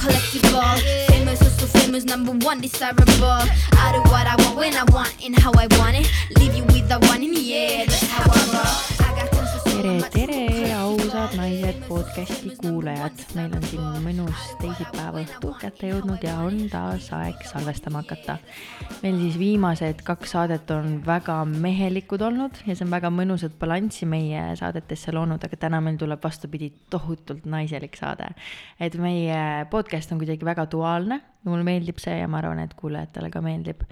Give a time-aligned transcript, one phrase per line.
[0.00, 0.78] collectible.
[1.08, 3.04] Famous, also famous, number one desirable.
[3.84, 6.10] I do what I want when I want and how I want it.
[6.38, 7.86] Leave you with the one in the air.
[7.86, 8.99] That's how I roll.
[9.80, 16.34] Tere, tere, ausad naised podcasti kuulajad, meil on siin mõnus teisipäeva õhtu kätte jõudnud ja
[16.44, 18.36] on taas aeg salvestama hakata.
[19.00, 24.04] meil siis viimased kaks saadet on väga mehelikud olnud ja see on väga mõnusat balanssi
[24.04, 28.34] meie saadetesse loonud, aga täna meil tuleb vastupidi tohutult naiselik saade.
[28.76, 32.76] et meie podcast on kuidagi väga duaalne ja mulle meeldib see ja ma arvan, et
[32.76, 33.88] kuulajatele ka meeldib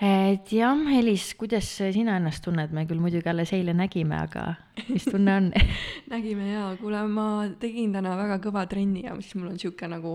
[0.00, 4.54] et jah, Elis, kuidas sina ennast tunned, me küll muidugi alles eile nägime, aga
[4.88, 5.48] mis tunne on?
[6.12, 7.26] Nägime jaa, kuule, ma
[7.60, 10.14] tegin täna väga kõva trenni ja siis mul on sihuke nagu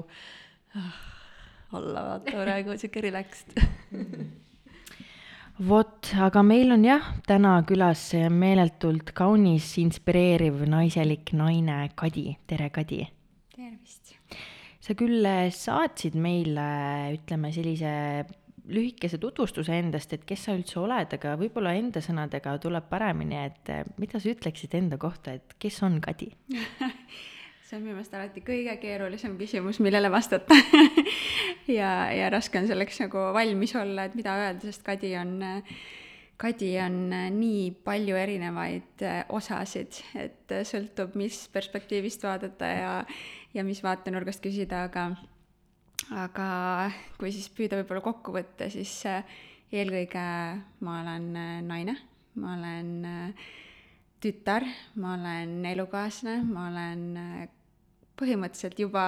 [0.79, 0.95] ah,
[1.77, 3.53] olla vaata praegu sihuke relaxed.
[5.70, 13.05] Vot, aga meil on jah, täna külas meeletult kaunis, inspireeriv, naiselik naine Kadi, tere Kadi!
[13.55, 14.15] tervist!
[14.85, 16.65] sa küll saatsid meile,
[17.15, 17.93] ütleme sellise
[18.68, 23.72] lühikese tutvustuse endast, et kes sa üldse oled, aga võib-olla enda sõnadega tuleb paremini, et
[23.74, 26.32] eh, mida sa ütleksid enda kohta, et kes on Kadi?
[27.66, 30.57] See on minu meelest alati kõige keerulisem küsimus, millele vastata.
[31.66, 35.32] Ja, ja raske on selleks nagu valmis olla, et mida öelda, sest Kadi on,
[36.38, 37.00] Kadi on
[37.34, 42.91] nii palju erinevaid eh, osasid, et sõltub, mis perspektiivist vaadata ja,
[43.57, 45.07] ja mis vaatenurgast küsida, aga
[46.13, 49.25] aga kui siis püüda võib-olla kokku võtta, siis äh,
[49.73, 50.25] eelkõige
[50.85, 51.95] ma olen äh, naine,
[52.41, 53.49] ma olen äh,
[54.21, 54.65] tütar,
[55.01, 57.49] ma olen elukaaslane, ma olen
[58.15, 59.05] põhimõtteliselt juba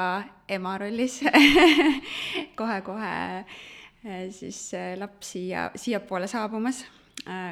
[0.52, 1.22] ema rollis
[2.60, 3.14] kohe-kohe
[4.36, 4.60] siis
[5.00, 6.84] laps siia, siiapoole saabumas,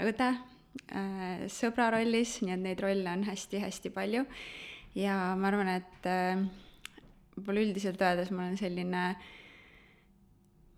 [0.06, 0.28] õde
[1.52, 4.26] sõbra rollis, nii et neid rolle on hästi-hästi palju.
[5.00, 6.12] ja ma arvan, et
[7.36, 9.08] võib-olla üldiselt öeldes ma olen selline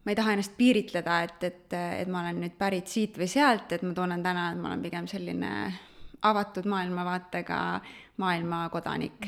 [0.07, 3.73] ma ei taha ennast piiritleda, et, et, et ma olen nüüd pärit siit või sealt,
[3.75, 5.51] et ma tunnen täna, et ma olen pigem selline
[6.27, 7.59] avatud maailmavaatega
[8.23, 9.27] maailmakodanik.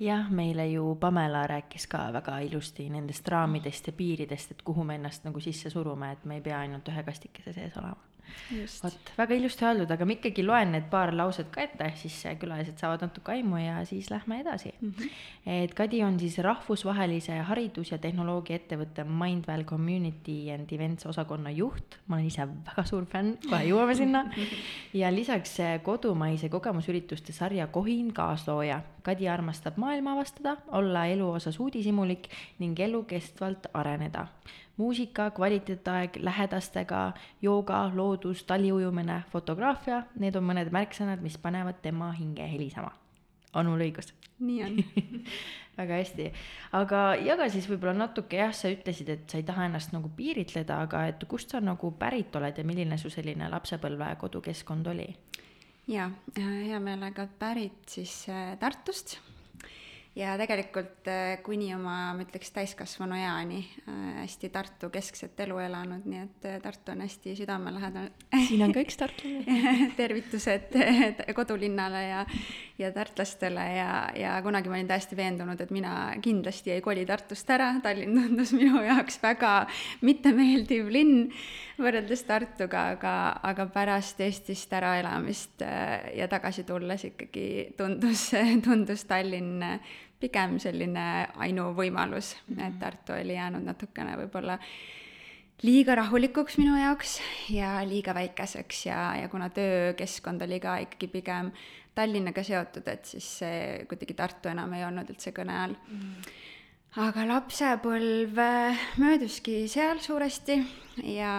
[0.00, 4.94] jah, meile ju Pamela rääkis ka väga ilusti nendest raamidest ja piiridest, et kuhu me
[5.00, 8.13] ennast nagu sisse surume, et me ei pea ainult ühe kastikese sees olema
[8.82, 12.80] vot, väga ilusti öeldud, aga ma ikkagi loen need paar lauset ka ette, siis külalised
[12.80, 14.92] saavad natuke aimu ja siis lähme edasi mm.
[14.98, 15.10] -hmm.
[15.64, 22.16] et Kadi on siis rahvusvahelise haridus- ja tehnoloogiaettevõtte Mindval Community and Events osakonna juht, ma
[22.16, 24.24] olen ise väga suur fänn, kohe jõuame sinna.
[25.00, 28.82] ja lisaks kodumaise kogemusürituste sarja Kohin kaaslooja.
[29.02, 34.26] Kadi armastab maailma avastada, olla elu osas uudishimulik ning elukestvalt areneda
[34.76, 37.12] muusika, kvaliteetaeg, lähedastega,
[37.42, 42.92] jooga, loodus, taliujumine, fotograafia, need on mõned märksõnad, mis panevad tema hinge helisema.
[43.54, 44.14] on mul õigus?
[44.38, 44.78] nii on
[45.78, 46.24] väga hästi,
[46.72, 50.80] aga jaga siis võib-olla natuke jah, sa ütlesid, et sa ei taha ennast nagu piiritleda,
[50.86, 55.06] aga et kust sa nagu pärit oled ja milline su selline lapsepõlve kodukeskkond oli?
[55.86, 59.18] jaa, hea meelega pärit siis äh, Tartust
[60.14, 66.06] ja tegelikult äh, kuni oma, ma ütleks, täiskasvanu eani äh, hästi Tartu keskset elu elanud,
[66.06, 68.12] nii et äh, Tartu on hästi südamelähedane.
[68.46, 70.78] siin on ka üks tartlane tervitused
[71.34, 72.22] kodulinnale ja,
[72.78, 77.50] ja tartlastele ja, ja kunagi ma olin täiesti veendunud, et mina kindlasti ei koli Tartust
[77.50, 79.54] ära, Tallinn tundus minu jaoks väga
[80.06, 81.26] mittemeeldiv linn
[81.74, 83.16] võrreldes Tartuga, aga,
[83.50, 85.64] aga pärast Eestist äraelamist
[86.14, 88.28] ja tagasi tulles ikkagi tundus,
[88.66, 89.58] tundus Tallinn
[90.20, 91.06] pigem selline
[91.42, 94.58] ainuvõimalus et Tartu oli jäänud natukene võib-olla
[95.64, 97.18] liiga rahulikuks minu jaoks
[97.54, 101.52] ja liiga väikeseks ja, ja kuna töökeskkond oli ka ikkagi pigem
[101.94, 103.58] Tallinnaga seotud, et siis see
[103.88, 106.30] kuidagi Tartu enam ei olnud üldse kõne all mm.
[107.04, 108.40] aga lapsepõlv
[109.02, 110.58] mööduski seal suuresti
[111.14, 111.36] ja,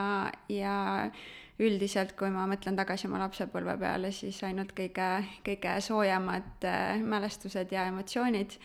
[0.49, 0.77] ja
[1.59, 5.07] üldiselt, kui ma mõtlen tagasi oma lapsepõlve peale, siis ainult kõige,
[5.45, 8.57] kõige soojemad äh, mälestused ja emotsioonid,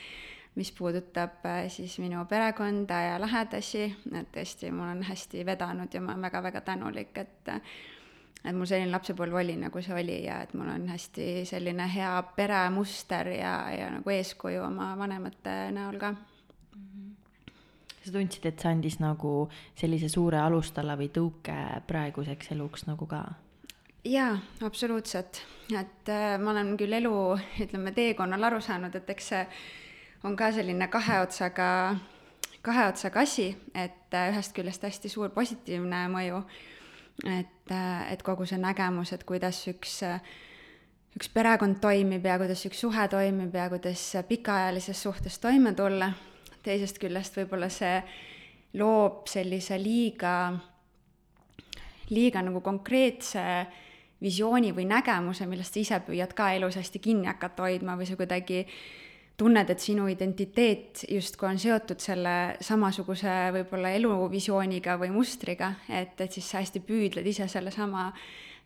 [0.59, 6.03] mis puudutab äh, siis minu perekonda ja lähedasi, et tõesti, mul on hästi vedanud ja
[6.03, 7.55] ma olen väga-väga tänulik, et
[8.41, 12.15] et mul selline lapsepõlv oli, nagu see oli ja et mul on hästi selline hea
[12.37, 16.15] peremuster ja, ja nagu eeskuju oma vanemate näol ka
[18.05, 19.35] sa tundsid, et see andis nagu
[19.79, 21.57] sellise suure alustala või tõuke
[21.89, 23.25] praeguseks eluks nagu ka?
[24.09, 24.33] jaa,
[24.65, 25.43] absoluutselt,
[25.77, 27.15] et äh, ma olen küll elu,
[27.61, 29.43] ütleme, teekonnal aru saanud, et eks see
[30.25, 31.69] on ka selline kahe otsaga,
[32.65, 36.41] kahe otsaga asi, et äh, ühest küljest hästi suur positiivne mõju,
[37.29, 40.25] et äh,, et kogu see nägemus, et kuidas üks äh,
[41.19, 46.13] üks perekond toimib ja kuidas üks suhe toimib ja kuidas pikaajalises suhtes toime tulla
[46.63, 48.01] teisest küljest võib-olla see
[48.79, 50.35] loob sellise liiga,
[52.11, 53.45] liiga nagu konkreetse
[54.21, 58.19] visiooni või nägemuse, millest sa ise püüad ka elus hästi kinni hakata hoidma või sa
[58.21, 58.65] kuidagi
[59.41, 66.37] tunned, et sinu identiteet justkui on seotud selle samasuguse võib-olla eluvisiooniga või mustriga, et, et
[66.37, 68.11] siis sa hästi püüdled ise sellesama,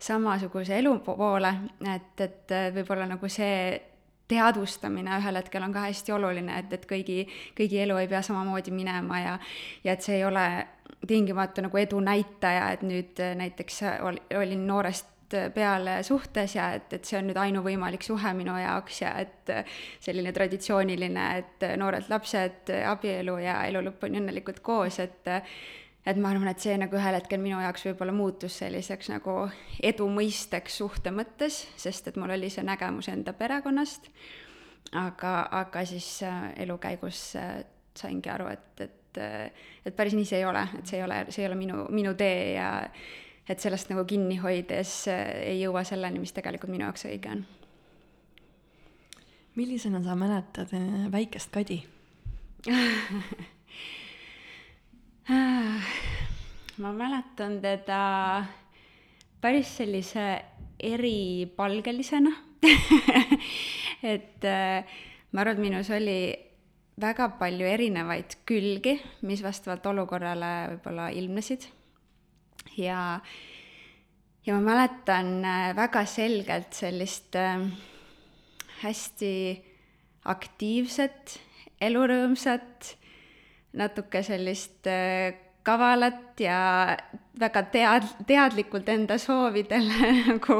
[0.02, 1.52] samasuguse elu poole,
[1.94, 3.93] et, et võib-olla nagu see
[4.28, 7.24] teadvustamine ühel hetkel on ka hästi oluline, et, et kõigi,
[7.58, 9.38] kõigi elu ei pea samamoodi minema ja
[9.84, 10.46] ja et see ei ole
[11.06, 15.12] tingimata nagu edu näitaja, et nüüd näiteks ol, olin noorest
[15.54, 19.52] peale suhtes ja et, et see on nüüd ainuvõimalik suhe minu jaoks ja et
[20.04, 25.32] selline traditsiooniline, et noored lapsed, abielu ja elu lõpuni õnnelikult koos, et
[26.06, 29.36] et ma arvan, et see nagu ühel hetkel minu jaoks võib-olla muutus selliseks nagu
[29.82, 34.10] edu mõisteks suhte mõttes, sest et mul oli see nägemus enda perekonnast,
[35.00, 37.62] aga, aga siis äh, elu käigus äh,
[37.96, 39.20] saingi aru, et, et,
[39.86, 42.14] et päris nii see ei ole, et see ei ole, see ei ole minu, minu
[42.18, 42.70] tee ja
[43.48, 47.44] et sellest nagu kinni hoides äh, ei jõua selleni, mis tegelikult minu jaoks õige on.
[49.54, 51.82] millisena sa mäletad äh, väikest Kadi
[56.82, 58.44] ma mäletan teda
[59.40, 60.44] päris sellise
[60.80, 62.32] eripalgelisena.
[64.14, 64.84] Et äh,
[65.32, 66.18] ma arvan, et minus oli
[67.00, 71.66] väga palju erinevaid külgi, mis vastavalt olukorrale võib-olla ilmnesid.
[72.76, 73.20] Ja,
[74.44, 77.64] ja ma mäletan äh, väga selgelt sellist äh,
[78.82, 79.32] hästi
[80.28, 81.38] aktiivset,
[81.84, 82.94] elurõõmsat,
[83.74, 85.34] natuke sellist äh,
[85.64, 86.58] kavalat ja
[87.40, 90.58] väga tead-, teadlikult enda soovidele nagu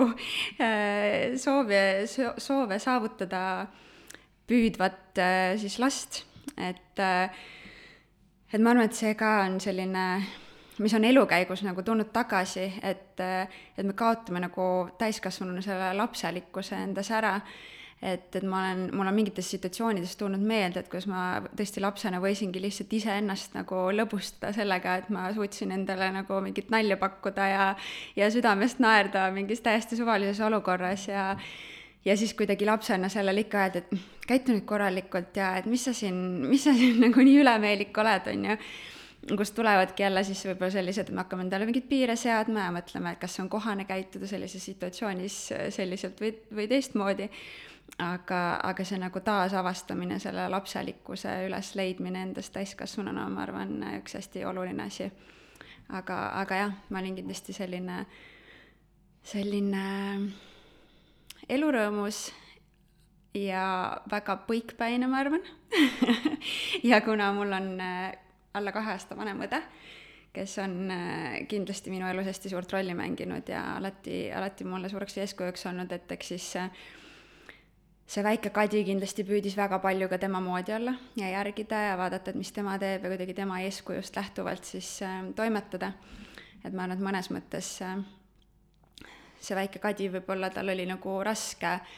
[1.38, 3.42] soove, soove saavutada
[4.48, 5.20] püüdvat
[5.60, 6.24] siis last,
[6.56, 7.04] et
[8.54, 10.06] et ma arvan, et see ka on selline
[10.78, 13.20] mis on elu käigus nagu tulnud tagasi, et,
[13.78, 14.66] et me kaotame nagu
[14.98, 17.38] täiskasvanuna selle lapselikkuse endas ära.
[18.02, 22.20] Et, et ma olen, mul on mingites situatsioonides tulnud meelde, et kuidas ma tõesti lapsena
[22.22, 27.68] võisingi lihtsalt iseennast nagu lõbustada sellega, et ma suutsin endale nagu mingit nalja pakkuda ja,
[28.16, 31.32] ja südamest naerda mingis täiesti suvalises olukorras ja
[32.04, 35.94] ja siis kuidagi lapsena sellele ikka öelda, et käitu nüüd korralikult ja et mis sa
[35.96, 38.58] siin, mis sa siin nagu nii ülemeelik oled, on ju
[39.38, 43.14] kust tulevadki jälle siis võib-olla sellised, et me hakkame endale mingeid piire seadma ja mõtleme,
[43.14, 45.38] et kas on kohane käituda sellises situatsioonis
[45.72, 47.30] selliselt või, või teistmoodi.
[47.98, 54.88] Aga, aga see nagu taasavastamine, selle lapselikkuse ülesleidmine endast täiskasvanuna, ma arvan, üks hästi oluline
[54.88, 55.10] asi.
[55.88, 58.04] aga, aga jah, ma olin kindlasti selline,
[59.22, 59.84] selline
[61.48, 62.30] elurõõmus
[63.36, 63.66] ja
[64.10, 65.44] väga põikpäine, ma arvan
[66.90, 67.76] ja kuna mul on
[68.54, 69.60] alla kahe aasta vanem õde,
[70.34, 75.18] kes on äh, kindlasti minu elus hästi suurt rolli mänginud ja alati, alati mulle suureks
[75.22, 76.84] eeskujuks olnud, et eks siis äh,
[78.06, 82.30] see väike Kadi kindlasti püüdis väga palju ka tema moodi olla ja järgida ja vaadata,
[82.30, 85.92] et mis tema teeb ja kuidagi tema eeskujust lähtuvalt siis äh, toimetada.
[86.64, 87.70] et ma arvan, et mõnes mõttes
[89.40, 91.94] see väike Kadi võib-olla, tal oli nagu raske äh,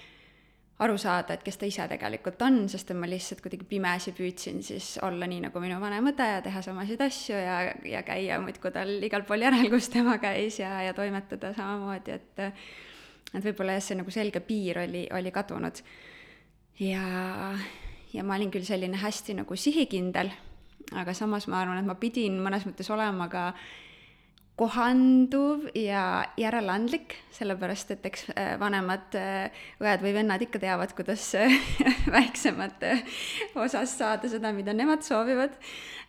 [0.84, 4.60] aru saada, et kes ta ise tegelikult on, sest et ma lihtsalt kuidagi pimesi püüdsin
[4.64, 7.56] siis olla nii nagu minu vanem õde ja teha samasid asju ja,
[7.88, 12.44] ja käia muudkui tal igal pool järel, kus tema käis ja, ja toimetada samamoodi, et
[13.32, 15.82] et võib-olla jah, see nagu selge piir oli, oli kadunud.
[16.82, 17.06] ja,
[18.12, 20.30] ja ma olin küll selline hästi nagu sihikindel,
[20.94, 23.50] aga samas ma arvan, et ma pidin mõnes mõttes olema ka
[24.56, 31.26] kohanduv ja järeleandlik, sellepärast et eks äh, vanemad äh, õed või vennad ikka teavad, kuidas
[31.36, 31.52] äh,
[32.16, 32.94] väiksemate
[33.60, 35.52] osas saada seda, mida nemad soovivad.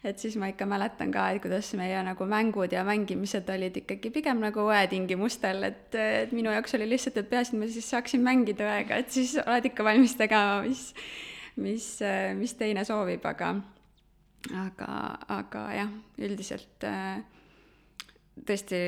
[0.08, 4.14] et siis ma ikka mäletan ka, et kuidas meie nagu mängud ja mängimised olid ikkagi
[4.16, 7.92] pigem nagu õe tingimustel, et, et minu jaoks oli lihtsalt, et peaasi, et ma siis
[7.92, 10.94] saaksin mängida õega, et siis oled ikka valmis tegema, mis,
[11.60, 11.96] mis,
[12.40, 13.58] mis teine soovib, aga,
[14.68, 14.94] aga,
[15.42, 17.18] aga jah, üldiselt äh,
[18.46, 18.80] tõesti,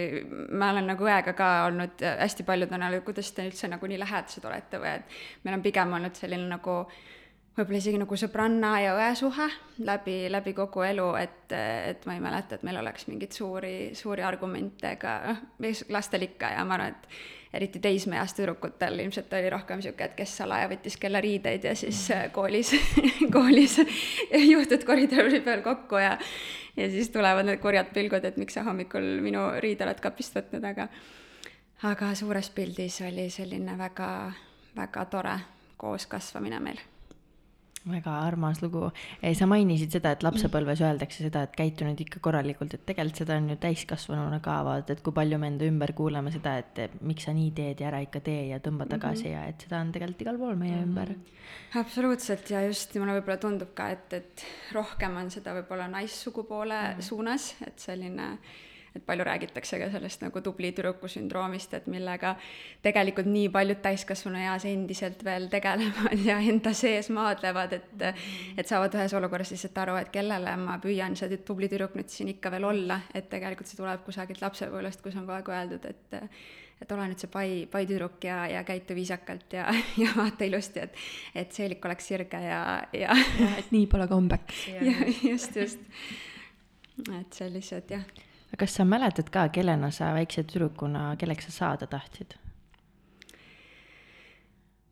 [0.52, 4.00] ma olen nagu õega ka olnud hästi paljud on öelnud, kuidas te üldse nagu nii
[4.02, 4.98] lähedased olete või?
[5.00, 6.82] Et meil on pigem olnud selline nagu
[7.60, 9.48] võib-olla isegi nagu sõbranna ja õe suhe
[9.86, 14.24] läbi, läbi kogu elu, et, et ma ei mäleta, et meil oleks mingeid suuri, suuri
[14.26, 15.20] argumente ka,
[15.60, 20.18] noh, lastel ikka ja ma arvan, et eriti teismeeas tüdrukutel ilmselt oli rohkem niisugune, et
[20.18, 22.04] kes salaja võttis kelle riideid ja siis
[22.36, 22.76] koolis
[23.36, 23.80] koolis
[24.54, 26.16] juhtud koridori peal kokku ja
[26.78, 30.68] ja siis tulevad need kurjad pilgud, et miks sa hommikul minu riide oled kapist võtnud,
[30.70, 30.88] aga
[31.90, 34.12] aga suures pildis oli selline väga,
[34.78, 35.36] väga tore
[35.80, 36.80] kooskasvamine meil.
[37.88, 38.92] Väga armas lugu.
[39.34, 43.38] sa mainisid seda, et lapsepõlves öeldakse seda, et käitu nüüd ikka korralikult, et tegelikult seda
[43.40, 47.28] on ju täiskasvanuna ka vaata, et kui palju me enda ümber kuuleme seda, et miks
[47.28, 49.34] sa nii teed ja ära ikka tee ja tõmba tagasi mm -hmm.
[49.34, 50.88] ja et seda on tegelikult igal pool meie mm -hmm.
[50.88, 51.16] ümber.
[51.76, 56.98] absoluutselt ja just mulle võib-olla tundub ka, et, et rohkem on seda võib-olla naissugupoole mm
[56.98, 57.02] -hmm.
[57.02, 58.38] suunas, et selline äh,
[59.00, 62.36] et palju räägitakse ka sellest nagu tubli tüdruku sündroomist, et millega
[62.86, 68.06] tegelikult nii paljud täiskasvanueas endiselt veel tegelevad ja enda sees maadlevad, et
[68.60, 72.34] et saavad ühes olukorras lihtsalt aru, et kellele ma püüan see tubli tüdruk nüüd siin
[72.36, 76.20] ikka veel olla, et tegelikult see tuleb kusagilt lapsepõlvest, kus on kogu aeg öeldud, et
[76.80, 79.68] et ole nüüd see pai, pai tüdruk ja, ja käitu viisakalt ja,
[80.04, 82.64] ja vaata ilusti, et et seelik oleks sirge ja,
[82.96, 83.16] ja
[83.58, 84.08] et nii pole
[84.88, 85.86] jah, just, just.
[87.20, 88.08] et sellised jah
[88.58, 92.38] kas sa mäletad ka, kellena sa väikse tüdrukuna, kelleks sa saada tahtsid?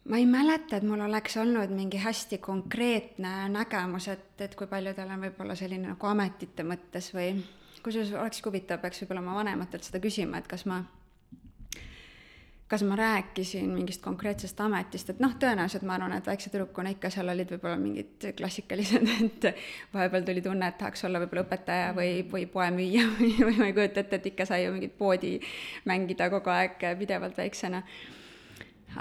[0.07, 4.93] ma ei mäleta, et mul oleks olnud mingi hästi konkreetne nägemus, et, et kui palju
[4.95, 7.33] tal on võib-olla selline nagu ametite mõttes või
[7.83, 10.79] kusjuures olekski huvitav, peaks võib-olla oma vanematelt seda küsima, et kas ma
[12.67, 17.11] kas ma rääkisin mingist konkreetsest ametist, et noh, tõenäoliselt ma arvan, et väikse tüdrukuna ikka
[17.13, 19.47] seal olid võib-olla mingid klassikalised, et
[19.93, 23.77] vahepeal tuli tunne, et tahaks olla võib-olla õpetaja või, või poemüüja või, või ma ei
[23.77, 25.37] kujuta ette, et ikka sai ju mingit poodi
[25.87, 27.83] mängida kogu aeg pidevalt väiksena.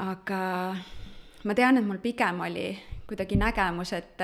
[0.07, 0.41] aga
[1.45, 2.71] ma tean, et mul pigem oli
[3.07, 4.23] kuidagi nägemus, et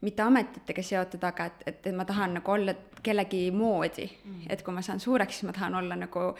[0.00, 4.34] mitte ametitega seotud, aga et, et, ma tahan nagu olla kellegi moodi mm.
[4.34, 4.52] -hmm.
[4.52, 6.34] et kui ma saan suureks, siis ma tahan olla nagu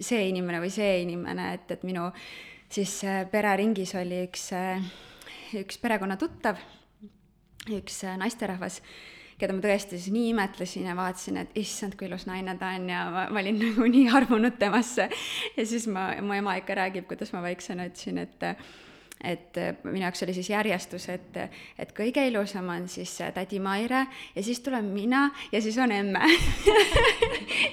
[0.00, 2.10] see inimene või see inimene, et, et minu
[2.74, 4.84] siis äh, pereringis oli üks, äh,
[5.60, 6.60] üks perekonnatuttav,
[7.74, 8.80] üks äh, naisterahvas,
[9.38, 12.88] keda ma tõesti siis nii imetlesin ja vaatasin, et issand, kui ilus naine ta on
[12.90, 15.08] ja ma, ma olin nagu nii armunud temasse.
[15.56, 18.50] ja siis ma, mu ema ikka räägib, kuidas ma väiksena ütlesin, et
[19.24, 21.38] et äh, minu jaoks oli siis järjestus, et,
[21.78, 25.92] et kõige ilusam on siis äh, tädi Maire ja siis tulen mina ja siis on
[25.92, 26.20] emme.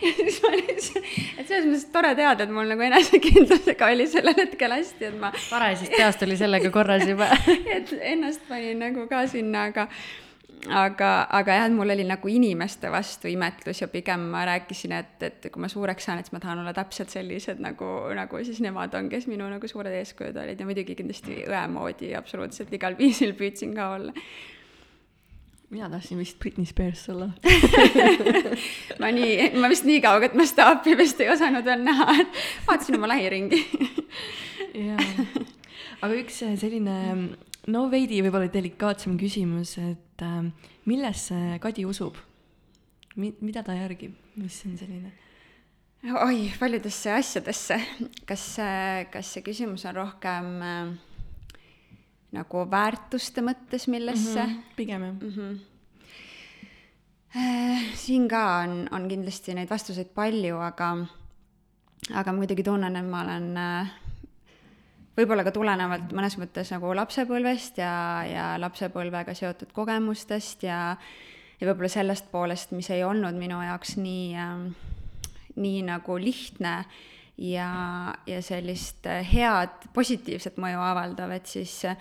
[0.02, 1.06] Ja siis ma lihtsalt,
[1.38, 5.30] et selles mõttes tore teada, et mul nagu enesekindlusega oli sellel hetkel hästi, et ma
[5.36, 7.28] varasest peast oli sellega korras juba.
[7.76, 9.88] Et ennast panin nagu ka sinna, aga
[10.70, 15.18] aga, aga jah, et mul oli nagu inimeste vastu imetlus ja pigem ma rääkisin, et,
[15.26, 18.62] et kui ma suureks saan, et siis ma tahan olla täpselt sellised nagu, nagu siis
[18.64, 20.60] nemad on, kes minu nagu suured eeskujud olid.
[20.60, 24.16] Ja muidugi kindlasti õe moodi absoluutselt igal viisil püüdsin ka olla.
[25.72, 27.30] Mina tahtsin vist Britney Spears olla.
[29.02, 33.08] Ma nii, ma vist nii kauget mastaapi vist ei osanud veel näha, et vaatasin oma
[33.14, 33.62] lähiringi.
[34.76, 35.06] Jaa,
[36.04, 36.98] aga üks selline
[37.68, 40.44] no veidi võib-olla delikaatsem küsimus, et äh,
[40.90, 42.18] millesse Kadi usub
[43.20, 43.34] Mi?
[43.44, 45.12] mida ta järgib, mis on selline?
[46.02, 47.78] oi, paljudesse asjadesse.
[48.26, 48.46] kas,
[49.12, 50.94] kas see küsimus on rohkem äh,
[52.36, 54.50] nagu väärtuste mõttes, millesse mm?
[54.50, 55.30] -hmm, pigem jah mm.
[55.36, 55.60] -hmm.
[57.96, 60.98] siin ka on, on kindlasti neid vastuseid palju, aga,
[62.14, 63.92] aga muidugi tunnen, et ma olen äh,
[65.18, 67.94] võib-olla ka tulenevalt mõnes mõttes nagu lapsepõlvest ja,
[68.28, 70.80] ja lapsepõlvega seotud kogemustest ja,
[71.60, 74.90] ja võib-olla sellest poolest, mis ei olnud minu jaoks nii äh,,
[75.56, 76.76] nii nagu lihtne
[77.38, 77.72] ja,
[78.28, 81.98] ja sellist head positiivset mõju avaldav, et siis äh,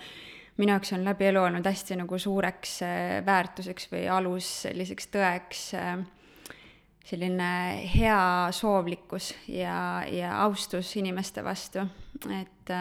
[0.61, 5.63] minu jaoks on läbi elu olnud hästi nagu suureks äh, väärtuseks või alus selliseks tõeks
[5.79, 5.95] äh,
[7.05, 7.51] selline
[7.95, 8.21] hea
[8.53, 11.85] soovlikkus ja, ja austus inimeste vastu,
[12.29, 12.73] et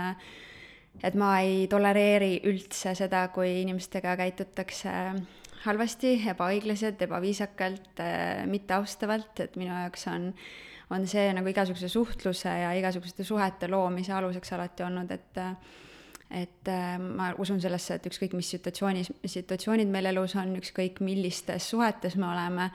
[1.00, 4.92] et ma ei tolereeri üldse seda, kui inimestega käitutakse
[5.64, 8.02] halvasti, ebaõiglaselt, ebaviisakalt,
[8.50, 10.30] mitteaustavalt, et minu jaoks on,
[10.92, 15.46] on see nagu igasuguse suhtluse ja igasuguste suhete loomise aluseks alati olnud, et
[16.30, 16.68] et
[17.02, 22.28] ma usun sellesse, et ükskõik mis situatsioonis, situatsioonid meil elus on, ükskõik millistes suhetes me
[22.28, 22.68] oleme,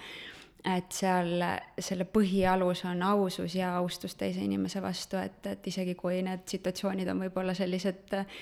[0.65, 1.43] et seal
[1.79, 7.09] selle põhialus on ausus ja austus teise inimese vastu, et, et isegi kui need situatsioonid
[7.11, 8.37] on võib-olla sellised äh,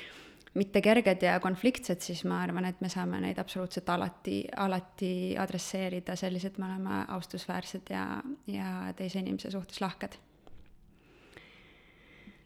[0.53, 6.15] mitte kerged ja konfliktsed, siis ma arvan, et me saame neid absoluutselt alati, alati adresseerida
[6.19, 8.05] selliselt, me oleme austusväärsed ja,
[8.47, 10.15] ja teise inimese suhtes lahked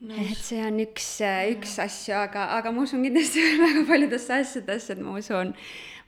[0.07, 0.15] no,.
[0.23, 1.11] et see on üks,
[1.51, 5.53] üks asju, aga, aga ma usun kindlasti väga paljudesse asjadesse, et ma usun,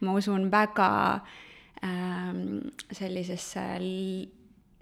[0.02, 1.38] ma usun väga äh,
[2.92, 3.62] sellisesse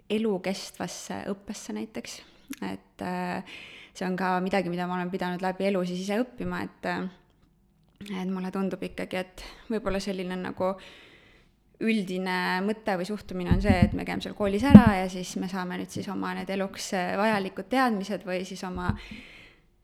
[0.08, 2.14] elukestvasse õppesse näiteks,
[2.64, 3.58] et äh,
[3.94, 7.04] see on ka midagi, mida ma olen pidanud läbi elu siis ise õppima, et äh,
[8.08, 10.72] et mulle tundub ikkagi, et võib-olla selline nagu
[11.82, 12.36] üldine
[12.66, 15.78] mõte või suhtumine on see, et me käime seal koolis ära ja siis me saame
[15.78, 18.92] nüüd siis oma need eluks vajalikud teadmised või siis oma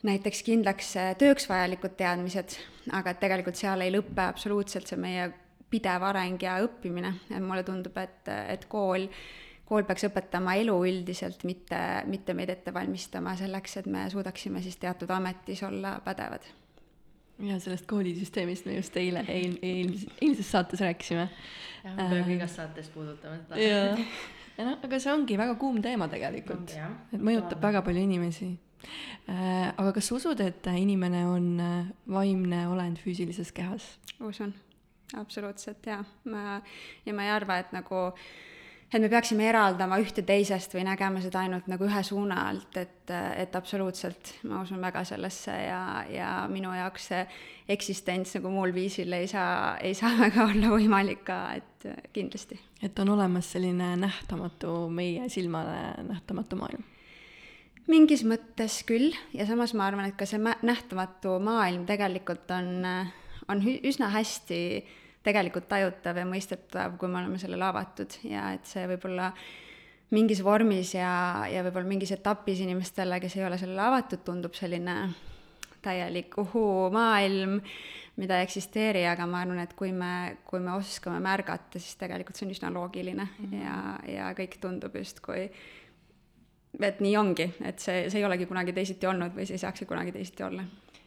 [0.07, 0.91] näiteks kindlaks
[1.21, 2.57] tööks vajalikud teadmised,
[2.95, 5.31] aga et tegelikult seal ei lõpe absoluutselt see meie
[5.71, 9.07] pidev areng ja õppimine, et mulle tundub, et, et kool,
[9.69, 11.79] kool peaks õpetama elu üldiselt, mitte,
[12.11, 16.47] mitte meid ette valmistama selleks, et me suudaksime siis teatud ametis olla pädevad.
[17.43, 21.29] ja sellest koolisüsteemist me just eile, eel-, eelmises, eilses saates rääkisime.
[21.85, 23.63] jah, me peame igas saates puudutama seda.
[23.63, 24.05] jah,
[24.59, 26.77] ja noh, aga see ongi väga kuum teema tegelikult,
[27.13, 28.55] et mõjutab väga palju inimesi
[29.29, 33.95] Äh, aga kas sa usud, et inimene on äh, vaimne olend füüsilises kehas?
[34.21, 34.53] usun,
[35.21, 36.59] absoluutselt jaa, ma,
[37.07, 38.03] ja ma ei arva, et nagu,
[38.91, 43.11] et me peaksime eraldama ühte teisest või nägema seda ainult nagu ühe suuna alt, et,
[43.11, 47.27] et absoluutselt, ma usun väga sellesse ja, ja minu jaoks see
[47.75, 52.59] eksistents nagu muul viisil ei saa, ei saa väga olla võimalik ka, et kindlasti.
[52.83, 56.91] et on olemas selline nähtamatu, meie silmale nähtamatu maailm.
[57.85, 59.13] Mingis mõttes küll.
[59.37, 62.87] Ja samas ma arvan, et ka see nähtamatu maailm tegelikult on,
[63.53, 64.61] on üsna hästi
[65.25, 69.31] tegelikult tajutav ja mõistetav, kui me oleme sellele avatud ja et see võib-olla
[70.15, 71.11] mingis vormis ja,
[71.51, 74.97] ja võib-olla mingis etapis inimestele, kes ei ole sellele avatud, tundub selline
[75.85, 77.59] täielik uhuu maailm,
[78.21, 82.39] mida ei eksisteeri, aga ma arvan, et kui me, kui me oskame märgata, siis tegelikult
[82.39, 83.65] see on üsna loogiline mm -hmm.
[83.65, 85.49] ja, ja kõik tundub justkui
[86.83, 89.87] et nii ongi, et see, see ei olegi kunagi teisiti olnud või see ei saakski
[89.87, 90.65] kunagi teisiti olla.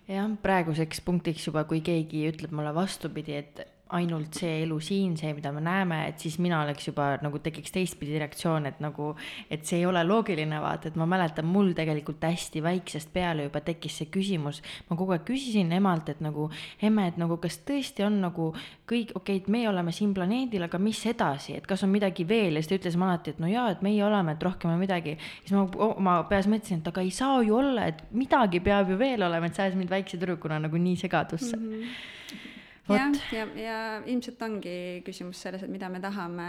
[0.08, 5.32] jah, praeguseks punktiks juba, kui keegi ütleb mulle vastupidi, et ainult see elu siin, see,
[5.38, 9.14] mida me näeme, et siis mina oleks juba nagu tekiks teistpidi reaktsioon, et nagu,
[9.52, 13.62] et see ei ole loogiline, vaata, et ma mäletan, mul tegelikult hästi väiksest peale juba
[13.66, 16.50] tekkis see küsimus, ma kogu aeg küsisin emalt, et nagu,
[16.84, 18.50] emme, et nagu kas tõesti on nagu
[18.90, 22.28] kõik, okei okay,, et meie oleme siin planeedil, aga mis edasi, et kas on midagi
[22.28, 24.74] veel ja siis ta ütles mulle alati, et no jaa, et meie oleme, et rohkem
[24.74, 25.18] ei midagi.
[25.44, 29.00] siis ma oma peas mõtlesin, et aga ei saa ju olla, et midagi peab ju
[29.00, 31.74] veel olema, et sa ajas mind väikse tüdrukuna nagu nii segadusse mm.
[31.74, 32.56] -hmm
[32.90, 36.48] jah, ja, ja, ja ilmselt ongi küsimus selles, et mida me tahame,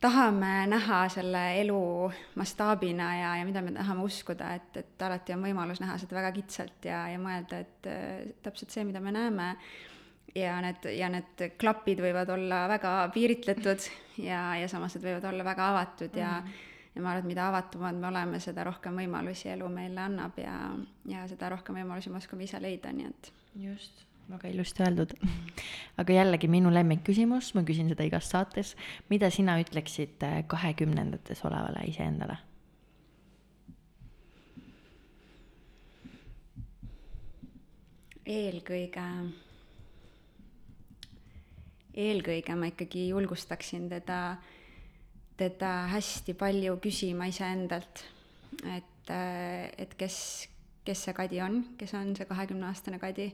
[0.00, 1.82] tahame näha selle elu
[2.38, 6.32] mastaabina ja, ja mida me tahame uskuda, et, et alati on võimalus näha seda väga
[6.38, 9.52] kitsalt ja, ja mõelda, et äh, täpselt see, mida me näeme,
[10.36, 13.90] ja need, ja need klapid võivad olla väga piiritletud
[14.22, 16.66] ja, ja samas need võivad olla väga avatud ja mm -hmm
[16.98, 20.56] ja ma arvan, et mida avatumad me oleme, seda rohkem võimalusi elu meile annab ja,
[21.06, 23.32] ja seda rohkem võimalusi me oskame ise leida, nii et.
[23.54, 25.14] just väga ilusti öeldud.
[26.00, 28.74] aga jällegi minu lemmikküsimus, ma küsin seda igas saates.
[29.08, 32.38] mida sina ütleksid äh, kahekümnendates olevale iseendale?
[38.28, 39.04] eelkõige,
[41.96, 44.36] eelkõige ma ikkagi julgustaksin teda,
[45.40, 48.04] teda hästi palju küsima iseendalt,
[48.68, 50.18] et, äh, et kes,
[50.84, 53.30] kes see Kadi on, kes on see kahekümneaastane Kadi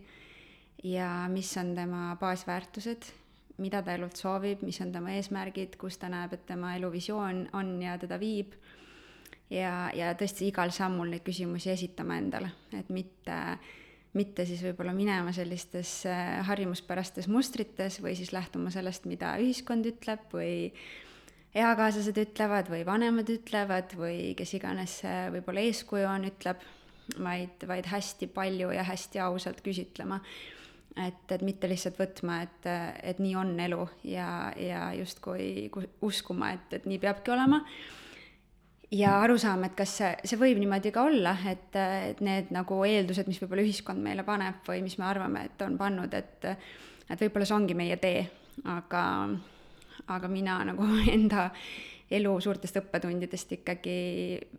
[0.84, 3.08] ja mis on tema baasväärtused,
[3.62, 7.76] mida ta elult soovib, mis on tema eesmärgid, kus ta näeb, et tema eluvisioon on
[7.82, 8.52] ja teda viib.
[9.50, 13.38] ja, ja tõesti igal sammul neid küsimusi esitama endale, et mitte,
[14.16, 16.02] mitte siis võib-olla minema sellistes
[16.48, 20.72] harjumuspärastes mustrites või siis lähtuma sellest, mida ühiskond ütleb või
[21.54, 24.98] eakaaslased ütlevad või vanemad ütlevad või kes iganes
[25.32, 26.66] võib-olla eeskuju on, ütleb,
[27.22, 30.18] vaid, vaid hästi palju ja hästi ausalt küsitlema
[30.96, 32.68] et, et mitte lihtsalt võtma, et,
[33.02, 34.28] et nii on elu ja,
[34.58, 35.68] ja justkui
[36.06, 37.60] uskuma, et, et nii peabki olema.
[38.94, 42.82] ja aru saama, et kas see, see võib niimoodi ka olla, et, et need nagu
[42.86, 46.46] eeldused, mis võib-olla ühiskond meile paneb või mis me arvame, et on pannud, et,
[47.10, 48.22] et võib-olla see ongi meie tee,
[48.70, 49.02] aga,
[50.14, 51.50] aga mina nagu enda
[52.14, 53.98] elu suurtest õppetundidest ikkagi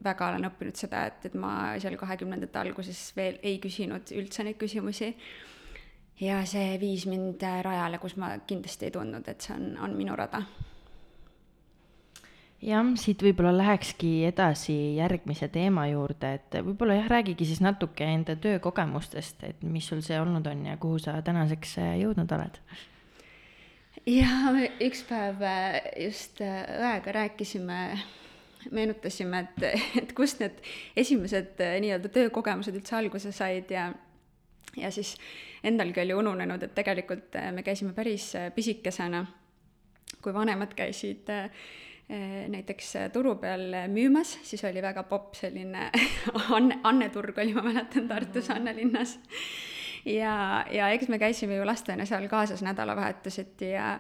[0.04, 4.58] väga olen õppinud seda, et, et ma seal kahekümnendate alguses veel ei küsinud üldse neid
[4.60, 5.14] küsimusi
[6.22, 9.96] ja see viis mind äh, rajale, kus ma kindlasti ei tundnud, et see on, on
[9.98, 10.42] minu rada.
[12.66, 18.38] jah, siit võib-olla lähekski edasi järgmise teema juurde, et võib-olla jah, räägigi siis natuke enda
[18.42, 22.62] töökogemustest, et mis sul see olnud on ja kuhu sa tänaseks äh, jõudnud oled?
[24.08, 27.82] ja üks päev äh, just õega rääkisime,
[28.72, 30.64] meenutasime, et, et kust need
[30.96, 33.90] esimesed nii-öelda töökogemused üldse alguse said ja,
[34.80, 35.18] ja siis
[35.66, 39.26] endalgi oli ununenud, et tegelikult äh, me käisime päris äh, pisikesena,
[40.22, 41.50] kui vanemad käisid äh,
[42.52, 45.90] näiteks turu peal müümas, siis oli väga popp selline
[46.56, 49.18] Anne, Anne turg oli, ma mäletan, Tartus Annelinnas.
[50.06, 54.00] ja, ja eks me käisime ju lastena seal kaasas nädalavahetuseti ja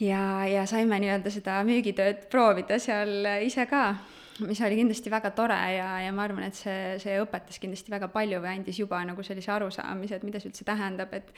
[0.00, 3.94] ja, ja saime nii-öelda seda müügitööd proovida seal ise ka
[4.44, 8.08] mis oli kindlasti väga tore ja, ja ma arvan, et see, see õpetas kindlasti väga
[8.12, 11.32] palju või andis juba nagu sellise arusaamise, et mida see üldse tähendab, et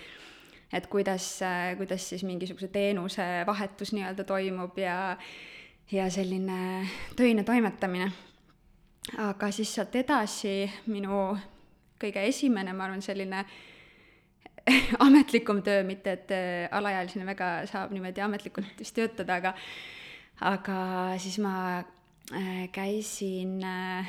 [0.69, 1.39] et kuidas,
[1.79, 5.17] kuidas siis mingisuguse teenuse vahetus nii-öelda toimub ja
[5.93, 8.11] ja selline töine toimetamine.
[9.19, 11.39] aga siis sealt edasi minu
[11.99, 13.45] kõige esimene, ma arvan, selline
[15.07, 16.35] ametlikum töö, mitte et
[16.71, 19.55] alaealisena väga saab niimoodi ametlikult vist töötada, aga
[20.53, 20.83] aga
[21.19, 21.98] siis ma Äh,
[22.73, 24.09] käisin äh,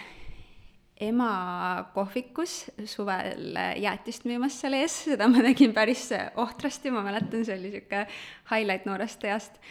[0.99, 7.55] ema kohvikus suvel jäätist müümas seal ees, seda ma tegin päris ohtrasti, ma mäletan, see
[7.55, 8.07] oli niisugune
[8.51, 9.61] highlight noorest east.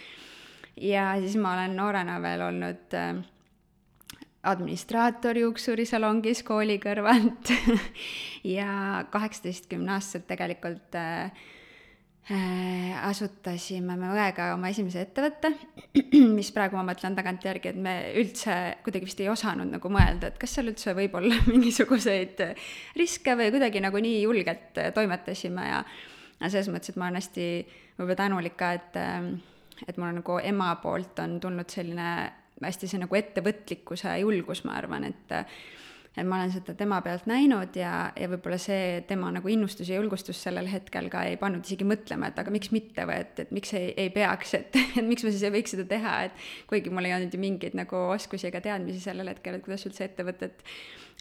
[0.76, 3.20] ja siis ma olen noorena veel olnud äh,
[4.48, 7.52] administraator juuksurisalongis kooli kõrvalt.
[8.48, 11.57] Ja kaheksateistkümneaastaselt tegelikult äh, Äh,
[13.08, 15.48] asutasime me õega oma esimese ettevõtte,
[16.38, 20.40] mis praegu ma mõtlen tagantjärgi, et me üldse kuidagi vist ei osanud nagu mõelda, et
[20.40, 22.42] kas seal üldse võib olla mingisuguseid
[23.00, 25.82] riske või kuidagi nagu nii julgelt toimetasime ja
[26.38, 27.46] ja selles mõttes, et ma olen hästi
[27.96, 29.00] võib-olla tänulik ka, et
[29.88, 32.10] et mul nagu ema poolt on tulnud selline
[32.62, 35.34] hästi see nagu ettevõtlikkuse julgus, ma arvan, et
[36.18, 39.98] et ma olen seda tema pealt näinud ja, ja võib-olla see tema nagu innustus ja
[40.00, 43.52] julgustus sellel hetkel ka ei pannud isegi mõtlema, et aga miks mitte või et, et
[43.54, 46.92] miks ei, ei peaks, et, et miks ma siis ei võiks seda teha, et kuigi
[46.94, 50.64] mul ei olnud ju mingeid nagu oskusi ega teadmisi sellel hetkel, et kuidas üldse ettevõtet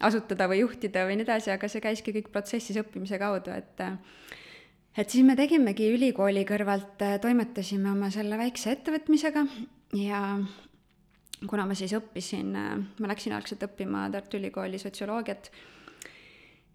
[0.07, 3.85] asutada või juhtida või nii edasi, aga see käiski kõik protsessis õppimise kaudu, et
[4.97, 9.45] et siis me tegimegi ülikooli kõrvalt, toimetasime oma selle väikse ettevõtmisega
[9.97, 10.21] ja
[11.45, 15.51] kuna ma siis õppisin, ma läksin algselt õppima Tartu Ülikooli sotsioloogiat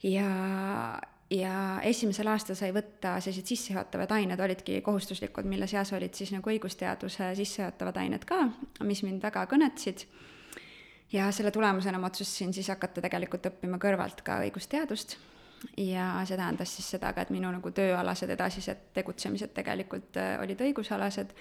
[0.07, 0.29] ja,
[1.31, 1.55] ja
[1.89, 7.33] esimesel aastal sai võtta sellised sissejuhatavad ained, olidki kohustuslikud, mille seas olid siis nagu õigusteaduse
[7.39, 8.45] sissejuhatavad ained ka,
[8.87, 10.07] mis mind väga kõnetasid.
[11.13, 15.19] ja selle tulemusena ma otsustasin siis hakata tegelikult õppima kõrvalt ka õigusteadust
[15.77, 20.61] ja see tähendas siis seda ka, et minu nagu tööalased edasised tegutsemised tegelikult äh, olid
[20.61, 21.35] õigusalased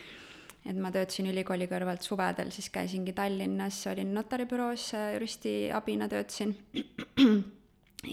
[0.65, 6.56] et ma töötasin ülikooli kõrvalt suvedel, siis käisingi Tallinnas, olin notaribüroos, äh, juristiabina töötasin.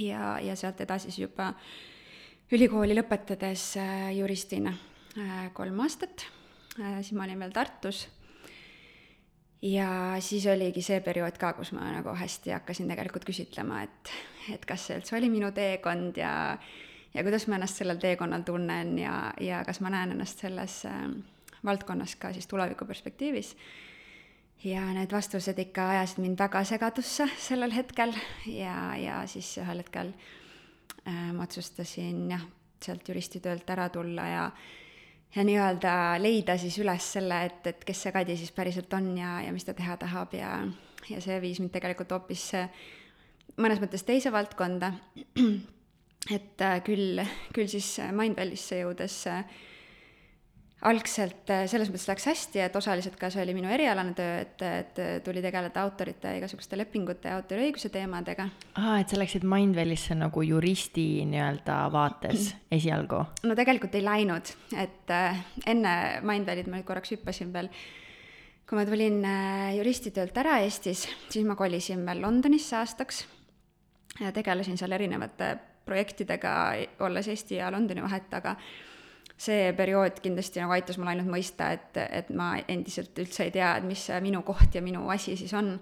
[0.09, 1.53] ja, ja sealt edasi siis juba
[2.53, 6.27] ülikooli lõpetades äh, juristina äh, kolm aastat,
[6.79, 8.07] siis ma olin veel Tartus.
[9.63, 14.13] ja siis oligi see periood ka, kus ma nagu hästi hakkasin tegelikult küsitlema, et,
[14.55, 16.33] et kas see üldse oli minu teekond ja
[17.15, 21.09] ja kuidas ma ennast sellel teekonnal tunnen ja, ja kas ma näen ennast selles äh,
[21.65, 23.57] valdkonnas ka siis tulevikuperspektiivis.
[24.65, 28.13] ja need vastused ikka ajasid mind väga segadusse sellel hetkel
[28.47, 30.13] ja, ja siis ühel hetkel
[31.07, 32.43] äh, ma otsustasin jah,
[32.83, 34.51] sealt juristitöölt ära tulla ja
[35.37, 35.93] ja nii-öelda
[36.23, 39.65] leida siis üles selle, et, et kes see Kadi siis päriselt on ja, ja mis
[39.65, 40.53] ta teha tahab ja,
[41.11, 42.47] ja see viis mind tegelikult hoopis
[43.59, 44.93] mõnes mõttes teise valdkonda.
[46.37, 47.23] et äh, küll,
[47.55, 49.45] küll siis Mindvallisse jõudes äh,
[50.87, 54.63] algselt äh, selles mõttes läks hästi, et osaliselt ka see oli minu erialane töö, et,
[54.63, 58.47] et tuli tegeleda autorite igasuguste lepingute ja autoriõiguse teemadega.
[58.79, 63.25] aa, et sa läksid Mindwellisse nagu juristi nii-öelda vaates esialgu?
[63.43, 65.95] no tegelikult ei läinud, et äh, enne
[66.27, 67.73] Mindwellit ma nüüd korraks hüppasin veel,
[68.69, 73.25] kui ma tulin äh, juristitöölt ära Eestis, siis ma kolisin veel Londonisse aastaks
[74.23, 75.57] ja tegelesin seal erinevate
[75.89, 76.53] projektidega,
[77.03, 78.55] olles Eesti ja Londoni vahet, aga
[79.39, 83.77] see periood kindlasti nagu aitas mul ainult mõista, et, et ma endiselt üldse ei tea,
[83.79, 85.77] et mis see minu koht ja minu asi siis on.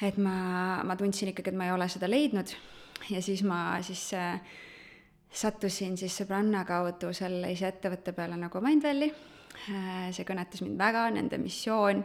[0.00, 2.54] et ma, ma tundsin ikkagi, et ma ei ole seda leidnud
[3.10, 4.38] ja siis ma siis äh,
[5.32, 10.10] sattusin siis sõbranna kaudu sellise ettevõtte peale nagu Mindvalley äh,.
[10.14, 12.04] see kõnetas mind väga, nende missioon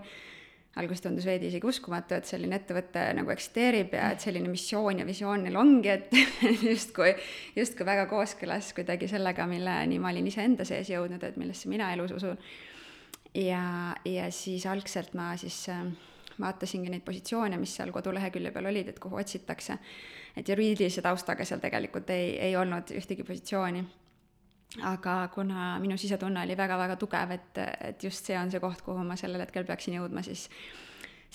[0.76, 5.08] alguses tundus veidi isegi uskumatu, et selline ettevõte nagu eksisteerib ja et selline missioon ja
[5.08, 6.16] visioon neil ongi, et
[6.72, 7.14] justkui,
[7.56, 12.16] justkui väga kooskõlas kuidagi sellega, milleni ma olin iseenda sees jõudnud, et millesse mina elus
[12.18, 12.40] usun.
[13.40, 13.64] ja,
[14.06, 15.86] ja siis algselt ma siis äh,
[16.42, 19.78] vaatasingi neid positsioone, mis seal kodulehekülje peal olid, et kuhu otsitakse.
[20.36, 23.86] et juriidilise taustaga seal tegelikult ei, ei olnud ühtegi positsiooni
[24.84, 27.62] aga kuna minu sisetunne oli väga-väga tugev, et,
[27.92, 30.50] et just see on see koht, kuhu ma sellel hetkel peaksin jõudma, siis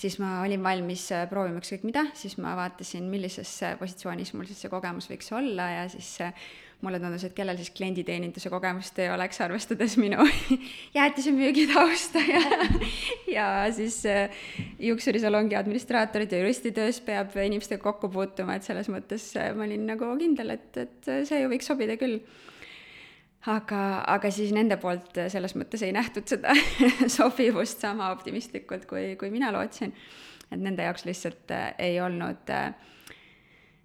[0.01, 4.63] siis ma olin valmis äh, proovima ükskõik mida, siis ma vaatasin, millises positsioonis mul siis
[4.63, 6.33] see kogemus võiks olla ja siis äh,
[6.81, 10.25] mulle tundus, et kellel siis klienditeeninduse kogemust ei oleks, arvestades minu
[10.97, 12.41] jäätisemüügi tausta ja,
[13.37, 14.45] ja siis äh,
[14.81, 20.57] juuksurisalongi administraatorid ja juristitöös peab inimestega kokku puutuma, et selles mõttes ma olin nagu kindel,
[20.57, 22.23] et, et see ju võiks sobida küll
[23.49, 23.81] aga,
[24.13, 26.53] aga siis nende poolt selles mõttes ei nähtud seda
[27.17, 29.93] sobivust sama optimistlikult, kui, kui mina lootsin.
[30.51, 32.73] et nende jaoks lihtsalt äh, ei olnud äh,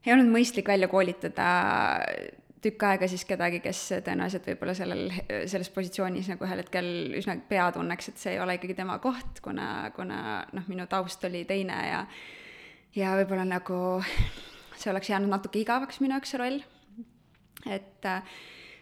[0.06, 1.46] ei olnud mõistlik välja koolitada
[2.62, 5.10] tükk aega siis kedagi, kes tõenäoliselt võib-olla sellel,
[5.50, 6.88] selles positsioonis nagu ühel hetkel
[7.18, 10.18] üsna pea tunneks, et see ei ole ikkagi tema koht, kuna, kuna
[10.56, 12.02] noh, minu taust oli teine ja
[12.96, 13.78] ja võib-olla nagu
[14.80, 16.62] see oleks jäänud natuke igavaks minu jaoks, see roll.
[17.70, 18.10] et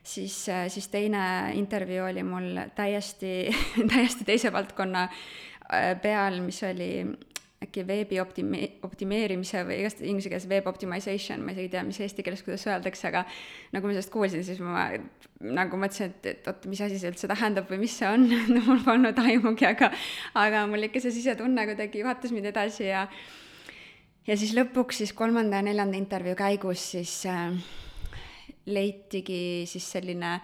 [0.05, 0.37] siis,
[0.69, 3.35] siis teine intervjuu oli mul täiesti,
[3.93, 5.09] täiesti teise valdkonna
[6.03, 6.90] peal, mis oli
[7.64, 12.01] äkki veebi optime-, optimeerimise või igast inglise keeles web optimization, ma isegi ei tea, mis
[12.05, 13.25] eesti keeles, kuidas öeldakse, aga
[13.75, 14.87] nagu ma sellest kuulsin, siis ma
[15.45, 18.29] nagu mõtlesin, et, et oot, mis asi see üldse tähendab või mis see on
[18.69, 19.90] mul polnud aimugi, aga
[20.40, 23.07] aga mul ikka see sisetunne kuidagi juhatas mind edasi ja
[24.29, 27.57] ja siis lõpuks siis kolmanda ja neljanda intervjuu käigus siis äh,
[28.66, 30.38] leitigi siis selline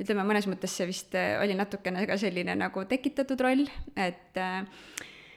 [0.00, 4.64] ütleme, mõnes mõttes see vist äh, oli natukene ka selline nagu tekitatud roll, et äh,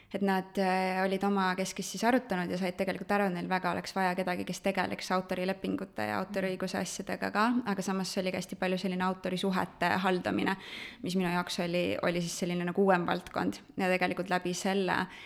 [0.09, 3.93] et nad äh, olid omakeskis siis arutanud ja said tegelikult aru, et neil väga oleks
[3.93, 8.79] vaja kedagi, kes tegeleks autorilepingute ja autoriõiguse asjadega ka, aga samas oli ka hästi palju
[8.81, 10.57] selline autorisuhete haldamine,
[11.03, 13.61] mis minu jaoks oli, oli siis selline nagu uuem valdkond.
[13.77, 15.19] Ja tegelikult läbi selle äh,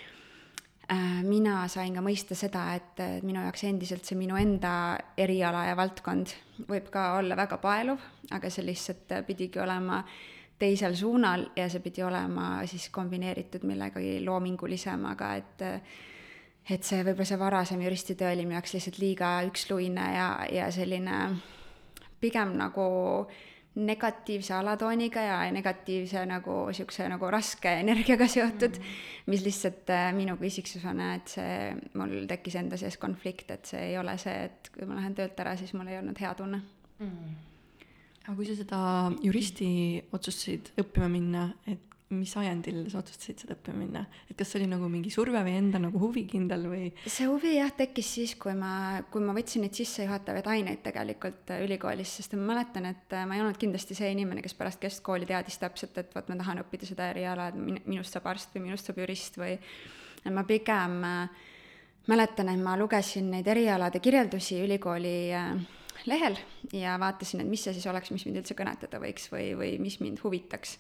[1.24, 6.34] mina sain ka mõista seda, et minu jaoks endiselt see minu enda eriala ja valdkond
[6.68, 8.04] võib ka olla väga paeluv,
[8.36, 10.18] aga see lihtsalt pidigi olema äh,
[10.64, 15.64] teisel suunal ja see pidi olema siis kombineeritud millegagi loomingulisemaga, et
[16.64, 21.18] et see võib-olla see varasem juristitöö oli minu jaoks lihtsalt liiga üksluine ja, ja selline
[22.24, 22.86] pigem nagu
[23.76, 29.24] negatiivse alatooniga ja negatiivse nagu niisuguse nagu raske energiaga seotud mm, -hmm.
[29.34, 31.56] mis lihtsalt äh, minuga isiksusena, et see,
[31.94, 35.40] mul tekkis enda sees konflikt, et see ei ole see, et kui ma lähen töölt
[35.40, 36.62] ära, siis mul ei olnud hea tunne
[37.00, 37.10] mm.
[37.10, 37.34] -hmm
[38.24, 38.80] aga kui sa seda
[39.24, 39.70] juristi
[40.16, 44.70] otsustasid õppima minna, et mis ajendil sa otsustasid seda õppima minna, et kas see oli
[44.72, 46.90] nagu mingi surve või enda nagu huvi kindel või?
[47.06, 51.64] see huvi jah, tekkis siis, kui ma, kui ma võtsin neid sissejuhatavaid aineid tegelikult äh,
[51.68, 55.30] ülikoolis, sest ma mäletan, et äh, ma ei olnud kindlasti see inimene, kes pärast keskkooli
[55.30, 58.90] teadis täpselt, et vot ma tahan õppida seda eriala, et minust saab arst või minust
[58.90, 59.58] saab jurist või
[60.34, 61.46] ma pigem äh,
[62.12, 65.16] mäletan, et ma lugesin neid erialade kirjeldusi ülikooli
[66.06, 66.38] lehel
[66.74, 70.00] ja vaatasin, et mis see siis oleks, mis mind üldse kõnetada võiks või, või mis
[70.04, 70.78] mind huvitaks.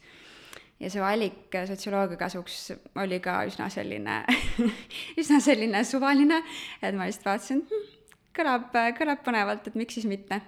[0.83, 4.21] Ja see valik sotsioloogia kasuks oli ka üsna selline
[5.21, 6.41] üsna selline suvaline,
[6.81, 7.85] et ma lihtsalt vaatasin, hm,
[8.37, 10.41] kõlab, kõlab põnevalt, et miks siis mitte.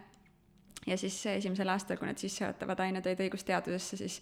[0.86, 4.20] ja siis esimesel aastal, kui need sissejuhatavad ained olid õigusteadusesse, siis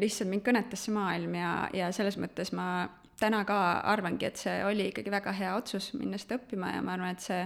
[0.00, 2.86] lihtsalt mind kõnetas see maailm ja, ja selles mõttes ma
[3.20, 3.58] täna ka
[3.92, 7.24] arvangi, et see oli ikkagi väga hea otsus minna seda õppima ja ma arvan, et
[7.24, 7.42] see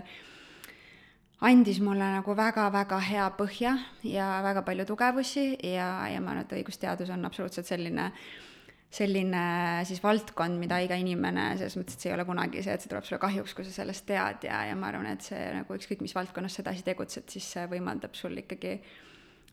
[1.40, 3.74] andis mulle nagu väga-väga hea põhja
[4.04, 8.10] ja väga palju tugevusi ja, ja ma arvan, et õigusteadus on absoluutselt selline,
[8.92, 9.44] selline
[9.88, 12.92] siis valdkond, mida iga inimene, selles mõttes, et see ei ole kunagi see, et see
[12.92, 16.04] tuleb sulle kahjuks, kui sa sellest tead ja, ja ma arvan, et see nagu ükskõik
[16.04, 18.76] mis valdkonnas sa edasi tegutsed, siis see võimaldab sul ikkagi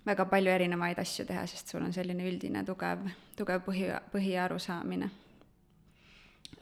[0.07, 3.07] väga palju erinevaid asju teha, sest sul on selline üldine tugev,
[3.39, 5.09] tugev põhi, põhi ja arusaamine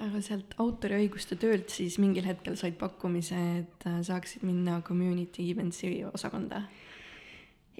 [0.03, 6.01] aga sealt autoriõiguste töölt siis mingil hetkel said pakkumise, et äh, saaksid minna community events'i
[6.10, 6.65] osakonda?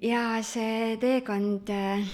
[0.04, 2.06] ja see teekond äh,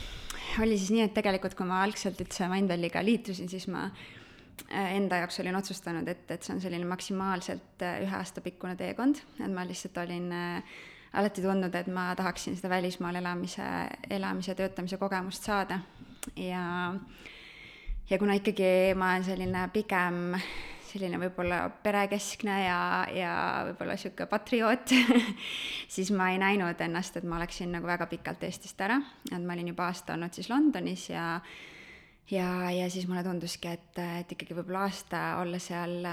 [0.61, 5.21] oli siis nii, et tegelikult kui ma algselt üldse Mindvalley'ga liitusin, siis ma äh, enda
[5.21, 9.65] jaoks olin otsustanud, et, et see on selline maksimaalselt ühe aasta pikkune teekond, et ma
[9.69, 13.67] lihtsalt olin alati tundnud, et ma tahaksin seda välismaal elamise,
[14.09, 15.81] elamise, töötamise kogemust saada
[16.39, 17.37] ja äh,
[18.12, 20.21] ja kuna ikkagi ma olen selline pigem
[20.91, 22.80] selline võib-olla perekeskne ja,
[23.15, 23.34] ja
[23.69, 24.93] võib-olla niisugune patrioot
[25.95, 29.00] siis ma ei näinud ennast, et ma oleksin nagu väga pikalt Eestist ära,
[29.32, 31.28] et ma olin juba aasta olnud siis Londonis ja
[32.32, 36.06] ja, ja siis mulle tunduski, et, et ikkagi võib-olla aasta olla seal,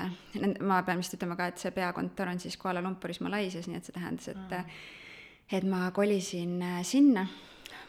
[0.66, 3.90] ma pean vist ütlema ka, et see peakontor on siis Kuala Lumpuris, Malaisias, nii et
[3.90, 4.80] see tähendas, et mm.
[5.58, 7.26] et ma kolisin sinna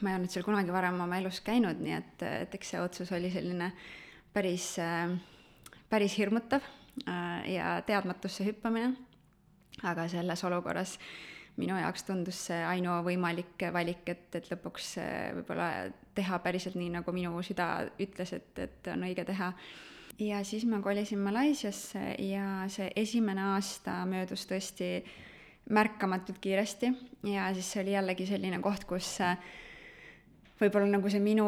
[0.02, 3.12] ma ei olnud seal kunagi varem oma elus käinud, nii et, et eks see otsus
[3.16, 3.72] oli selline
[4.34, 4.76] päris,
[5.90, 6.62] päris hirmutav
[7.08, 8.94] äh, ja teadmatusse hüppamine.
[9.84, 10.98] aga selles olukorras
[11.60, 14.96] minu jaoks tundus see ainuvõimalik valik, et, et lõpuks
[15.38, 15.70] võib-olla
[16.16, 19.54] teha päriselt nii, nagu minu süda ütles, et, et on õige teha.
[20.20, 25.00] ja siis ma kolisin Malaisiasse ja see esimene aasta möödus tõesti
[25.70, 26.92] märkamatult kiiresti
[27.30, 29.18] ja siis see oli jällegi selline koht, kus
[30.60, 31.48] võib-olla nagu see minu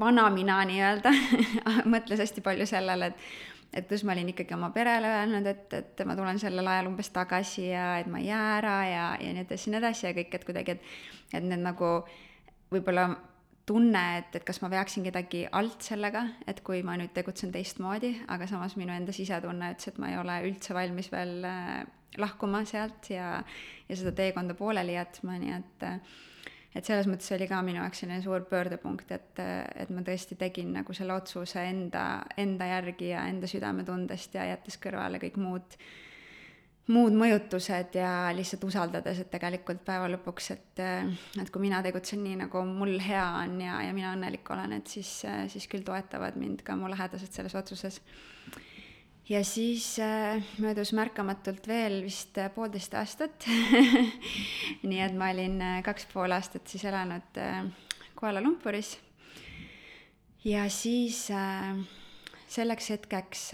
[0.00, 1.12] vana mina nii-öelda
[1.92, 3.28] mõtles hästi palju sellele, et
[3.76, 7.10] et kus ma olin ikkagi oma perele öelnud, et, et ma tulen sellel ajal umbes
[7.12, 10.12] tagasi ja et ma ei jää ära ja, ja nii edasi ja nii edasi ja
[10.16, 11.90] kõik, et kuidagi, et et need nagu
[12.72, 13.08] võib-olla
[13.66, 18.12] tunne, et, et kas ma veaksin kedagi alt sellega, et kui ma nüüd tegutsen teistmoodi,
[18.32, 21.82] aga samas minu enda sisetunne ütles, et ma ei ole üldse valmis veel äh,
[22.22, 23.42] lahkuma sealt ja,
[23.88, 25.86] ja seda teekonda pooleli jätma, nii et
[26.76, 29.44] et selles mõttes oli ka minu jaoks selline suur pöördepunkt, et,
[29.76, 34.76] et ma tõesti tegin nagu selle otsuse enda, enda järgi ja enda südametundest ja jättes
[34.82, 35.78] kõrvale kõik muud
[36.92, 40.82] muud mõjutused ja lihtsalt usaldades, et tegelikult päeva lõpuks, et,
[41.40, 44.90] et kui mina tegutsen nii, nagu mul hea on ja, ja mina õnnelik olen, et
[44.90, 45.10] siis,
[45.52, 47.98] siis küll toetavad mind ka mu lähedased selles otsuses.
[49.28, 53.46] Ja siis äh, möödus märkamatult veel vist poolteist aastat
[54.88, 57.64] nii et ma olin äh, kaks pool aastat siis elanud äh,
[58.16, 58.96] Kuala Lumpuris.
[60.44, 61.26] ja siis
[62.48, 63.50] selleks hetkeks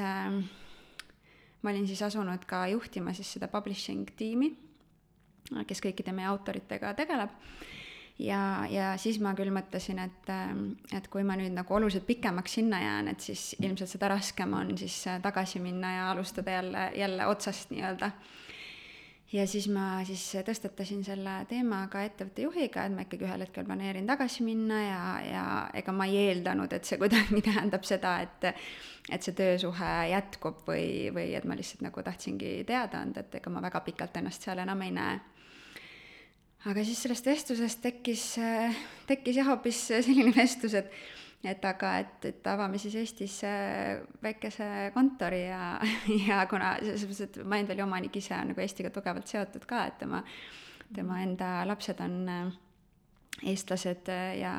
[1.63, 4.53] ma olin siis asunud ka juhtima siis seda publishing tiimi,
[5.67, 7.33] kes kõikide meie autoritega tegeleb.
[8.23, 10.31] Ja, ja siis ma küll mõtlesin, et,
[10.95, 14.77] et kui ma nüüd nagu oluliselt pikemaks sinna jään, et siis ilmselt seda raskem on
[14.79, 18.13] siis tagasi minna ja alustada jälle, jälle otsast nii-öelda
[19.33, 23.67] ja siis ma siis tõstatasin selle teema ka ettevõtte juhiga, et ma ikkagi ühel hetkel
[23.67, 25.45] planeerin tagasi minna ja, ja
[25.81, 28.53] ega ma ei eeldanud, et see kuidagi tähendab seda, et
[29.11, 33.51] et see töösuhe jätkub või, või et ma lihtsalt nagu tahtsingi teada anda, et ega
[33.51, 35.17] ma väga pikalt ennast seal enam ei näe.
[36.71, 38.27] Aga siis sellest vestlusest tekkis,
[39.09, 40.95] tekkis jah hoopis selline vestlus, et
[41.43, 43.41] et aga, et, et avame siis Eestis
[44.23, 45.75] väikese kontori ja,
[46.29, 49.99] ja kuna selles mõttes, et Mindvali omanik ise on nagu Eestiga tugevalt seotud ka, et
[50.03, 50.23] tema,
[50.95, 52.53] tema enda lapsed on äh,
[53.53, 54.55] eestlased äh, ja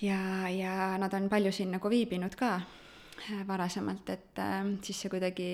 [0.00, 4.42] ja, ja nad on palju siin nagu viibinud ka äh, varasemalt, et
[4.82, 5.52] siis see kuidagi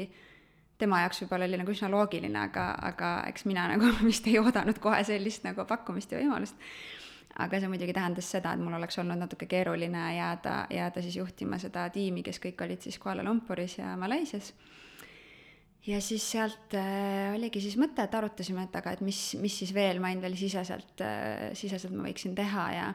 [0.79, 4.79] tema jaoks võib-olla oli nagu üsna loogiline, aga, aga eks mina nagu vist ei oodanud
[4.83, 6.61] kohe sellist nagu pakkumist ja võimalust
[7.43, 11.59] aga see muidugi tähendas seda, et mul oleks olnud natuke keeruline jääda, jääda siis juhtima
[11.61, 14.53] seda tiimi, kes kõik olid siis Kuala Lumpuris ja Malaisias.
[15.87, 19.75] ja siis sealt äh, oligi siis mõte, et arutasime, et aga et mis, mis siis
[19.75, 22.89] veel Mindvali siseselt äh,, siseselt ma võiksin teha ja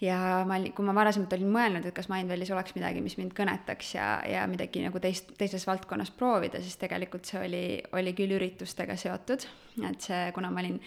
[0.00, 3.94] ja ma, kui ma varasemalt olin mõelnud, et kas Mindvalis oleks midagi, mis mind kõnetaks
[3.96, 7.62] ja, ja midagi nagu teist, teises valdkonnas proovida, siis tegelikult see oli,
[7.98, 9.46] oli küll üritustega seotud,
[9.90, 10.78] et see, kuna ma olin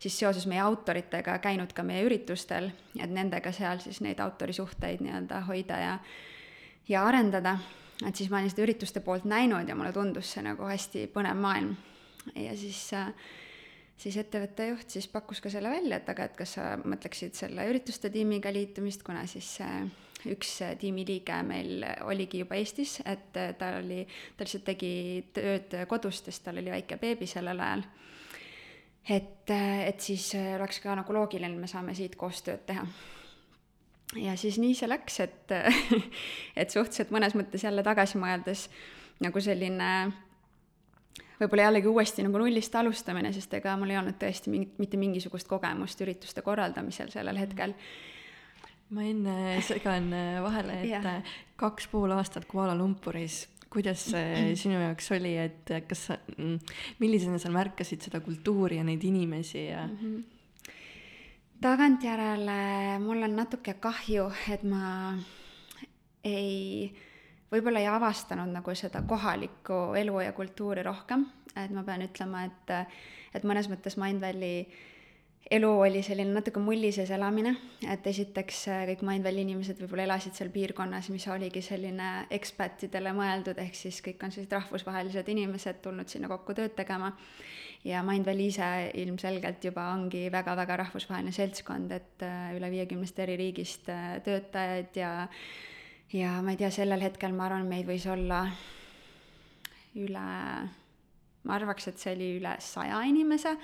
[0.00, 5.44] siis seoses meie autoritega käinud ka meie üritustel, et nendega seal siis neid autorisuhteid nii-öelda
[5.50, 5.98] hoida ja,
[6.88, 7.58] ja arendada.
[8.06, 11.36] et siis ma olin seda ürituste poolt näinud ja mulle tundus see nagu hästi põnev
[11.36, 11.76] maailm.
[12.34, 13.12] ja siis äh,
[14.00, 17.66] siis ettevõtte juht siis pakkus ka selle välja, et aga et kas sa mõtleksid selle
[17.68, 19.58] ürituste tiimiga liitumist, kuna siis
[20.30, 24.02] üks tiimiliige meil oligi juba Eestis, et ta oli,
[24.36, 24.92] ta lihtsalt tegi
[25.36, 27.84] tööd kodust, sest tal oli väike beebi sellel ajal
[29.08, 29.50] et,
[29.86, 32.84] et siis äh, oleks ka nagu loogiline, me saame siit koostööd teha.
[34.20, 35.54] ja siis nii see läks, et,
[36.60, 38.68] et suhteliselt mõnes mõttes jälle tagasi mõeldes
[39.20, 39.90] nagu selline
[41.40, 45.48] võib-olla jällegi uuesti nagu nullist alustamine, sest ega mul ei olnud tõesti mingit, mitte mingisugust
[45.48, 47.74] kogemust ürituste korraldamisel sellel hetkel
[48.90, 50.10] ma enne segan
[50.42, 51.16] vahele, et ja.
[51.60, 56.58] kaks pool aastat Kuala Lumpuris kuidas see sinu jaoks oli, et kas sa, mm,
[57.02, 59.98] millisena sa märkasid seda kultuuri ja neid inimesi ja mm?
[60.00, 60.72] -hmm.
[61.60, 65.14] tagantjärele mul on natuke kahju, et ma
[66.24, 66.90] ei,
[67.50, 72.94] võib-olla ei avastanud nagu seda kohalikku elu ja kultuuri rohkem, et ma pean ütlema, et,
[73.34, 74.64] et mõnes mõttes Mindvalley
[75.50, 77.54] elu oli selline natuke mulli sees elamine,
[77.88, 83.58] et esiteks äh, kõik Mindvalley inimesed võib-olla elasid seal piirkonnas, mis oligi selline ekspatidele mõeldud,
[83.62, 87.12] ehk siis kõik on sellised rahvusvahelised inimesed tulnud sinna kokku tööd tegema.
[87.84, 93.88] ja Mindvalley ise ilmselgelt juba ongi väga-väga rahvusvaheline seltskond, et äh, üle viiekümnest eri riigist
[93.88, 95.28] äh, töötajaid ja
[96.12, 98.42] ja ma ei tea, sellel hetkel ma arvan, meid võis olla
[100.00, 100.26] üle,
[101.44, 103.56] ma arvaks, et see oli üle saja inimese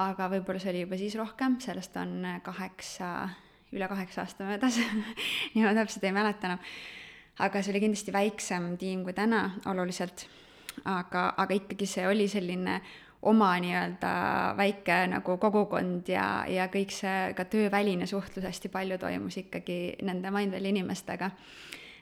[0.00, 3.08] aga võib-olla see oli juba siis rohkem, sellest on kaheksa,
[3.76, 4.78] üle kaheksa aasta möödas
[5.52, 6.62] nii ma täpselt ei mäleta enam.
[7.44, 10.26] aga see oli kindlasti väiksem tiim kui täna oluliselt,
[10.84, 12.80] aga, aga ikkagi see oli selline
[13.22, 14.12] oma nii-öelda
[14.58, 20.32] väike nagu kogukond ja, ja kõik see ka tööväline suhtlus hästi palju toimus ikkagi nende
[20.34, 21.30] Mindvali inimestega.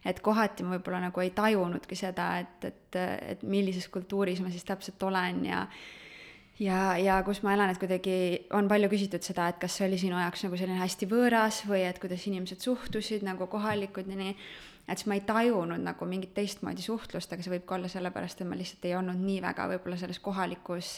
[0.05, 2.97] et kohati ma võib-olla nagu ei tajunudki seda, et, et,
[3.35, 5.67] et millises kultuuris ma siis täpselt olen ja
[6.61, 8.17] ja, ja kus ma elan, et kuidagi
[8.57, 11.85] on palju küsitud seda, et kas see oli sinu jaoks nagu selline hästi võõras või
[11.89, 14.35] et kuidas inimesed suhtusid nagu kohalikud ja nii,
[14.91, 18.41] et siis ma ei tajunud nagu mingit teistmoodi suhtlust, aga see võib ka olla sellepärast,
[18.41, 20.97] et ma lihtsalt ei olnud nii väga võib-olla selles kohalikus,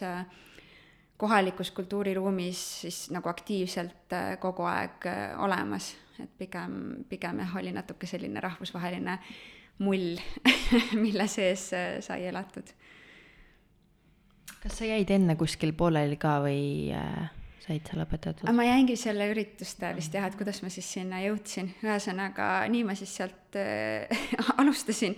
[1.21, 7.73] kohalikus kultuuriruumis siis nagu aktiivselt äh, kogu aeg äh, olemas et pigem, pigem jah, oli
[7.75, 9.19] natuke selline rahvusvaheline
[9.83, 10.19] mull
[11.05, 12.73] mille sees äh, sai elatud.
[14.63, 17.31] kas sa jäid enne kuskil pooleli ka või äh,
[17.63, 18.49] said sa lõpetatud?
[18.55, 22.97] ma jäingi selle ürituste vist jah, et kuidas ma siis sinna jõudsin, ühesõnaga nii ma
[22.99, 24.23] siis sealt äh,
[24.61, 25.17] alustasin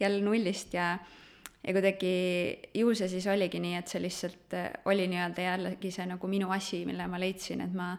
[0.00, 0.94] jälle nullist ja
[1.64, 2.14] ja kuidagi
[2.76, 6.50] ju see siis oligi nii, et see lihtsalt äh, oli nii-öelda jällegi see nagu minu
[6.52, 7.94] asi, mille ma leidsin, et ma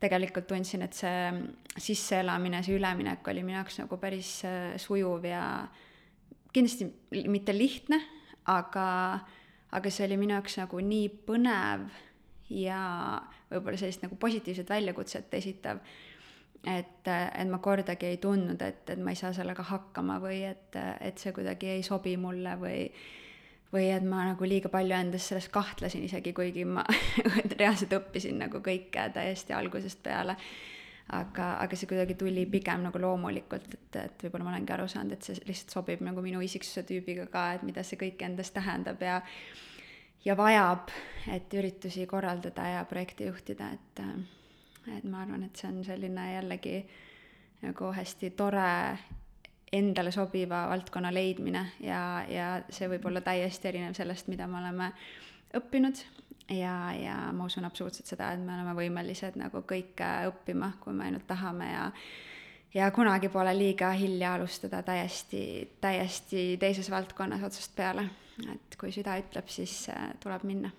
[0.00, 1.32] tegelikult tundsin, et see
[1.76, 5.42] sisseelamine, see üleminek oli minu jaoks nagu päris äh, sujuv ja
[6.54, 6.88] kindlasti
[7.30, 7.98] mitte lihtne,
[8.50, 8.86] aga,
[9.74, 11.88] aga see oli minu jaoks nagu nii põnev
[12.50, 12.80] ja
[13.50, 15.78] võib-olla sellist nagu positiivset väljakutset esitav
[16.66, 20.76] et, et ma kordagi ei tundnud, et, et ma ei saa sellega hakkama või et,
[21.00, 22.84] et see kuidagi ei sobi mulle või
[23.70, 26.82] või et ma nagu liiga palju endas selles kahtlesin isegi, kuigi ma
[27.60, 30.34] reaalselt õppisin nagu kõike täiesti algusest peale.
[31.14, 35.14] aga, aga see kuidagi tuli pigem nagu loomulikult, et, et võib-olla ma olengi aru saanud,
[35.14, 39.02] et see lihtsalt sobib nagu minu isiksuse tüübiga ka, et mida see kõik endas tähendab
[39.02, 39.20] ja
[40.24, 40.90] ja vajab,
[41.32, 44.04] et üritusi korraldada ja projekte juhtida, et
[44.96, 46.78] et ma arvan, et see on selline jällegi
[47.62, 48.98] nagu hästi tore
[49.72, 54.88] endale sobiva valdkonna leidmine ja, ja see võib olla täiesti erinev sellest, mida me oleme
[55.54, 56.00] õppinud
[56.56, 61.06] ja, ja ma usun absoluutselt seda, et me oleme võimelised nagu kõike õppima, kui me
[61.10, 61.86] ainult tahame ja
[62.74, 65.42] ja kunagi pole liiga hilja alustada täiesti,
[65.80, 68.04] täiesti teises valdkonnas otsast peale.
[68.54, 70.72] Et kui süda ütleb, siis äh, tuleb minna.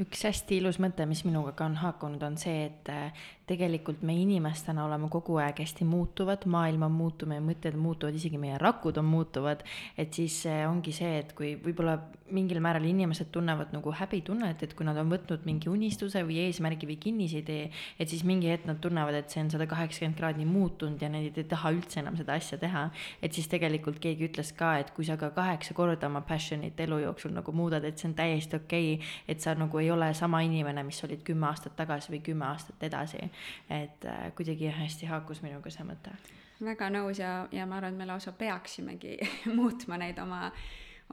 [0.00, 4.14] Üks hästi ilus mõte, mis minuga ka on haakunud, on see, et äh, tegelikult me
[4.14, 9.00] inimestena oleme kogu aeg hästi muutuvad, maailm on muutuv, meie mõtted muutuvad, isegi meie rakud
[9.00, 9.64] on muutuvad.
[9.98, 11.98] et siis ongi see, et kui võib-olla
[12.30, 16.86] mingil määral inimesed tunnevad nagu häbitunnet, et kui nad on võtnud mingi unistuse või eesmärgi
[16.86, 17.64] või kinnisidee,
[17.98, 21.26] et siis mingi hetk nad tunnevad, et see on sada kaheksakümmend kraadi muutunud ja nad
[21.26, 22.86] ei taha üldse enam seda asja teha.
[23.22, 27.00] et siis tegelikult keegi ütles ka, et kui sa ka kaheksa korda oma passion'it elu
[27.06, 30.40] jooksul nagu muudad, et see on täiesti okei okay,, et sa nagu ei ole sama
[30.46, 33.26] inimene, mis olid kümme aastat tagasi või kümme aastat edasi
[33.70, 36.14] et äh, kuidagi hästi haakus minuga see mõte.
[36.60, 39.16] väga nõus ja, ja ma arvan, et me lausa peaksimegi
[39.58, 40.50] muutma neid oma,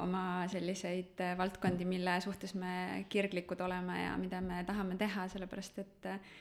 [0.03, 5.83] oma selliseid äh, valdkondi, mille suhtes me kirglikud oleme ja mida me tahame teha, sellepärast
[5.83, 6.33] et äh,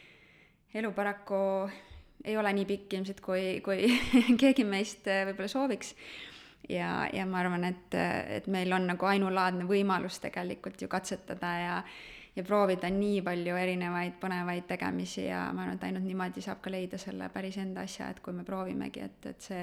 [0.75, 1.43] elu paraku
[2.25, 3.87] ei ole nii pikk ilmselt, kui, kui
[4.43, 5.95] keegi meist võib-olla sooviks
[6.69, 7.95] ja, ja ma arvan, et,
[8.39, 11.81] et meil on nagu ainulaadne võimalus tegelikult ju katsetada ja
[12.37, 16.73] ja proovida nii palju erinevaid põnevaid tegemisi ja ma arvan, et ainult niimoodi saab ka
[16.73, 19.63] leida selle päris enda asja, et kui me proovimegi, et, et see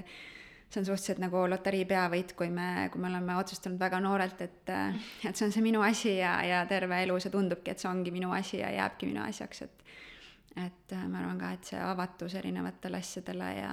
[0.73, 4.71] see on suhteliselt nagu loterii peavõit, kui me, kui me oleme otsustanud väga noorelt, et,
[5.21, 8.13] et see on see minu asi ja, ja terve elu see tundubki, et see ongi
[8.15, 9.79] minu asi ja jääbki minu asjaks, et
[10.53, 13.71] et ma arvan ka, et see avatus erinevatele asjadele ja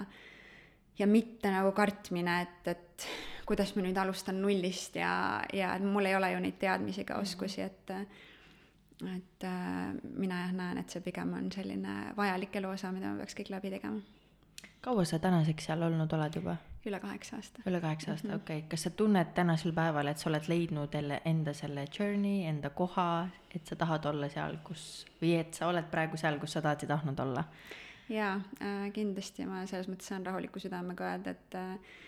[1.00, 3.06] ja mitte nagu kartmine, et, et
[3.48, 5.12] kuidas ma nüüd alustan nullist ja,
[5.56, 7.92] ja mul ei ole ju neid teadmisi ega oskusi, et
[9.08, 13.38] et äh, mina jah näen, et see pigem on selline vajalik eluosa, mida me peaks
[13.38, 14.00] kõik läbi tegema.
[14.80, 16.56] kaua sa tänaseks seal olnud oled juba?
[16.86, 17.62] üle kaheksa aasta.
[17.66, 18.42] üle kaheksa aasta mm, -hmm.
[18.42, 18.68] okei okay..
[18.68, 23.28] kas sa tunned tänasel päeval, et sa oled leidnud jälle enda selle journey, enda koha,
[23.54, 26.82] et sa tahad olla seal, kus, või et sa oled praegu seal, kus sa tahad
[26.82, 27.44] ja tahtnud olla?
[28.08, 31.98] jaa äh,, kindlasti ma selles mõttes saan rahuliku südamega öelda, et äh,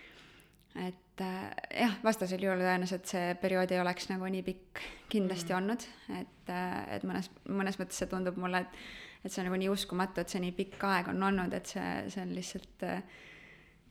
[0.81, 1.49] et äh,
[1.83, 5.57] jah, vastasel juhul tõenäoliselt see periood ei oleks nagu nii pikk kindlasti mm.
[5.59, 5.87] olnud,
[6.19, 8.83] et, äh, et mõnes, mõnes mõttes see tundub mulle, et
[9.23, 11.91] et see on nagu nii uskumatu, et see nii pikk aeg on olnud, et see,
[12.11, 13.05] see on lihtsalt äh,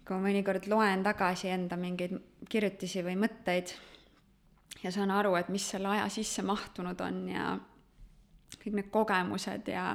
[0.02, 2.18] kui ma mõnikord loen tagasi enda mingeid
[2.50, 3.72] kirjutisi või mõtteid
[4.82, 7.52] ja saan aru, et mis selle aja sisse mahtunud on ja
[8.58, 9.92] kõik need kogemused ja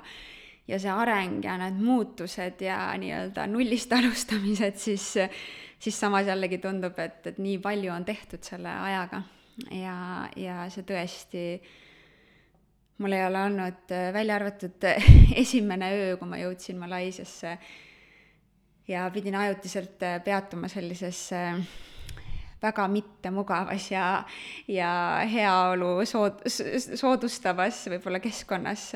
[0.68, 5.13] ja see areng ja need muutused ja nii-öelda nullist alustamised, siis
[5.80, 9.22] siis samas jällegi tundub, et, et nii palju on tehtud selle ajaga.
[9.74, 9.97] Ja,
[10.38, 11.43] ja see tõesti,
[13.01, 14.88] mul ei ole olnud, välja arvatud
[15.43, 17.57] esimene öö, kui ma jõudsin Malaisiasse
[18.88, 21.28] ja pidin ajutiselt peatuma sellises
[22.61, 24.05] väga mittemugavas ja,
[24.70, 24.91] ja
[25.30, 28.91] heaolu sood-, soodustavas võib-olla keskkonnas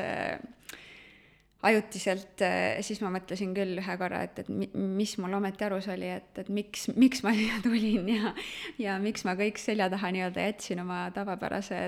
[1.62, 6.09] ajutiselt, eh, siis ma mõtlesin küll ühe korra, et, et mis mul ometi arus oli,
[6.09, 8.34] et, et miks, miks ma siia tulin ja
[8.82, 11.84] ja miks ma kõik selja taha nii-öelda jätsin oma tavapärase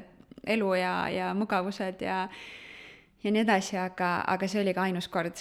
[0.56, 2.28] elu ja, ja mugavused ja
[3.24, 5.40] ja nii edasi, aga, aga see oli ka ainus kord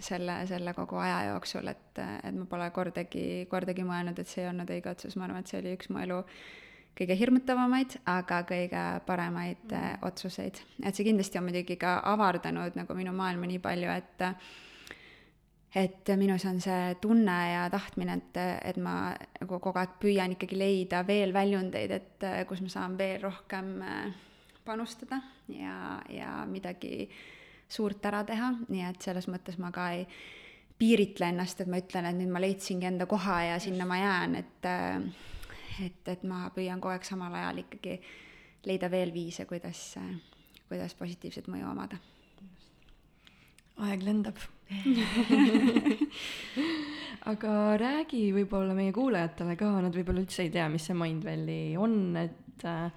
[0.00, 4.52] selle, selle kogu aja jooksul, et, et ma pole kordagi, kordagi mõelnud, et see ei
[4.52, 6.20] olnud õige otsus, ma arvan, et see oli üks mu elu
[6.98, 9.76] kõige hirmutavamaid, aga kõige paremaid mm.
[9.78, 10.62] äh, otsuseid.
[10.82, 14.26] et see kindlasti on muidugi ka avardanud nagu minu maailma nii palju, et
[15.78, 18.38] et minus on see tunne ja tahtmine, et,
[18.70, 23.20] et ma nagu kogu aeg püüan ikkagi leida veel väljundeid, et kus ma saan veel
[23.22, 23.76] rohkem
[24.64, 25.20] panustada
[25.52, 27.08] ja, ja midagi
[27.68, 30.06] suurt ära teha, nii et selles mõttes ma ka ei
[30.78, 34.38] piiritle ennast, et ma ütlen, et nüüd ma leidsingi enda koha ja sinna ma jään,
[34.40, 34.68] et
[35.84, 37.98] et, et ma püüan kogu aeg samal ajal ikkagi
[38.68, 39.96] leida veel viise, kuidas,
[40.68, 41.98] kuidas positiivset mõju omada.
[43.86, 44.38] aeg lendab
[47.30, 52.16] aga räägi võib-olla meie kuulajatele ka, nad võib-olla üldse ei tea, mis see Mindvalley on,
[52.20, 52.90] et äh,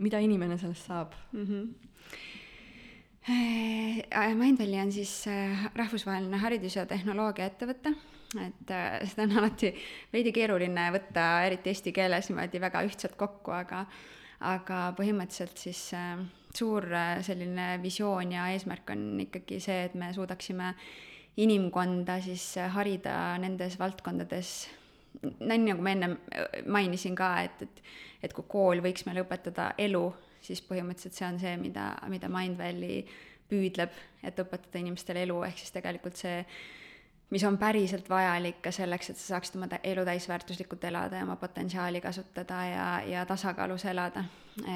[0.00, 1.46] mida inimene sellest saab mm?
[1.46, 1.64] -hmm.
[4.40, 7.94] Mindvalley on siis äh, rahvusvaheline haridus- ja tehnoloogiaettevõte,
[8.38, 9.72] et äh, seda on alati
[10.12, 13.84] veidi keeruline võtta, eriti eesti keeles niimoodi väga ühtselt kokku, aga
[14.40, 16.20] aga põhimõtteliselt siis äh,
[16.56, 16.86] suur
[17.26, 20.74] selline visioon ja eesmärk on ikkagi see, et me suudaksime
[21.40, 24.54] inimkonda siis harida nendes valdkondades,
[25.22, 26.16] nii nagu ma ennem
[26.66, 27.84] mainisin ka, et, et
[28.22, 30.02] et kui kool võiks meile õpetada elu,
[30.44, 33.02] siis põhimõtteliselt see on see, mida, mida Mindvalley
[33.50, 36.42] püüdleb, et õpetada inimestele elu, ehk siis tegelikult see,
[37.30, 41.36] mis on päriselt vajalik ka selleks, et sa saaksid oma elu täisväärtuslikult elada ja oma
[41.36, 44.24] potentsiaali kasutada ja, ja tasakaalus elada.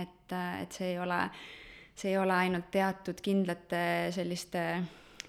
[0.00, 1.18] et, et see ei ole,
[1.94, 3.84] see ei ole ainult teatud kindlate
[4.14, 4.82] selliste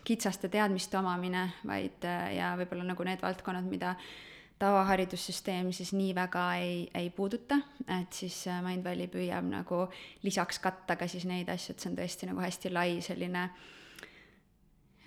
[0.05, 2.05] kitsaste teadmiste omamine, vaid
[2.35, 3.95] ja võib-olla nagu need valdkonnad, mida
[4.59, 7.57] tavaharidussüsteem siis nii väga ei, ei puuduta,
[7.99, 9.81] et siis äh, Mindvalley püüab nagu
[10.23, 13.49] lisaks katta ka siis neid asju, et see on tõesti nagu hästi lai selline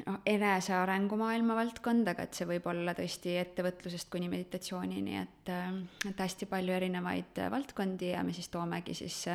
[0.09, 5.75] noh, enesearengu maailma valdkond, aga et see võib olla tõesti ettevõtlusest kuni meditatsioonini, et, äh,
[6.11, 9.27] et hästi palju erinevaid äh, valdkondi ja me siis toomegi siis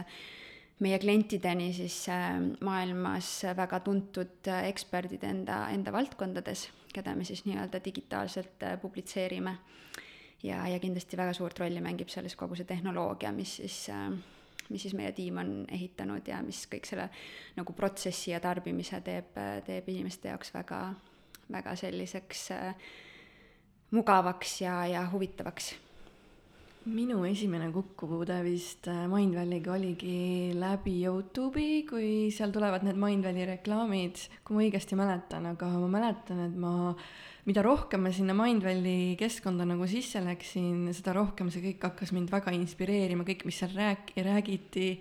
[0.84, 1.96] meie klientideni siis
[2.66, 9.56] maailmas väga tuntud eksperdid enda, enda valdkondades, keda me siis nii-öelda digitaalselt publitseerime.
[10.44, 14.10] Ja, ja kindlasti väga suurt rolli mängib selles kogu see tehnoloogia, mis siis äh,
[14.74, 17.08] mis siis meie tiim on ehitanud ja mis kõik selle
[17.58, 20.84] nagu protsessi ja tarbimise teeb, teeb inimeste jaoks väga,
[21.54, 22.92] väga selliseks äh,
[23.94, 25.74] mugavaks ja, ja huvitavaks.
[26.84, 34.20] minu esimene kokkupuude vist äh, Mindvalley'ga oligi läbi Youtube'i, kui seal tulevad need Mindvalley reklaamid,
[34.44, 36.74] kui ma õigesti mäletan, aga ma mäletan, et ma
[37.44, 42.32] mida rohkem ma sinna Mindvalley keskkonda nagu sisse läksin, seda rohkem see kõik hakkas mind
[42.32, 44.94] väga inspireerima, kõik, mis seal rääk-, räägiti.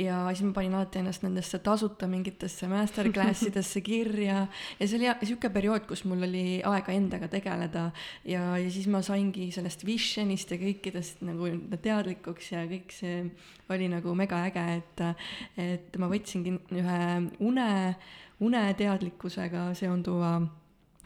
[0.00, 4.40] ja siis ma panin alati ennast nendesse tasuta mingitesse masterclass idesse kirja
[4.80, 7.86] ja see oli sihuke periood, kus mul oli aega endaga tegeleda.
[8.24, 13.22] ja, ja siis ma saingi sellest vision'ist ja kõikidest nagu teadlikuks ja kõik see
[13.70, 15.06] oli nagu mega äge, et,
[15.62, 17.00] et ma võtsingi ühe
[17.38, 17.70] une,
[18.42, 20.34] uneteadlikkusega seonduva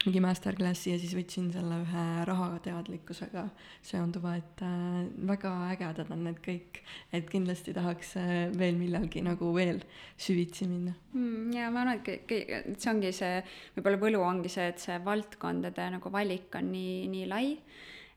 [0.05, 3.45] mingi masterclassi ja siis võtsin selle ühe rahateadlikkusega
[3.85, 6.83] seonduva, et äh, väga ägedad on need kõik,
[7.15, 9.83] et kindlasti tahaks äh, veel millalgi nagu veel
[10.21, 11.51] süvitsi minna mm,.
[11.57, 13.43] ja ma arvan, et see ongi see,
[13.77, 17.51] võib-olla võlu ongi see, et see valdkondade nagu valik on nii, nii lai,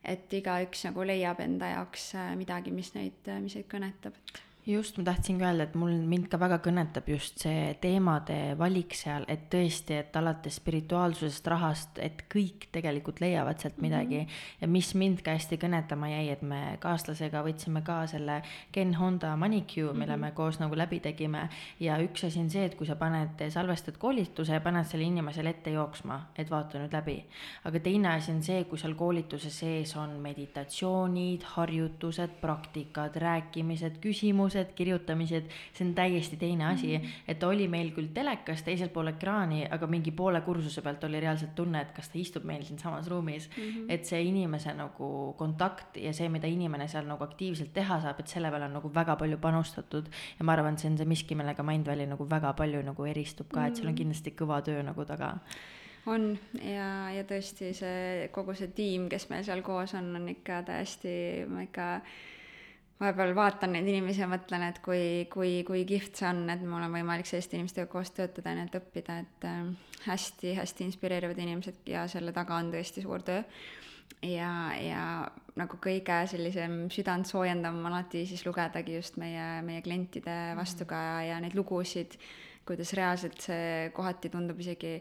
[0.05, 4.97] et igaüks nagu leiab enda jaoks äh, midagi, mis neid, mis neid kõnetab, et just,
[4.97, 9.47] ma tahtsingi öelda, et mul, mind ka väga kõnetab just see teemade valik seal, et
[9.49, 13.85] tõesti, et alates spirituaalsusest, rahast, et kõik tegelikult leiavad sealt mhm.
[13.87, 14.25] midagi mm.
[14.25, 14.61] -hmm.
[14.61, 18.41] ja mis mind ka hästi kõnetama jäi, et me kaaslasega võtsime ka selle
[18.71, 20.25] Ken Honda manicure, mille mm -hmm.
[20.25, 21.49] me koos nagu läbi tegime.
[21.79, 25.49] ja üks asi on see, et kui sa paned, salvestad koolituse ja paned selle inimesele
[25.49, 27.25] ette jooksma, et vaata nüüd läbi.
[27.65, 34.50] aga teine asi on see, kui seal koolituse sees on meditatsioonid, harjutused, praktikad, rääkimised, küsimused
[34.51, 37.03] küsimused, kirjutamised, see on täiesti teine asi mm.
[37.03, 37.23] -hmm.
[37.27, 41.19] et ta oli meil küll telekas teisel pool ekraani, aga mingi poole kursuse pealt oli
[41.19, 43.63] reaalselt tunne, et kas ta istub meil siinsamas ruumis mm.
[43.63, 43.85] -hmm.
[43.89, 48.27] et see inimese nagu kontakt ja see, mida inimene seal nagu aktiivselt teha saab, et
[48.27, 50.05] selle peale on nagu väga palju panustatud.
[50.39, 53.47] ja ma arvan, et see on see miski, millega Mindvalley nagu väga palju nagu eristub
[53.53, 53.97] ka et seal on mhm.
[53.97, 55.37] kindlasti kõva töö nagu taga
[56.05, 60.63] on ja, ja tõesti see kogu see tiim, kes meil seal koos on, on ikka
[60.63, 62.01] täiesti, ma ikka
[63.01, 66.85] vahepeal vaatan neid inimesi ja mõtlen, et kui, kui, kui kihvt see on, et mul
[66.85, 69.47] on võimalik selliste inimestega koos töötada ja neilt õppida, et
[70.05, 73.41] hästi-hästi äh, inspireerivad inimesed ja selle taga on tõesti suur töö.
[74.27, 75.03] ja, ja
[75.57, 81.57] nagu kõige sellisem südantsoojendav on alati siis lugedagi just meie, meie klientide vastukaja ja neid
[81.57, 82.19] lugusid,
[82.67, 84.99] kuidas reaalselt see kohati tundub isegi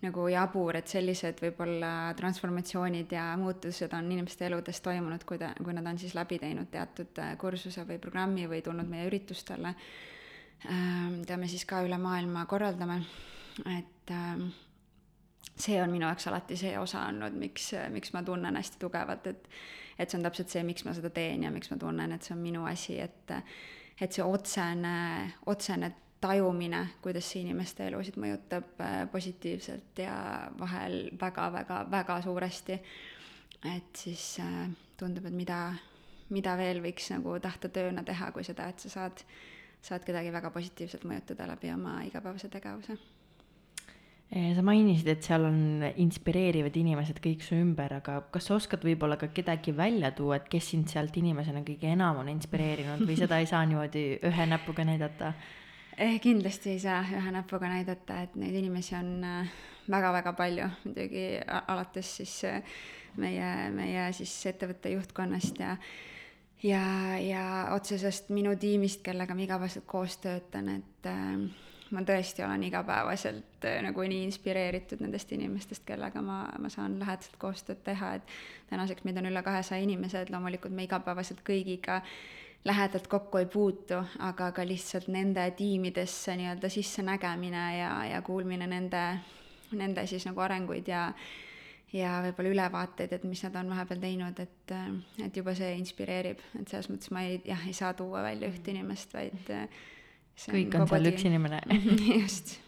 [0.00, 5.74] nagu jabur, et sellised võib-olla transformatsioonid ja muutused on inimeste eludes toimunud, kui ta, kui
[5.76, 9.74] nad on siis läbi teinud teatud äh, kursuse või programmi või tulnud meie üritustele,
[10.64, 13.00] mida ähm, me siis ka üle maailma korraldame,
[13.76, 14.48] et ähm,
[15.60, 19.52] see on minu jaoks alati see osa olnud, miks, miks ma tunnen hästi tugevalt, et
[20.00, 22.32] et see on täpselt see, miks ma seda teen ja miks ma tunnen, et see
[22.32, 23.32] on minu asi, et
[24.00, 24.94] et see otsene,
[25.52, 25.90] otsene
[26.20, 30.16] tajumine, kuidas see inimeste elusid mõjutab äh, positiivselt ja
[30.58, 32.80] vahel väga-väga-väga suuresti.
[33.74, 34.66] et siis äh,
[34.96, 35.60] tundub, et mida,
[36.28, 39.24] mida veel võiks nagu tahta tööna teha, kui seda, et sa saad,
[39.82, 42.98] saad kedagi väga positiivselt mõjutada läbi oma igapäevase tegevuse
[44.30, 48.84] Eh, sa mainisid, et seal on inspireerivad inimesed kõik su ümber, aga kas sa oskad
[48.86, 53.16] võib-olla ka kedagi välja tuua, et kes sind sealt inimesena kõige enam on inspireerinud või
[53.24, 55.32] seda ei saa niimoodi ühe näpuga näidata?
[56.00, 56.20] Eh,?
[56.20, 59.12] kindlasti ei saa ühe näpuga näidata, et neid inimesi on
[59.90, 61.26] väga-väga äh, palju, muidugi
[61.60, 62.62] alates siis äh,
[63.20, 65.76] meie, meie siis ettevõtte juhtkonnast ja
[66.62, 66.84] ja,
[67.18, 67.44] ja
[67.74, 71.36] otseselt minu tiimist, kellega ma igapäevaselt koos töötan, et äh,
[71.90, 77.38] ma tõesti olen igapäevaselt äh, nagu nii inspireeritud nendest inimestest, kellega ma, ma saan lähedaselt
[77.40, 78.36] koostööd teha, et
[78.70, 82.02] tänaseks meid on üle kahesaja inimese, et loomulikult me igapäevaselt kõigiga
[82.64, 89.04] lähedalt kokku ei puutu, aga ka lihtsalt nende tiimidesse nii-öelda sissenägemine ja, ja kuulmine nende,
[89.72, 91.06] nende siis nagu arenguid ja
[91.92, 94.74] ja võib-olla ülevaateid, et mis nad on vahepeal teinud, et,
[95.24, 98.70] et juba see inspireerib, et selles mõttes ma ei, jah, ei saa tuua välja ühte
[98.70, 99.50] inimest, vaid
[100.44, 101.60] kõik on seal üks inimene.
[102.20, 102.58] Just.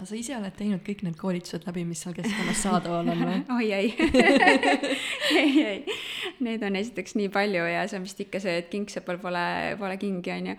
[0.00, 3.40] Aga sa ise oled teinud kõik need koolitused läbi, mis seal keskkonnas saadaval on või?
[3.58, 3.90] oi ei
[5.42, 5.96] ei, ei,
[6.40, 9.44] neid on esiteks nii palju ja see on vist ikka see, et kingsepal pole,
[9.76, 10.54] pole kingi, on ju.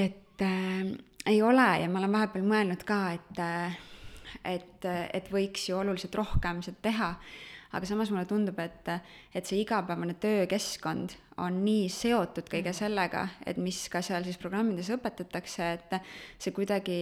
[0.00, 0.94] et äh,
[1.28, 3.80] ei ole ja ma olen vahepeal mõelnud ka, et äh,
[4.48, 7.10] et, et võiks ju oluliselt rohkem seda teha
[7.76, 8.88] aga samas mulle tundub, et,
[9.36, 11.12] et see igapäevane töökeskkond
[11.44, 16.00] on nii seotud kõige sellega, et mis ka seal siis programmides õpetatakse, et
[16.40, 16.98] see kuidagi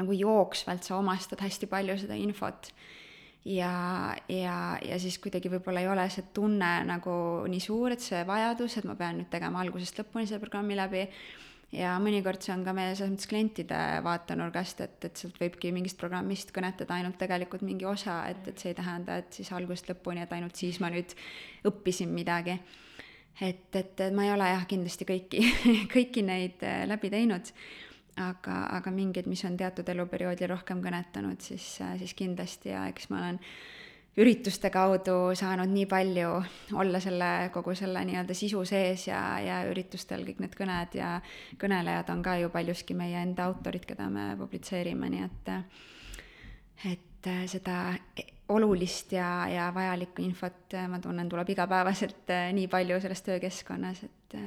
[0.00, 2.72] nagu jooksvalt sa omastad hästi palju seda infot.
[3.44, 7.14] Ja, ja, ja siis kuidagi võib-olla ei ole see tunne nagu
[7.50, 11.08] nii suur, et see vajadus, et ma pean nüüd tegema algusest lõpuni selle programmi läbi.
[11.72, 15.96] Ja mõnikord see on ka meie selles mõttes klientide vaatenurgast, et, et sealt võibki mingist
[15.98, 20.20] programmist kõnetada ainult tegelikult mingi osa, et, et see ei tähenda, et siis algusest lõpuni,
[20.22, 21.16] et ainult siis ma nüüd
[21.70, 22.58] õppisin midagi.
[23.40, 25.40] et, et, et ma ei ole jah, kindlasti kõiki
[25.94, 27.48] kõiki neid äh, läbi teinud,
[28.20, 33.22] aga, aga mingeid, mis on teatud eluperioodil rohkem kõnetanud, siis, siis kindlasti ja eks ma
[33.22, 33.38] olen
[34.20, 36.32] ürituste kaudu saanud nii palju
[36.76, 41.14] olla selle, kogu selle nii-öelda sisu sees ja, ja üritustel kõik need kõned ja
[41.60, 45.52] kõnelejad on ka ju paljuski meie enda autorid, keda me publitseerime, nii et
[46.92, 47.94] et seda
[48.52, 54.38] olulist ja, ja vajalikku infot ma tunnen, tuleb igapäevaselt nii palju selles töökeskkonnas, et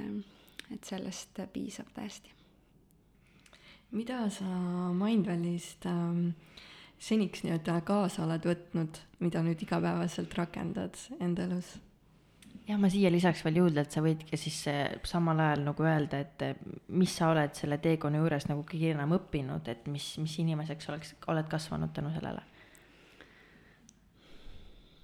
[0.74, 2.35] et sellest piisab täiesti.
[3.96, 4.46] Mida sa
[4.96, 6.30] Mindvalley'st ähm,
[7.00, 11.76] seniks nii-öelda kaasa oled võtnud, mida nüüd igapäevaselt rakendad enda elus?
[12.66, 14.58] jah, ma siia lisaks veel juurde, et sa võidki siis
[15.06, 19.70] samal ajal nagu öelda, et mis sa oled selle teekonna juures nagu kõige enam õppinud,
[19.70, 22.44] et mis, mis inimeseks oleks, oled kasvanud tänu sellele?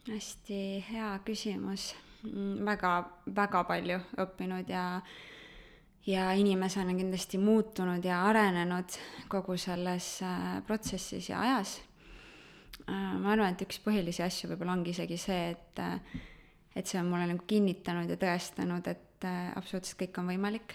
[0.01, 0.55] hästi
[0.87, 1.91] hea küsimus
[2.25, 2.93] mm, väga,
[3.37, 4.85] väga palju õppinud ja
[6.07, 8.97] ja inimesena kindlasti muutunud ja arenenud
[9.29, 11.77] kogu selles äh, protsessis ja ajas.
[12.89, 16.21] Äh, ma arvan, et üks põhilisi asju võib-olla ongi isegi see, et, äh,
[16.75, 20.73] et see on mulle nagu kinnitanud ja tõestanud, et absoluutselt kõik on võimalik.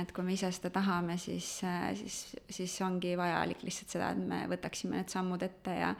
[0.00, 1.58] et kui me ise seda tahame, siis,
[2.00, 2.14] siis,
[2.48, 5.90] siis ongi vajalik lihtsalt seda, et me võtaksime need sammud ette ja,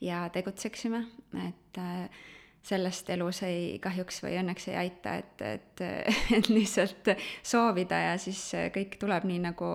[0.00, 1.00] ja tegutseksime,
[1.42, 2.22] et äh,
[2.64, 5.84] sellest elus ei, kahjuks või õnneks ei aita, et, et,
[6.38, 7.12] et lihtsalt
[7.44, 8.40] soovida ja siis
[8.74, 9.70] kõik tuleb nii nagu,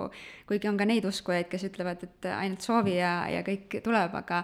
[0.49, 4.43] kuigi on ka neid uskujaid, kes ütlevad, et ainult soovi ja, ja kõik tuleb, aga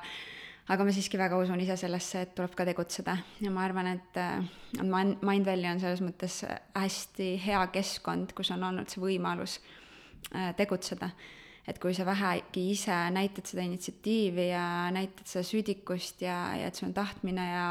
[0.74, 3.18] aga ma siiski väga usun ise sellesse, et tuleb ka tegutseda.
[3.44, 4.18] Ja ma arvan, et
[4.82, 6.40] Mindvalley on selles mõttes
[6.74, 9.60] hästi hea keskkond, kus on olnud see võimalus
[10.34, 11.12] äh, tegutseda.
[11.66, 16.78] Et kui sa vähegi ise näitad seda initsiatiivi ja näitad seda südikust ja, ja et
[16.78, 17.64] sul on tahtmine ja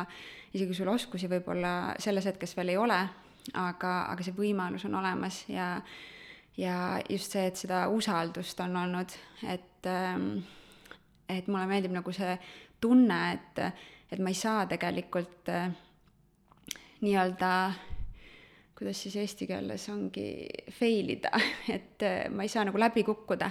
[0.54, 2.98] isegi sul oskusi võib-olla selles hetkes veel ei ole,
[3.58, 5.76] aga, aga see võimalus on olemas ja
[6.56, 9.16] ja just see, et seda usaldust on olnud,
[9.50, 10.44] et ähm,
[11.28, 12.36] et mulle meeldib nagu see
[12.80, 13.64] tunne, et,
[14.12, 15.72] et ma ei saa tegelikult äh,
[17.02, 17.50] nii-öelda
[18.78, 20.28] kuidas siis eesti keeles ongi
[20.78, 21.32] fail ida,
[21.76, 23.50] et äh, ma ei saa nagu läbi kukkuda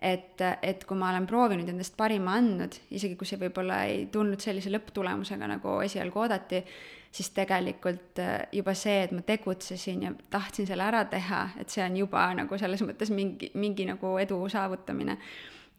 [0.00, 4.40] et, et kui ma olen proovinud endast parima andnud, isegi kui see võib-olla ei tulnud
[4.40, 6.62] sellise lõpptulemusega, nagu esialgu oodati,
[7.12, 11.84] siis tegelikult äh, juba see, et ma tegutsesin ja tahtsin selle ära teha, et see
[11.84, 15.18] on juba nagu selles mõttes mingi, mingi nagu edu saavutamine.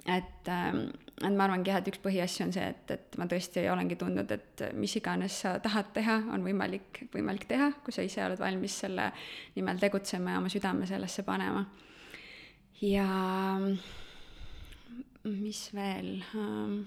[0.05, 0.87] et, ähm,
[1.21, 4.31] et ma arvangi jah, et üks põhiasju on see, et, et ma tõesti olengi tundnud,
[4.33, 8.79] et mis iganes sa tahad teha, on võimalik, võimalik teha, kui sa ise oled valmis
[8.81, 9.11] selle
[9.55, 11.65] nimel tegutsema ja oma südame sellesse panema.
[12.81, 13.07] ja
[15.23, 16.81] mis veel ähm,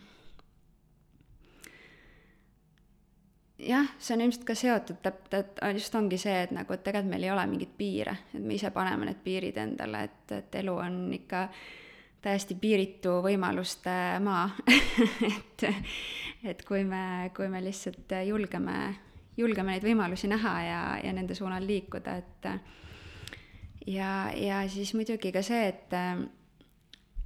[3.59, 7.12] jah, see on ilmselt ka seotud täp-, et just ongi see, et nagu, et tegelikult
[7.12, 10.76] meil ei ole mingeid piire, et me ise paneme need piirid endale, et, et elu
[10.87, 11.47] on ikka
[12.24, 14.47] täiesti piiritu võimaluste maa
[15.30, 15.66] et,
[16.51, 18.78] et kui me, kui me lihtsalt julgeme,
[19.37, 22.49] julgeme neid võimalusi näha ja, ja nende suunal liikuda, et
[23.93, 26.01] ja, ja siis muidugi ka see, et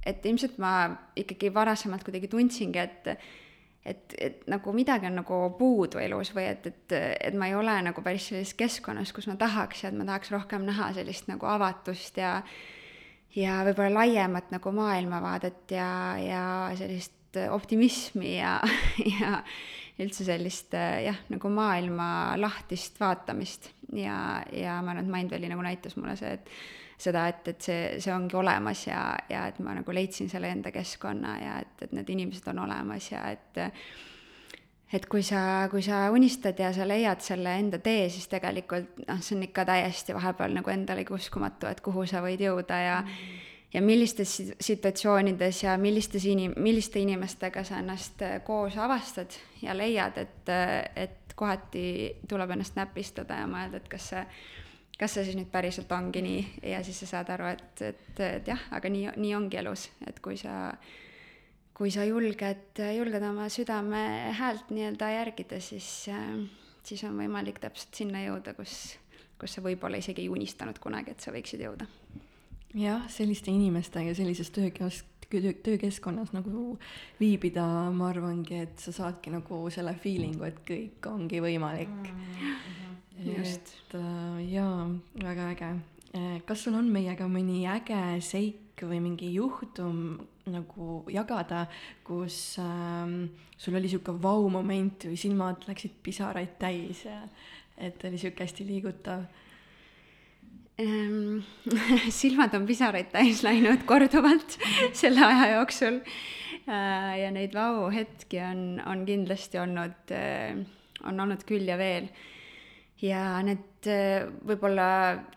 [0.05, 0.73] et ilmselt ma
[1.19, 3.13] ikkagi varasemalt kuidagi tundsingi, et
[3.89, 6.95] et, et nagu midagi on nagu puudu elus või et, et,
[7.29, 10.33] et ma ei ole nagu päris sellises keskkonnas, kus ma tahaks ja et ma tahaks
[10.35, 12.41] rohkem näha sellist nagu avatust ja
[13.37, 15.89] ja võib-olla laiemat nagu maailmavaadet ja,
[16.21, 16.43] ja
[16.77, 18.57] sellist optimismi ja,
[19.19, 19.39] ja
[19.99, 23.69] üldse sellist jah, nagu maailma lahtist vaatamist.
[23.93, 26.51] Ja, ja ma arvan, et Mindvalley nagu näitas mulle see, et
[26.99, 30.71] seda, et, et see, see ongi olemas ja, ja et ma nagu leidsin selle enda
[30.75, 33.63] keskkonna ja et, et need inimesed on olemas ja et
[34.93, 39.19] et kui sa, kui sa unistad ja sa leiad selle enda tee, siis tegelikult noh,
[39.21, 43.45] see on ikka täiesti vahepeal nagu endalegi uskumatu, et kuhu sa võid jõuda ja mm.
[43.75, 50.55] ja millistes situatsioonides ja millistes inim-, milliste inimestega sa ennast koos avastad ja leiad, et,
[50.95, 54.25] et kohati tuleb ennast näpistada ja mõelda, et kas see
[54.99, 58.49] kas see siis nüüd päriselt ongi nii ja siis sa saad aru, et, et, et
[58.51, 60.73] jah, aga nii, nii ongi elus, et kui sa,
[61.77, 64.01] kui sa julged, julged oma südame
[64.39, 66.09] häält nii-öelda järgida, siis,
[66.83, 68.73] siis on võimalik täpselt sinna jõuda, kus,
[69.39, 71.87] kus sa võib-olla isegi ei unistanud kunagi, et sa võiksid jõuda.
[72.75, 75.29] jah, selliste inimestega sellises töökesk-,
[75.63, 76.73] töökeskkonnas nagu
[77.21, 77.63] viibida,
[77.95, 82.29] ma arvangi, et sa saadki nagu selle feeling'u, et kõik ongi võimalik mm.
[82.35, 82.87] -hmm
[83.25, 83.75] just.
[83.93, 84.89] Äh, jaa,
[85.23, 85.69] väga äge.
[86.13, 91.65] Äh, kas sul on meiega mõni äge seik või mingi juhtum nagu jagada,
[92.07, 93.27] kus ähm,
[93.59, 97.19] sul oli sihuke vau-moment või silmad läksid pisaraid täis ja
[97.77, 99.27] et oli sihuke hästi liigutav
[100.81, 101.43] ähm,
[102.21, 104.57] silmad on pisaraid täis läinud korduvalt
[105.03, 110.17] selle aja jooksul äh, ja neid vau-hetki on, on kindlasti olnud,
[111.03, 112.09] on olnud küll ja veel
[113.03, 114.87] ja need äh, võib-olla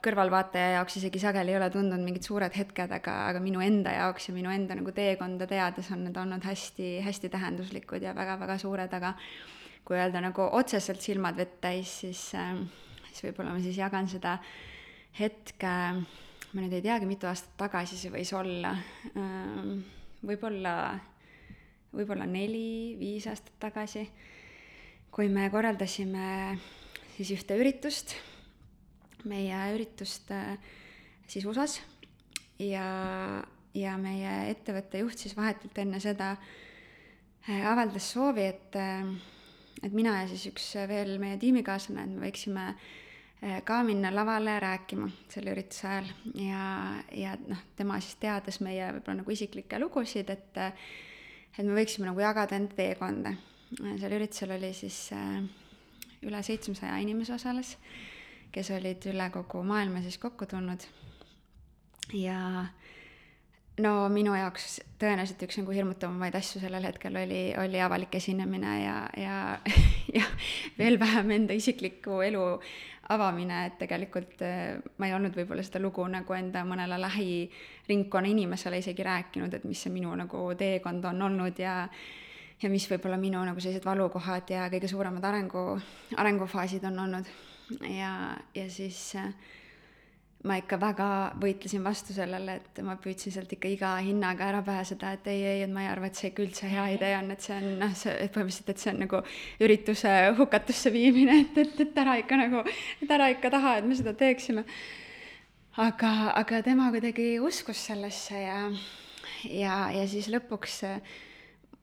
[0.02, 4.28] kõrvalvaataja jaoks isegi sageli ei ole tundunud mingid suured hetked, aga, aga minu enda jaoks
[4.28, 9.14] ja minu enda nagu teekonda teades on need olnud hästi-hästi tähenduslikud ja väga-väga suured, aga
[9.86, 12.56] kui öelda nagu otseselt silmad vett täis, siis, äh,
[13.12, 14.36] siis võib-olla ma siis jagan seda
[15.18, 15.72] hetke,
[16.52, 18.74] ma nüüd ei teagi, mitu aastat tagasi see võis olla,
[19.14, 19.82] ähm,
[20.24, 20.76] võib-olla,
[21.94, 24.06] võib-olla neli-viis aastat tagasi,
[25.12, 26.56] kui me korraldasime
[27.16, 28.14] siis ühte üritust,
[29.28, 30.56] meie üritust äh,
[31.30, 31.80] siis USA-s
[32.62, 32.86] ja,
[33.76, 39.06] ja meie ettevõtte juht siis vahetult enne seda äh, avaldas soovi, et, äh,
[39.82, 42.66] et mina ja siis üks veel meie tiimikaaslane, et me võiksime
[43.66, 46.66] ka minna lavale rääkima selle ürituse ajal ja,
[47.18, 50.60] ja noh, tema siis teades meie võib-olla nagu isiklikke lugusid, et
[51.58, 53.34] et me võiksime nagu jagada enda teekonda.
[53.72, 55.42] seal üritusel oli siis äh,
[56.26, 57.76] üle seitsmesaja inimese osales,
[58.52, 60.86] kes olid üle kogu maailma siis kokku tulnud.
[62.12, 62.66] ja
[63.80, 68.96] no minu jaoks tõenäoliselt üks nagu hirmutavamaid asju sellel hetkel oli, oli avalik esinemine ja,
[69.16, 69.36] ja,
[70.18, 70.24] ja
[70.78, 72.44] veel vähem enda isikliku elu
[73.12, 78.78] avamine, et tegelikult eh, ma ei olnud võib-olla seda lugu nagu enda mõnele lähiringkonna inimesele
[78.82, 81.86] isegi rääkinud, et mis see minu nagu teekond on olnud ja
[82.62, 85.64] ja mis võib-olla minu nagu sellised valukohad ja kõige suuremad arengu,
[86.16, 87.32] arengufaasid on olnud.
[87.88, 88.12] ja,
[88.54, 89.32] ja siis äh,
[90.46, 91.08] ma ikka väga
[91.40, 95.60] võitlesin vastu sellele, et ma püüdsin sealt ikka iga hinnaga ära pääseda, et ei, ei,
[95.66, 97.94] et ma ei arva, et see ikka üldse hea idee on, et see on noh,
[97.98, 99.22] see põhimõtteliselt, et see on nagu
[99.62, 102.64] ürituse hukatusse viimine, et, et, et ära ikka nagu,
[103.04, 104.66] et ära ikka taha, et me seda teeksime.
[105.82, 108.58] aga, aga tema kuidagi uskus sellesse ja,
[109.46, 111.20] ja, ja siis lõpuks äh,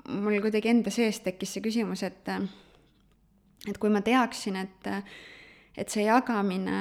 [0.09, 2.33] mul kuidagi enda sees tekkis see küsimus, et
[3.67, 4.91] et kui ma teaksin, et,
[5.77, 6.79] et see jagamine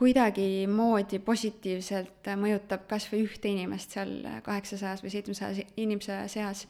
[0.00, 4.14] kuidagimoodi positiivselt mõjutab kas või ühte inimest seal
[4.46, 6.64] kaheksasajas või seitsmesajas inimese seas,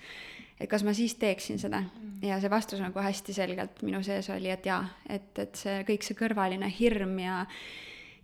[0.58, 2.24] et kas ma siis teeksin seda mm.
[2.26, 6.06] ja see vastus nagu hästi selgelt minu sees oli, et jaa, et, et see kõik
[6.06, 7.44] see kõrvaline hirm ja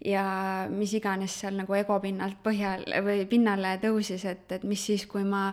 [0.05, 0.25] ja
[0.69, 5.25] mis iganes seal nagu ego pinnalt põhjal või pinnale tõusis, et, et mis siis, kui
[5.25, 5.53] ma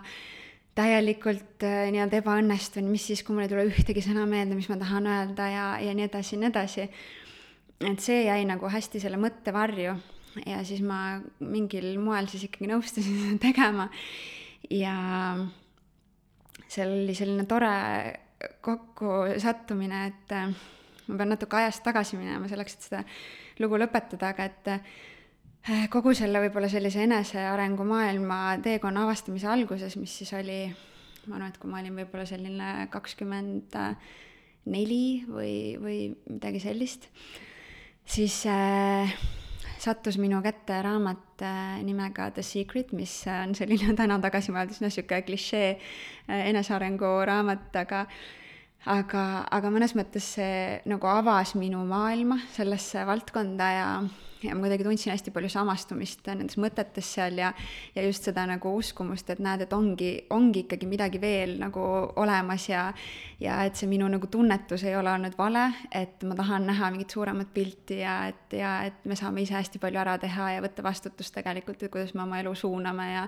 [0.74, 4.78] täielikult äh, nii-öelda ebaõnnestunud, mis siis, kui mul ei tule ühtegi sõna meelde, mis ma
[4.80, 6.88] tahan öelda ja, ja nii edasi ja nii edasi.
[7.84, 9.94] et see jäi nagu hästi selle mõtte varju
[10.42, 13.88] ja siis ma mingil moel siis ikkagi nõustusin seda tegema
[14.72, 14.94] ja
[16.68, 17.74] seal oli selline tore
[18.64, 20.54] kokkusattumine, et äh,
[21.06, 23.02] ma pean natuke ajas tagasi minema selleks, et seda
[23.62, 24.94] lugu lõpetada, aga et äh,
[25.92, 30.58] kogu selle võib-olla sellise enesearengu maailma teekonna avastamise alguses, mis siis oli,
[31.28, 33.78] ma arvan, et kui ma olin võib-olla selline kakskümmend
[34.70, 35.98] neli või, või
[36.28, 37.08] midagi sellist,
[38.04, 39.16] siis äh,
[39.80, 44.88] sattus minu kätte raamat äh, nimega The Secret, mis on selline täna tagasi mõeldes noh,
[44.88, 48.06] niisugune klišee äh, enesearengu raamat, aga
[48.90, 53.88] aga, aga mõnes mõttes see nagu avas minu maailma sellesse valdkonda ja,
[54.44, 57.52] ja ma kuidagi tundsin hästi palju samastumist nendes mõtetes seal ja,
[57.96, 61.84] ja just seda nagu uskumust, et näed, et ongi, ongi ikkagi midagi veel nagu
[62.20, 62.86] olemas ja,
[63.40, 67.16] ja et see minu nagu tunnetus ei ole olnud vale, et ma tahan näha mingit
[67.16, 70.84] suuremat pilti ja et, ja et me saame ise hästi palju ära teha ja võtta
[70.84, 73.24] vastutust tegelikult, et kuidas me oma elu suuname ja,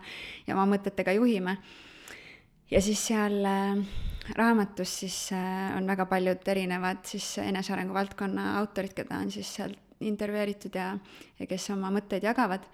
[0.47, 1.57] ja oma mõtetega juhime.
[2.71, 8.95] ja siis seal äh, raamatus siis äh, on väga paljud erinevad siis enesearengu valdkonna autorid,
[8.97, 10.93] keda on siis seal intervjueeritud ja,
[11.39, 12.67] ja kes oma mõtteid jagavad.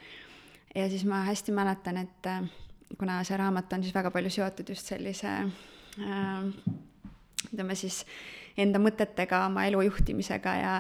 [0.75, 2.43] ja siis ma hästi mäletan, et äh,
[2.99, 5.33] kuna see raamat on siis väga palju seotud just sellise
[6.01, 6.51] äh,
[7.51, 8.03] ütleme siis
[8.57, 10.75] enda mõtetega, oma elu juhtimisega ja,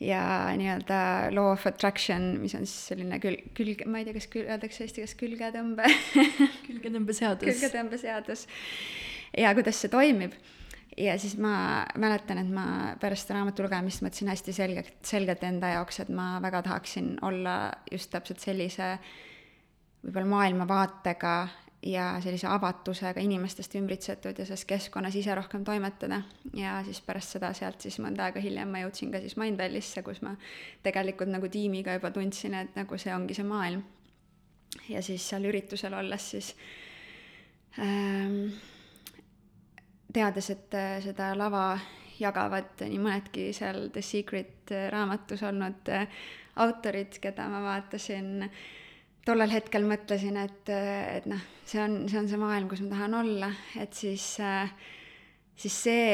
[0.00, 0.24] ja
[0.56, 0.98] nii-öelda
[1.34, 4.84] law of attraction, mis on siis selline kül-, külg, ma ei tea, kas kül-, öeldakse
[4.84, 5.88] eesti keeles külgetõmbe
[6.68, 7.48] külgetõmbeseadus.
[7.54, 8.46] külgetõmbeseadus
[9.38, 10.32] ja kuidas see toimib.
[10.96, 16.00] ja siis ma mäletan, et ma pärast raamatu lugemist mõtlesin hästi selgelt, selgelt enda jaoks,
[16.04, 18.94] et ma väga tahaksin olla just täpselt sellise
[20.04, 21.34] võib-olla maailmavaatega
[21.84, 26.22] ja sellise avatusega inimestest ümbritsetud ja selles keskkonnas ise rohkem toimetada.
[26.54, 30.22] ja siis pärast seda sealt siis mõnda aega hiljem ma jõudsin ka siis Mindvallisse, kus
[30.22, 30.36] ma
[30.82, 33.82] tegelikult nagu tiimiga juba tundsin, et nagu see ongi see maailm.
[34.88, 36.54] ja siis seal üritusel olles siis
[37.78, 38.54] ähm,
[40.14, 41.74] teades, et äh, seda lava
[42.20, 46.06] jagavad nii mõnedki seal The Secret äh, raamatus olnud äh,
[46.62, 48.46] autorid, keda ma vaatasin,
[49.26, 53.18] tollel hetkel mõtlesin, et, et noh, see on, see on see maailm, kus ma tahan
[53.22, 53.50] olla,
[53.80, 54.28] et siis,
[55.58, 56.06] siis see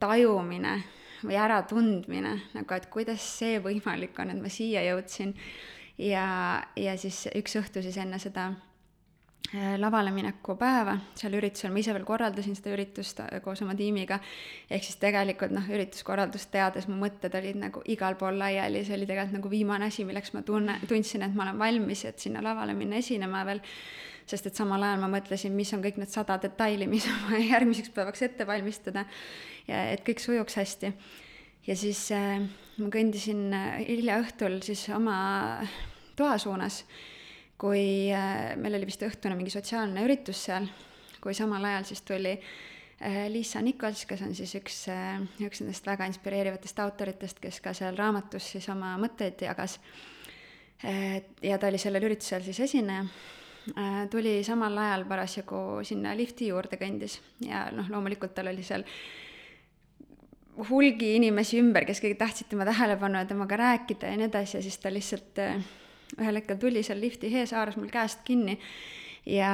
[0.00, 0.78] tajumine
[1.26, 5.36] või äratundmine nagu, et kuidas see võimalik on, et ma siia jõudsin.
[6.00, 6.24] Ja,
[6.78, 8.48] ja siis üks õhtu siis enne seda
[9.78, 14.16] lavale mineku päeva, seal üritusel ma ise veel korraldasin seda üritust äh, koos oma tiimiga,
[14.70, 19.08] ehk siis tegelikult noh, ürituskorraldust teades mu mõtted olid nagu igal pool laiali, see oli
[19.08, 22.76] tegelikult nagu viimane asi, milleks ma tunne, tundsin, et ma olen valmis, et sinna lavale
[22.78, 23.60] minna esinema veel,
[24.30, 27.44] sest et samal ajal ma mõtlesin, mis on kõik need sada detaili, mis on vaja
[27.58, 29.04] järgmiseks päevaks ette valmistada.
[29.68, 30.92] Ja et kõik sujuks hästi.
[31.66, 32.40] ja siis äh,
[32.78, 35.60] ma kõndisin äh, hilja õhtul siis oma
[36.16, 36.84] toa suunas
[37.62, 40.66] kui äh, meil oli vist õhtune mingi sotsiaalne üritus seal,
[41.22, 45.86] kui samal ajal siis tuli äh, Liisa Nichols, kes on siis üks, äh, üks nendest
[45.86, 49.78] väga inspireerivatest autoritest, kes ka seal raamatus siis oma mõtteid jagas.
[50.82, 53.04] ja ta oli sellel üritusel siis esineja,
[54.10, 58.82] tuli samal ajal parasjagu sinna lifti juurde kõndis ja noh, loomulikult tal oli seal
[60.72, 64.64] hulgi inimesi ümber, kes kõik tahtsid tema tähelepanu ja temaga rääkida ja nii edasi ja
[64.66, 65.38] siis ta lihtsalt
[66.20, 68.58] ühel hetkel tuli seal lifti ees, haaras mul käest kinni
[69.28, 69.52] ja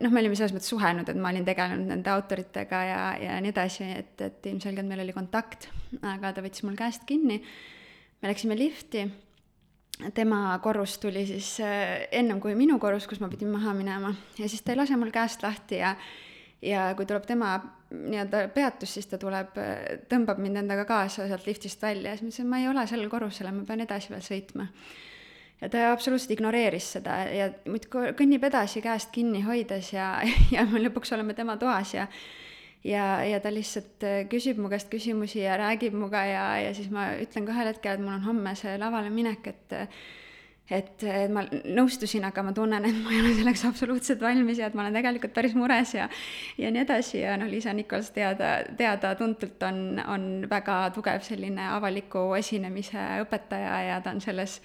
[0.00, 3.52] noh, me olime selles mõttes suhelnud, et ma olin tegelenud nende autoritega ja, ja nii
[3.52, 5.68] edasi, et, et ilmselgelt meil oli kontakt,
[6.00, 7.42] aga ta võttis mul käest kinni.
[8.22, 9.04] me läksime lifti,
[10.16, 14.48] tema korrus tuli siis äh, ennem kui minu korrus, kus ma pidin maha minema ja
[14.48, 15.96] siis ta ei lase mul käest lahti ja
[16.62, 17.58] ja kui tuleb tema
[17.92, 19.58] nii-öelda peatus, siis ta tuleb,
[20.10, 23.12] tõmbab mind endaga kaasa sealt liftist välja ja siis ma ütlesin, ma ei ole sellel
[23.12, 24.66] korrusel, ma pean edasi veel sõitma
[25.60, 30.10] ja ta absoluutselt ignoreeris seda ja muudkui kõnnib edasi käest kinni hoides ja,
[30.54, 32.08] ja me lõpuks oleme tema toas ja
[32.86, 36.92] ja, ja ta lihtsalt äh, küsib mu käest küsimusi ja räägib muga ja, ja siis
[36.92, 39.76] ma ütlen ka ühel hetkel, et mul on homme see lavale minek, et
[40.66, 44.74] et, ma nõustusin, aga ma tunnen, et ma ei ole selleks absoluutselt valmis ja et
[44.74, 46.08] ma olen tegelikult päris mures ja
[46.58, 47.20] ja nii edasi.
[47.20, 54.00] Ja noh, Liisa Nikols teada, teada-tuntult on, on väga tugev selline avaliku esinemise õpetaja ja
[54.02, 54.58] ta on selles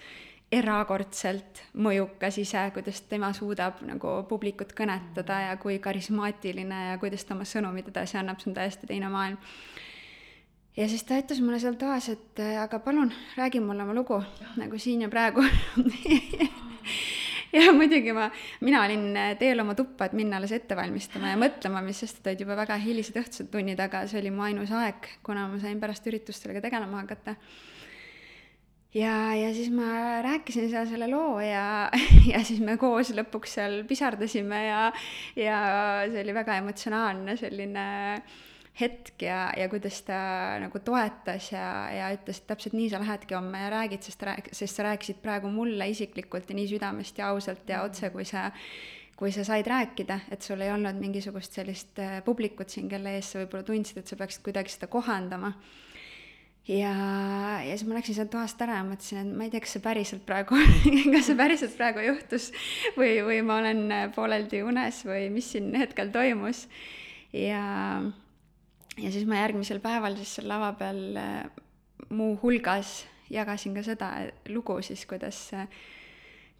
[0.51, 7.37] erakordselt mõjukas ise, kuidas tema suudab nagu publikut kõnetada ja kui karismaatiline ja kuidas ta
[7.37, 9.37] oma sõnumit edasi annab, see on täiesti teine maailm.
[10.77, 14.19] ja siis ta ütles mulle seal toas, et aga palun räägi mulle oma lugu
[14.59, 15.45] nagu siin ja praegu
[17.55, 18.27] ja muidugi ma,
[18.59, 19.07] mina olin
[19.39, 22.59] teel oma tuppa, et minna alles ette valmistama ja mõtlema, mis sest, et olid juba
[22.59, 26.43] väga hilised õhtused tunnid, aga see oli mu ainus aeg, kuna ma sain pärast üritust
[26.43, 27.39] sellega tegelema hakata
[28.93, 31.89] ja, ja siis ma rääkisin seal selle loo ja,
[32.33, 34.85] ja siis me koos lõpuks seal pisardasime ja,
[35.39, 35.59] ja
[36.11, 37.85] see oli väga emotsionaalne selline
[38.79, 40.21] hetk ja, ja kuidas ta
[40.63, 44.49] nagu toetas ja, ja ütles, et täpselt nii sa lähedki homme ja räägid, sest rääk-,
[44.55, 48.49] sest sa rääkisid praegu mulle isiklikult ja nii südamest ja ausalt ja otse, kui sa
[49.21, 53.27] kui sa said rääkida, et sul ei olnud mingisugust sellist äh, publikut siin, kelle ees
[53.29, 55.51] sa võib-olla tundsid, et sa peaksid kuidagi seda kohandama
[56.67, 56.93] ja,
[57.65, 59.83] ja siis ma läksin sealt toast ära ja mõtlesin, et ma ei tea, kas see
[59.83, 60.59] päriselt praegu
[61.13, 62.51] kas see päriselt praegu juhtus
[62.97, 63.85] või, või ma olen
[64.15, 66.67] pooleldi unes või mis siin hetkel toimus.
[67.33, 67.63] ja
[68.99, 71.45] ja siis ma järgmisel päeval siis seal lava peal äh,
[72.11, 73.01] muuhulgas
[73.31, 74.11] jagasin ka seda
[74.51, 75.43] lugu siis, kuidas,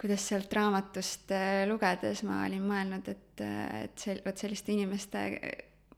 [0.01, 3.43] kuidas sealt raamatust äh, lugedes ma olin mõelnud, et,
[3.83, 5.27] et sel-, vot selliste inimeste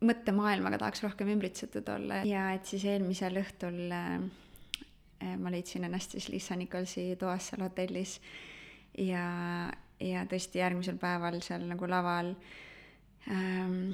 [0.04, 6.30] mõttemaailmaga tahaks rohkem ümbritsetud olla ja et siis eelmisel õhtul äh, ma leidsin ennast siis
[6.32, 8.18] Lisa Nicholsi toas seal hotellis
[9.00, 9.26] ja,
[10.00, 12.34] ja tõesti järgmisel päeval seal nagu laval
[13.32, 13.94] ähm,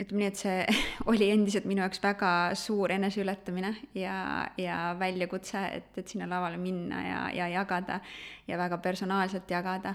[0.00, 0.60] ütleme nii, et see
[1.12, 4.16] oli endiselt minu jaoks väga suur eneseületamine ja,
[4.58, 8.00] ja väljakutse, et, et sinna lavale minna ja, ja jagada
[8.48, 9.94] ja väga personaalselt jagada.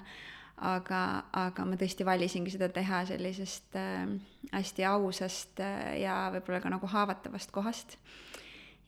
[0.66, 1.01] Aga,
[1.34, 4.12] aga ma tõesti valisingi seda teha sellisest äh,
[4.51, 7.97] hästi ausast äh, ja võib-olla ka nagu haavatavast kohast.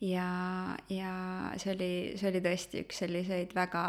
[0.00, 0.28] ja,
[0.90, 1.16] ja
[1.56, 3.84] see oli, see oli tõesti üks selliseid väga,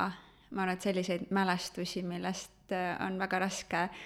[0.52, 4.04] ma arvan, et selliseid mälestusi, millest äh, on väga raske äh,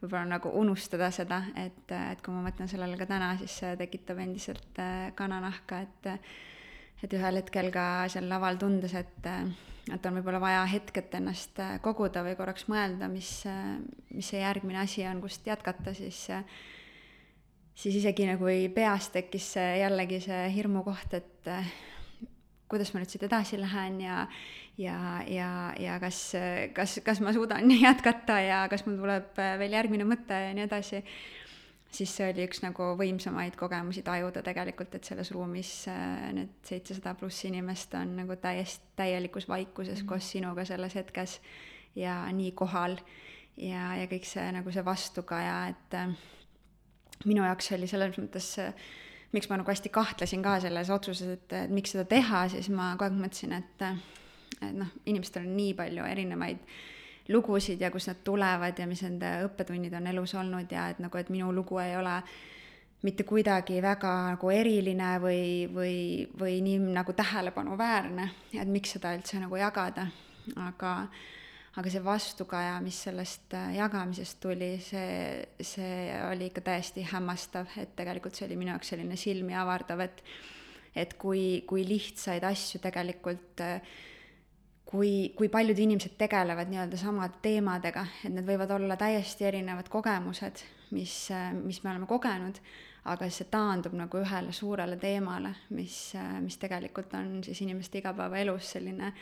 [0.00, 4.20] võib-olla nagu unustada seda, et, et kui ma mõtlen sellele ka täna, siis see tekitab
[4.22, 6.10] endiselt äh, kananahka, et
[7.04, 9.28] et ühel hetkel ka seal laval tundes, et,
[9.90, 13.32] et on võib-olla vaja hetk, et ennast äh, koguda või korraks mõelda, mis,
[14.14, 16.26] mis see järgmine asi on, kust jätkata, siis
[17.80, 21.52] siis isegi nagu peas tekkis jällegi see hirmukoht, et
[22.70, 24.24] kuidas ma nüüd siit edasi lähen ja
[24.80, 26.20] ja, ja, ja kas,
[26.74, 31.02] kas, kas ma suudan jätkata ja kas mul tuleb veel järgmine mõte ja nii edasi,
[31.90, 37.16] siis see oli üks nagu võimsamaid kogemusi tajuda tegelikult, et selles ruumis äh, need seitsesada
[37.18, 41.40] pluss inimest on nagu täiesti täielikus vaikuses mm koos sinuga selles hetkes
[41.98, 42.96] ja nii kohal
[43.56, 46.14] ja, ja kõik see nagu see vastukaja, et äh,
[47.26, 48.72] minu jaoks oli selles mõttes äh,
[49.32, 52.94] miks ma nagu hästi kahtlesin ka selles otsuses, et, et miks seda teha, siis ma
[52.98, 53.86] kogu aeg mõtlesin, et
[54.60, 56.58] et noh, inimestel on nii palju erinevaid
[57.30, 61.18] lugusid ja kust nad tulevad ja mis nende õppetunnid on elus olnud ja et nagu,
[61.18, 62.20] et minu lugu ei ole
[63.06, 65.98] mitte kuidagi väga nagu eriline või, või,
[66.38, 70.08] või nii nagu tähelepanuväärne, et miks seda üldse nagu jagada,
[70.68, 70.94] aga
[71.78, 77.92] aga see vastukaja, mis sellest äh, jagamisest tuli, see, see oli ikka täiesti hämmastav, et
[77.96, 80.24] tegelikult see oli minu jaoks selline silmi avardav, et
[80.98, 83.78] et kui, kui lihtsaid asju tegelikult äh,
[84.90, 90.64] kui, kui paljud inimesed tegelevad nii-öelda samade teemadega, et need võivad olla täiesti erinevad kogemused,
[90.96, 91.14] mis,
[91.62, 92.58] mis me oleme kogenud,
[93.10, 95.96] aga see taandub nagu ühele suurele teemale, mis,
[96.42, 99.12] mis tegelikult on siis inimeste igapäevaelus selline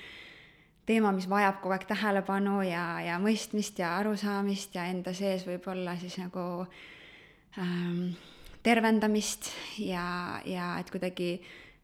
[0.89, 5.95] teema, mis vajab kogu aeg tähelepanu ja, ja mõistmist ja arusaamist ja enda sees võib-olla
[6.01, 6.65] siis nagu
[7.61, 8.17] ähm,
[8.65, 9.53] tervendamist
[9.85, 11.37] ja, ja et kuidagi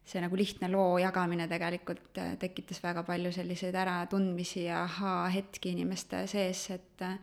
[0.05, 6.25] see nagu lihtne loo jagamine tegelikult äh, tekitas väga palju selliseid äratundmisi ja ahaa-hetki inimeste
[6.29, 7.17] sees, et äh,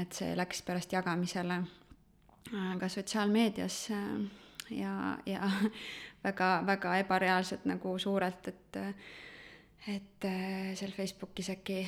[0.00, 3.78] et see läks pärast jagamisele äh, ka sotsiaalmeedias
[4.70, 4.94] ja,
[5.26, 5.50] ja
[6.26, 8.82] väga, väga ebareaalselt nagu suurelt, et
[9.90, 10.24] et
[10.78, 11.80] seal Facebookis äkki,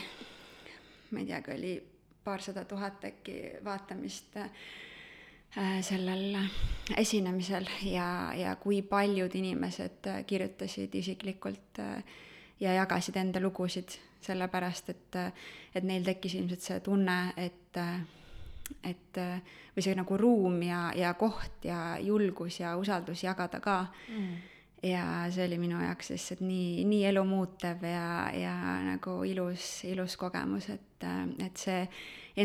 [1.15, 1.75] ma ei teagi, oli
[2.25, 4.51] paarsada tuhat äkki vaatamist Äh,
[5.55, 6.37] sellel
[6.97, 12.03] esinemisel ja, ja kui paljud inimesed äh, kirjutasid isiklikult äh,
[12.61, 15.19] ja jagasid enda lugusid, sellepärast et,
[15.75, 17.79] et neil tekkis ilmselt see tunne, et,
[18.83, 19.21] et
[19.75, 23.79] või see nagu ruum ja, ja koht ja julgus ja usaldus jagada ka
[24.09, 24.37] mm.
[24.87, 28.55] ja see oli minu jaoks lihtsalt nii, nii elumuutev ja, ja
[28.87, 31.09] nagu ilus, ilus kogemus, et,
[31.45, 31.83] et see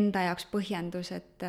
[0.01, 1.47] enda jaoks põhjendus, et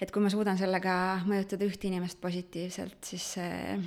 [0.00, 0.94] et kui ma suudan sellega
[1.26, 3.78] mõjutada ühte inimest positiivselt, siis see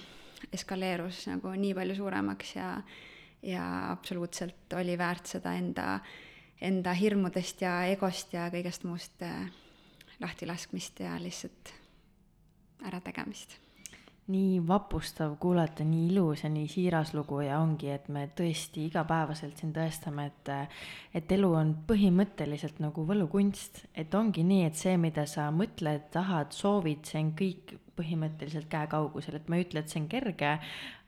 [0.51, 2.73] eskaleerus nagu nii palju suuremaks ja,
[3.45, 5.87] ja absoluutselt oli väärt seda enda,
[6.61, 9.45] enda hirmudest ja egost ja kõigest muust äh,
[10.21, 11.75] lahti laskmist ja lihtsalt
[12.89, 13.59] ärategemist
[14.31, 19.59] nii vapustav kuulata nii ilus ja nii siiras lugu ja ongi, et me tõesti igapäevaselt
[19.59, 20.51] siin tõestame, et,
[21.17, 26.55] et elu on põhimõtteliselt nagu võlukunst, et ongi nii, et see, mida sa mõtled, tahad,
[26.55, 30.55] soovid, see on kõik põhimõtteliselt käekaugusel, et ma ei ütle, et see on kerge,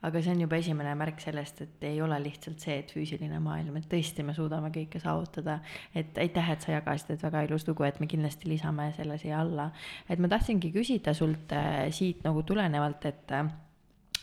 [0.04, 3.78] aga see on juba esimene märk sellest, et ei ole lihtsalt see, et füüsiline maailm,
[3.80, 5.60] et tõesti me suudame kõike saavutada.
[5.96, 9.40] et aitäh, et sa jagasid, et väga ilus lugu, et me kindlasti lisame selle siia
[9.40, 9.72] alla.
[10.10, 13.48] et ma tahtsingi küsida sult äh, siit nagu tulenevalt, et äh,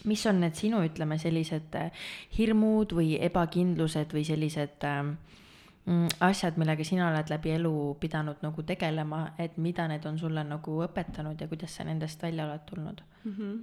[0.04, 1.90] mis on need sinu, ütleme, sellised äh,
[2.36, 9.30] hirmud või ebakindlused või sellised mm, asjad, millega sina oled läbi elu pidanud nagu tegelema,
[9.38, 13.36] et mida need on sulle nagu õpetanud ja kuidas sa nendest välja oled tulnud mm?
[13.36, 13.60] -hmm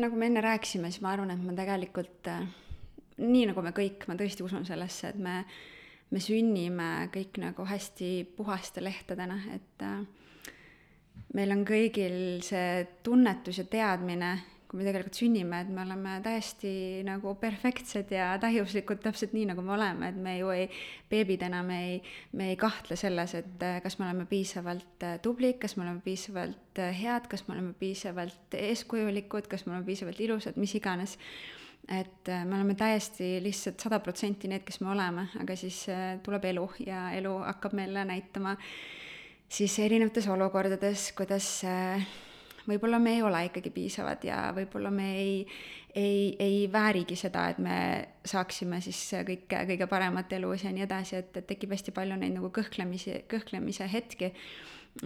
[0.00, 2.44] nagu me enne rääkisime, siis ma arvan, et ma tegelikult äh,
[3.20, 5.40] nii nagu me kõik, ma tõesti usun sellesse, et me,
[6.10, 10.00] me sünnime kõik nagu hästi puhaste lehtedena, et äh,
[11.34, 14.34] meil on kõigil see tunnetus ja teadmine
[14.74, 16.70] kui me tegelikult sünnime, et me oleme täiesti
[17.06, 20.64] nagu perfektsed ja täiuslikud täpselt nii, nagu me oleme, et me ju ei,
[21.12, 22.00] beebidena me ei,
[22.34, 26.02] me ei kahtle selles, et äh, kas me oleme piisavalt äh, tublid, kas me oleme
[26.02, 31.14] piisavalt äh, head, kas me oleme piisavalt eeskujulikud, kas me oleme piisavalt ilusad, mis iganes.
[31.94, 35.84] Et me oleme täiesti lihtsalt sada protsenti need, kes me oleme, aga siis
[36.24, 38.56] tuleb elu ja elu hakkab meile näitama
[39.52, 41.60] siis erinevates olukordades, kuidas
[42.68, 45.34] võib-olla me ei ole ikkagi piisavad ja võib-olla me ei,
[45.94, 47.78] ei, ei väärigi seda, et me
[48.26, 52.36] saaksime siis kõike, kõige paremat elus ja nii edasi, et, et tekib hästi palju neid
[52.36, 54.32] nagu kõhklemisi, kõhklemise hetki,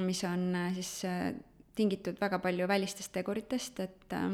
[0.04, 1.32] mis on äh, siis äh,
[1.78, 4.28] tingitud väga palju välistest teguritest, et äh,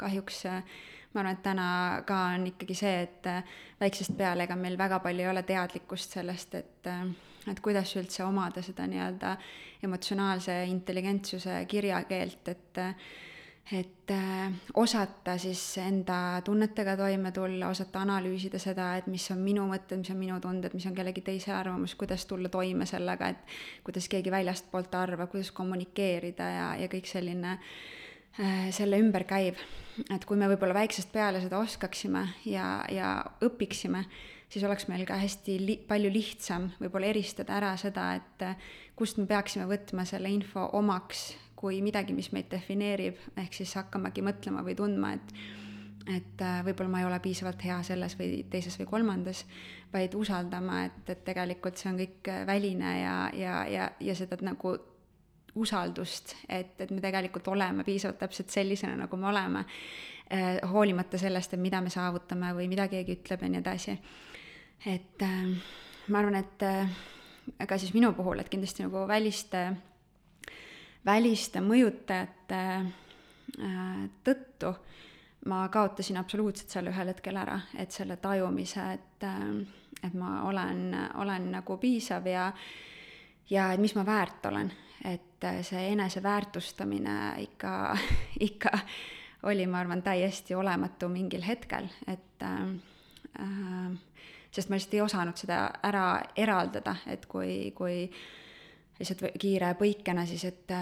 [0.00, 1.66] kahjuks ma arvan, et täna
[2.06, 3.26] ka on ikkagi see, et
[3.80, 6.90] väiksest peale ega meil väga palju ei ole teadlikkust sellest, et
[7.50, 9.34] et kuidas üldse omada seda nii-öelda
[9.86, 12.86] emotsionaalse intelligentsuse kirjakeelt, et
[13.70, 19.68] et äh, osata siis enda tunnetega toime tulla, osata analüüsida seda, et mis on minu
[19.70, 23.54] mõtted, mis on minu tunded, mis on kellegi teise arvamus, kuidas tulla toime sellega, et
[23.86, 27.70] kuidas keegi väljastpoolt arvab, kuidas kommunikeerida ja, ja kõik selline äh,
[28.36, 29.58] selle ümber käib.
[30.14, 34.04] et kui me võib-olla väiksest peale seda oskaksime ja, ja õpiksime,
[34.50, 38.68] siis oleks meil ka hästi li-, palju lihtsam võib-olla eristada ära seda, et eh,
[38.98, 44.24] kust me peaksime võtma selle info omaks kui midagi, mis meid defineerib, ehk siis hakkamegi
[44.24, 45.34] mõtlema või tundma, et
[46.10, 49.44] et eh, võib-olla ma ei ole piisavalt hea selles või teises või kolmandas,
[49.92, 54.74] vaid usaldama, et, et tegelikult see on kõik väline ja, ja, ja, ja seda nagu
[55.54, 59.64] usaldust, et, et me tegelikult oleme piisavalt täpselt sellisena, nagu me oleme
[60.30, 63.96] eh,, hoolimata sellest, et mida me saavutame või mida keegi ütleb ja nii edasi.
[64.86, 65.72] Et äh,
[66.08, 67.00] ma arvan, et äh,
[67.66, 69.64] ka siis minu puhul, et kindlasti nagu väliste,
[71.06, 72.64] väliste mõjutajate
[74.24, 74.70] tõttu
[75.46, 79.26] ma kaotasin absoluutselt seal ühel hetkel ära, et selle tajumise, et,
[80.04, 80.82] et ma olen,
[81.22, 82.50] olen nagu piisav ja,
[83.50, 84.72] ja et mis ma väärt olen,
[85.40, 87.16] et äh, see eneseväärtustamine
[87.46, 87.96] ikka,
[88.48, 88.70] ikka
[89.48, 92.60] oli, ma arvan, täiesti olematu mingil hetkel, et äh,
[93.40, 93.96] äh,
[94.52, 98.04] sest ma lihtsalt ei osanud seda ära eraldada, et kui, kui
[99.00, 100.72] lihtsalt kiire põikena siis, et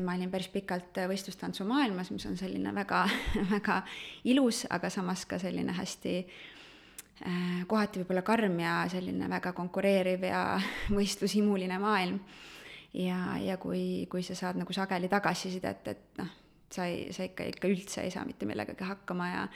[0.00, 3.02] ma olin päris pikalt võistlustantsu maailmas, mis on selline väga,
[3.54, 3.82] väga
[4.24, 10.42] ilus, aga samas ka selline hästi äh, kohati võib-olla karm ja selline väga konkureeriv ja
[10.96, 12.22] võistlushimuline maailm.
[12.94, 16.32] Ja, ja kui, kui sa saad nagu sageli tagasisidet, et noh,
[16.72, 19.46] sa ei, sa ikka, ikka üldse ei saa mitte millegagi hakkama ja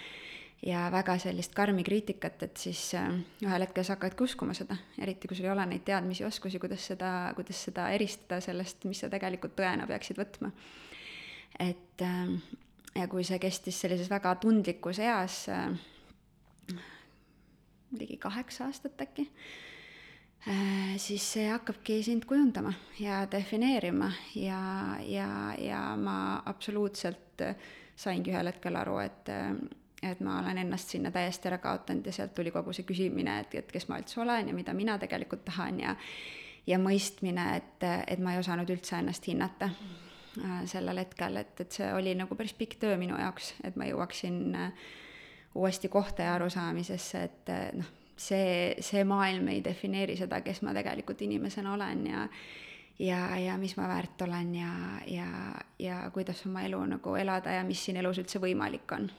[0.62, 3.08] ja väga sellist karmi kriitikat, et siis äh,
[3.42, 6.84] ühel hetkel sa hakkadki uskuma seda, eriti kui sul ei ole neid teadmisi, oskusi, kuidas
[6.92, 10.52] seda, kuidas seda eristada sellest, mis sa tegelikult tõena peaksid võtma.
[11.58, 12.36] et äh,
[12.94, 16.78] ja kui see kestis sellises väga tundlikus eas, äh,
[17.98, 19.26] ligi kaheksa aastat äkki,
[20.98, 24.62] siis see hakkabki sind kujundama ja defineerima ja,
[25.06, 25.28] ja,
[25.58, 27.44] ja ma absoluutselt
[27.94, 29.30] saingi ühel hetkel aru, et
[30.02, 33.54] et ma olen ennast sinna täiesti ära kaotanud ja sealt tuli kogu see küsimine, et,
[33.54, 35.94] et kes ma üldse olen ja mida mina tegelikult tahan ja
[36.66, 41.78] ja mõistmine, et, et ma ei osanud üldse ennast hinnata äh, sellel hetkel, et, et
[41.78, 44.86] see oli nagu päris pikk töö minu jaoks, et ma jõuaksin äh,
[45.58, 47.90] uuesti kohta ja arusaamisesse, et äh, noh,
[48.28, 52.28] see, see maailm ei defineeri seda, kes ma tegelikult inimesena olen ja
[53.02, 54.72] ja, ja mis ma väärt olen ja,
[55.06, 55.28] ja,
[55.78, 59.10] ja kuidas oma elu nagu elada ja mis siin elus üldse võimalik on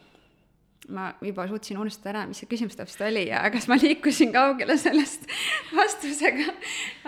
[0.91, 4.77] ma juba suutsin unustada ära, mis see küsimus täpselt oli ja kas ma liikusin kaugele
[4.79, 5.27] sellest
[5.79, 6.55] vastusega,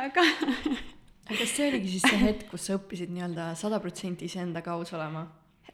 [0.05, 0.23] aga
[1.31, 5.25] kas see oligi siis see hetk, kus sa õppisid nii-öelda sada protsenti iseendaga aus olema?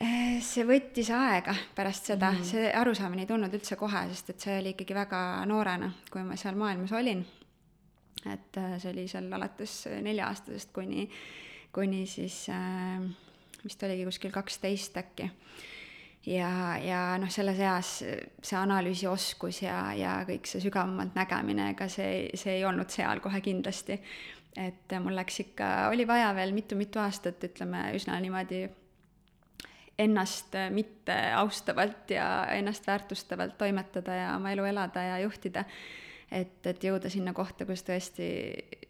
[0.01, 4.41] Eh, see võttis aega pärast seda mm, see arusaamine ei tulnud üldse kohe, sest et
[4.41, 5.19] see oli ikkagi väga
[5.49, 7.21] noorena, kui ma seal maailmas olin.
[8.25, 11.05] et äh, see oli seal alates nelja-aastasest kuni,
[11.73, 12.97] kuni siis äh,
[13.61, 15.29] vist oligi kuskil kaksteist äkki
[16.25, 16.49] ja,
[16.81, 22.57] ja noh, selles eas see analüüsioskus ja, ja kõik see sügavamalt nägemine, ega see, see
[22.57, 24.01] ei olnud seal kohe kindlasti.
[24.57, 28.65] et mul läks ikka, oli vaja veel mitu-mitu aastat, ütleme üsna niimoodi
[29.99, 35.65] ennast mitte austavalt ja ennast väärtustavalt toimetada ja oma elu elada ja juhtida.
[36.31, 38.27] et, et jõuda sinna kohta, kus tõesti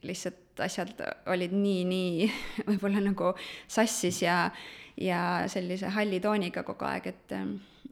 [0.06, 1.02] lihtsalt asjad
[1.34, 2.28] olid nii, nii
[2.70, 3.34] võib-olla nagu
[3.68, 4.52] sassis ja
[5.02, 7.34] ja sellise halli tooniga kogu aeg, et,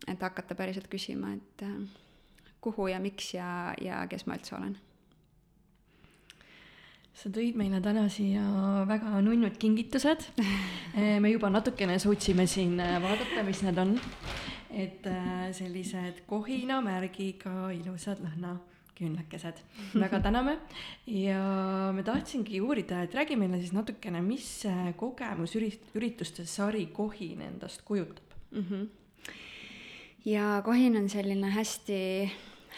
[0.08, 1.66] et hakata päriselt küsima, et
[2.62, 4.78] kuhu ja miks ja, ja kes ma üldse olen.
[7.14, 8.44] Sa tõid meile täna siia
[8.88, 10.30] väga nunnud kingitused.
[11.24, 14.00] me juba natukene suutsime siin vaadata, mis need on.
[14.70, 15.08] et
[15.58, 18.60] sellised kohinamärgiga ilusad lõhna
[19.00, 19.62] küünlakesed.
[20.04, 20.58] väga täname
[21.08, 21.40] ja
[21.96, 24.48] me tahtsingi uurida, et räägi meile siis natukene, mis
[25.00, 28.66] kogemus ürit-, ürituste sari Kohin endast kujutab mm?
[28.66, 28.88] -hmm.
[30.26, 32.02] ja Kohin on selline hästi,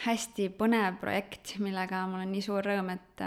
[0.05, 3.25] hästi põnev projekt, millega mul on nii suur rõõm, et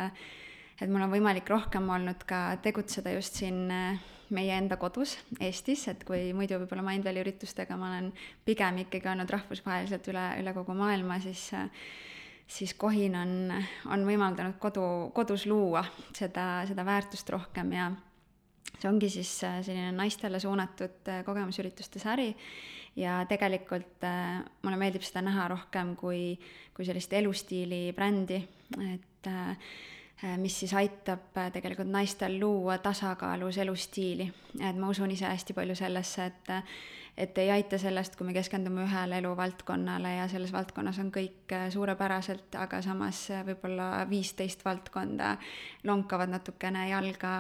[0.81, 3.69] et mul on võimalik rohkem olnud ka tegutseda just siin
[4.35, 8.11] meie enda kodus Eestis, et kui muidu võib-olla Mindvalley üritustega ma olen
[8.47, 11.51] pigem ikkagi olnud rahvusvaheliselt üle, üle kogu maailma, siis
[12.47, 13.53] siis Kohin on,
[13.91, 14.85] on võimaldanud kodu,
[15.17, 15.85] kodus luua
[16.17, 17.89] seda, seda väärtust rohkem ja
[18.75, 22.33] see ongi siis äh, selline naistele suunatud äh, kogemusürituste sari.
[22.97, 26.35] Ja tegelikult äh, mulle meeldib seda näha rohkem kui,
[26.77, 28.39] kui sellist elustiili brändi,
[28.93, 29.31] et
[30.39, 34.31] mis siis aitab tegelikult naistel luua tasakaalus elustiili.
[34.61, 36.53] et ma usun ise hästi palju sellesse, et
[37.17, 41.69] et ei aita sellest, kui me keskendume ühele eluvaldkonnale ja selles valdkonnas on kõik äh,
[41.71, 45.37] suurepäraselt, aga samas äh, võib-olla viisteist valdkonda
[45.87, 47.35] lonkavad natukene jalga,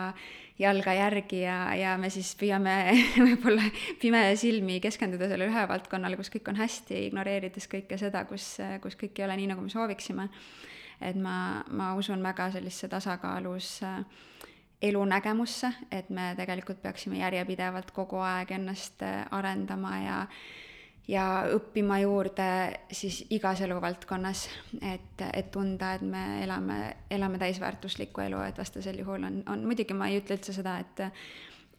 [0.62, 2.76] jalga järgi ja, ja me siis püüame
[3.26, 3.66] võib-olla
[4.02, 9.18] pimesilmi keskenduda sellele ühe valdkonnale, kus kõik on hästi, ignoreerides kõike seda, kus, kus kõik
[9.18, 10.30] ei ole nii, nagu me sooviksime.
[11.00, 14.04] Et ma, ma usun väga sellisesse tasakaalus äh,
[14.82, 20.20] elunägemusse, et me tegelikult peaksime järjepidevalt kogu aeg ennast äh, arendama ja
[21.08, 22.44] ja õppima juurde
[22.92, 24.46] siis igas eluvaldkonnas,
[24.80, 26.78] et, et tunda, et me elame,
[27.12, 31.04] elame täisväärtuslikku elu, et vastasel juhul on, on, muidugi ma ei ütle üldse seda, et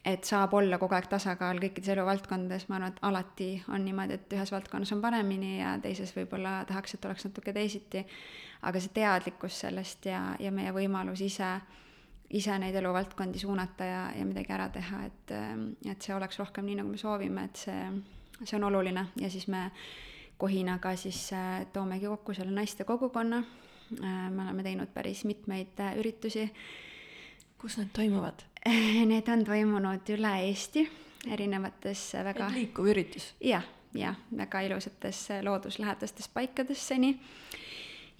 [0.05, 4.33] et saab olla kogu aeg tasakaal kõikides eluvaldkondades, ma arvan, et alati on niimoodi, et
[4.37, 8.03] ühes valdkonnas on paremini ja teises võib-olla tahaks, et oleks natuke teisiti,
[8.65, 11.49] aga see teadlikkus sellest ja, ja meie võimalus ise
[12.35, 15.33] ise neid eluvaldkondi suunata ja, ja midagi ära teha, et,
[15.85, 17.85] et see oleks rohkem nii, nagu me soovime, et see,
[18.41, 19.69] see on oluline ja siis me
[20.37, 23.37] Kohinaga siis äh, toomegi kokku selle naiste kogukonna.
[24.03, 26.49] Äh, me oleme teinud päris mitmeid äh, üritusi.
[27.57, 28.43] kus need toimuvad?
[29.11, 30.83] Need on toimunud üle Eesti
[31.31, 32.49] erinevates väga.
[32.51, 33.61] liikuv üritus ja,?
[33.61, 37.15] jah, jah, väga ilusates looduslähedastes paikades seni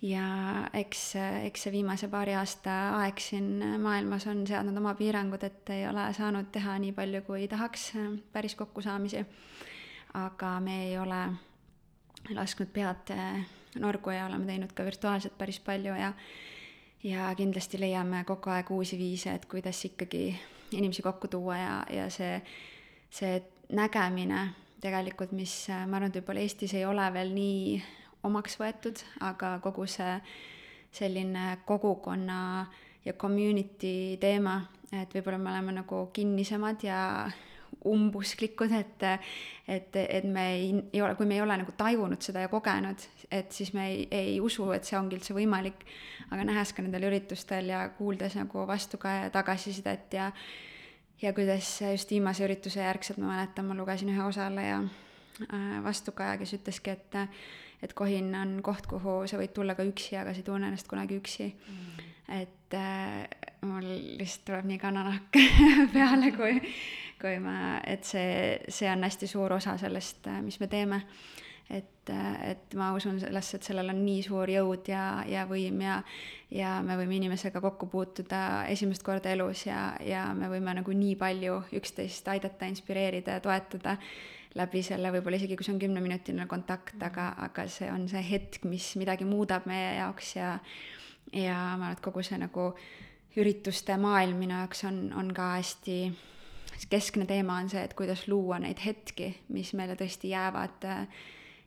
[0.02, 0.28] ja
[0.74, 1.16] eks,
[1.48, 6.08] eks see viimase paari aasta aeg siin maailmas on seadnud oma piirangud, et ei ole
[6.14, 7.92] saanud teha nii palju, kui tahaks,
[8.34, 9.26] päris kokkusaamisi.
[10.16, 11.22] aga me ei ole
[12.36, 13.12] lasknud pead
[13.80, 16.14] norgu ja oleme teinud ka virtuaalselt päris palju ja
[17.04, 20.36] ja kindlasti leiame kogu aeg uusi viise, et kuidas ikkagi
[20.72, 22.40] inimesi kokku tuua ja, ja see,
[23.10, 24.48] see nägemine
[24.82, 27.84] tegelikult, mis ma arvan, et võib-olla Eestis ei ole veel nii
[28.26, 30.18] omaks võetud, aga kogu see
[30.96, 32.40] selline kogukonna
[33.06, 34.60] ja community teema,
[34.92, 37.00] et võib-olla me oleme nagu kinnisemad ja
[37.86, 39.04] umbusklikud, et,
[39.68, 43.04] et, et me ei, ei ole, kui me ei ole nagu tajunud seda ja kogenud,
[43.32, 45.86] et siis me ei, ei usu, et see ongi üldse võimalik.
[46.32, 50.32] aga nähes ka nendel üritustel ja kuuldes nagu vastu ka tagasisidet ja,
[51.22, 56.58] ja kuidas just viimase ürituse järgselt ma mäletan, ma lugesin ühe osaleja äh, vastukaja, kes
[56.58, 57.20] ütleski, et
[57.84, 60.90] et Kohin on koht, kuhu sa võid tulla ka üksi, aga sa ei tunne ennast
[60.92, 61.52] kunagi üksi.
[61.54, 62.12] Mm..
[62.42, 63.26] et äh,
[63.66, 63.86] mul
[64.20, 65.40] lihtsalt tuleb nii kananahk
[65.96, 66.60] peale, kui,
[67.22, 71.02] kui ma, et see, see on hästi suur osa sellest, äh, mis me teeme.
[71.70, 75.80] et, äh, et ma usun sellesse, et sellel on nii suur jõud ja, ja võim
[75.82, 75.96] ja,
[76.54, 81.16] ja me võime inimesega kokku puutuda esimest korda elus ja, ja me võime nagu nii
[81.18, 83.98] palju üksteist aidata, inspireerida ja toetada
[84.56, 88.64] läbi selle võib-olla isegi, kui see on kümneminutiline kontakt, aga, aga see on see hetk,
[88.70, 90.54] mis midagi muudab meie jaoks ja
[91.34, 92.70] ja ma arvan, et kogu see nagu
[93.36, 96.00] ürituste maailm minu jaoks on, on ka hästi
[96.90, 100.88] keskne teema on see, et kuidas luua neid hetki, mis meile tõesti jäävad,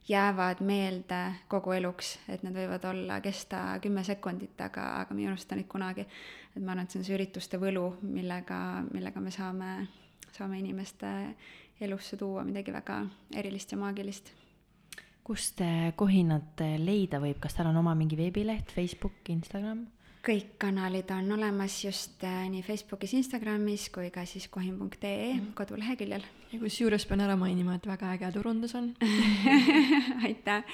[0.08, 5.30] jäävad meelde kogu eluks, et need võivad olla, kesta kümme sekundit, aga, aga me ei
[5.30, 6.06] unusta neid kunagi.
[6.56, 8.58] et ma arvan, et see on see ürituste võlu, millega,
[8.92, 9.72] millega me saame,
[10.32, 11.12] saame inimeste
[11.80, 13.02] elusse tuua midagi väga
[13.36, 14.32] erilist ja maagilist
[15.28, 15.60] kust
[15.96, 19.84] kohinat leida võib, kas tal on oma mingi veebileht, Facebook, Instagram?
[20.28, 25.52] kõik kanalid on olemas just äh, nii Facebookis, Instagramis kui ka siis kohin.ee mm.
[25.56, 26.24] koduleheküljel.
[26.52, 28.90] ja kusjuures pean ära mainima, et väga äge turundus on
[30.26, 30.64] aitäh,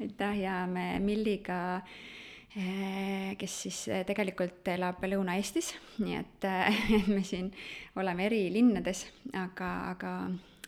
[0.00, 1.92] aitäh ja me Milliga äh,
[2.50, 5.70] kes siis äh, tegelikult elab Lõuna-Eestis,
[6.02, 6.46] nii et,
[6.98, 7.52] et me siin
[8.00, 9.04] oleme eri linnades,
[9.38, 10.14] aga, aga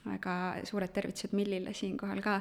[0.05, 0.37] väga
[0.67, 2.41] suured tervitused Millile siinkohal ka.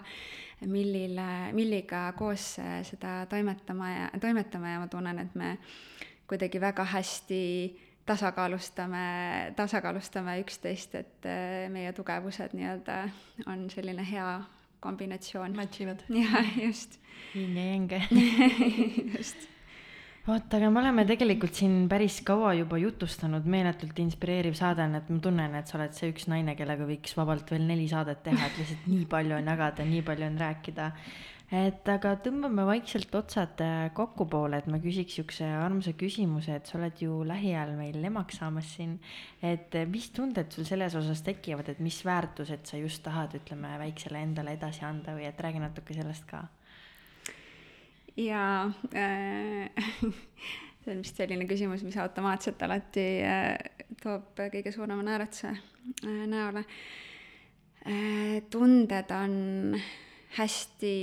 [0.69, 5.55] Millile, Milliga koos äh, seda toimetama ja, toimetame ja ma tunnen, et me
[6.30, 7.41] kuidagi väga hästi
[8.05, 13.03] tasakaalustame, tasakaalustame üksteist, et äh, meie tugevused nii-öelda
[13.49, 14.30] on selline hea
[14.81, 15.55] kombinatsioon.
[15.55, 16.03] Match ivad.
[16.23, 16.99] jah, just.
[17.33, 17.89] yin ja yang.
[19.17, 19.49] just
[20.27, 25.09] vot, aga me oleme tegelikult siin päris kaua juba jutustanud, meeletult inspireeriv saade on, et
[25.09, 28.47] ma tunnen, et sa oled see üks naine, kellega võiks vabalt veel neli saadet teha,
[28.47, 30.91] et lihtsalt nii palju on jagada, nii palju on rääkida.
[31.52, 36.69] Et aga tõmbame vaikselt otsad äh, kokku poole, et ma küsiks siukse armsa küsimuse, et
[36.69, 38.98] sa oled ju lähiajal meil emaks saamas siin.
[39.41, 43.76] et äh, mis tunded sul selles osas tekivad, et mis väärtused sa just tahad, ütleme,
[43.84, 46.45] väiksele endale edasi anda või et räägi natuke sellest ka
[48.18, 49.69] ja äh,
[50.82, 53.56] see on vist selline küsimus, mis automaatselt alati äh,
[54.02, 56.65] toob kõige suurema naeratuse äh, näole
[57.86, 58.41] äh,.
[58.49, 59.76] tunded on
[60.37, 60.95] hästi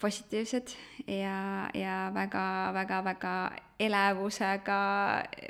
[0.00, 0.68] positiivsed
[1.06, 3.34] ja, ja väga-väga-väga
[3.80, 4.80] elevusega,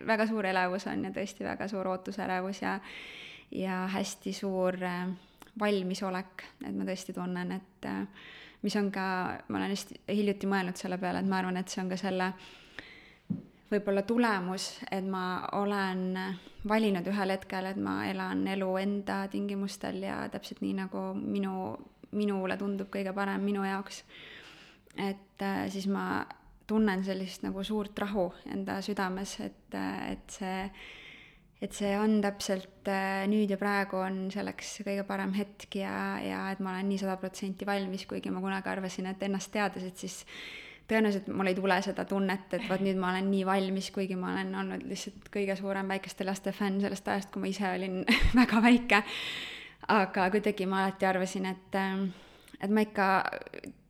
[0.07, 2.77] väga suur elevus on ja tõesti väga suur ootusärevus ja,
[3.51, 5.09] ja hästi suur äh,
[5.61, 8.05] valmisolek, et ma tõesti tunnen, et äh,
[8.63, 9.09] mis on ka,
[9.49, 12.31] ma olen hästi hiljuti mõelnud selle peale, et ma arvan, et see on ka selle
[13.71, 16.15] võib-olla tulemus, et ma olen
[16.69, 21.75] valinud ühel hetkel, et ma elan elu enda tingimustel ja täpselt nii, nagu minu,
[22.13, 24.05] minule tundub kõige parem minu jaoks.
[24.97, 26.27] et äh, siis ma
[26.67, 30.71] tunnen sellist nagu suurt rahu enda südames, et, äh, et see
[31.63, 36.43] et see on täpselt äh, nüüd ja praegu on selleks kõige parem hetk ja, ja
[36.53, 40.05] et ma olen nii sada protsenti valmis, kuigi ma kunagi arvasin, et ennast teades, et
[40.05, 40.19] siis
[40.87, 44.35] tõenäoliselt mul ei tule seda tunnet, et vot nüüd ma olen nii valmis, kuigi ma
[44.35, 48.03] olen olnud lihtsalt kõige suurem väikeste laste fänn sellest ajast, kui ma ise olin
[48.41, 49.03] väga väike.
[49.89, 52.07] Aga kuidagi ma alati arvasin, et, äh,
[52.61, 53.09] et ma ikka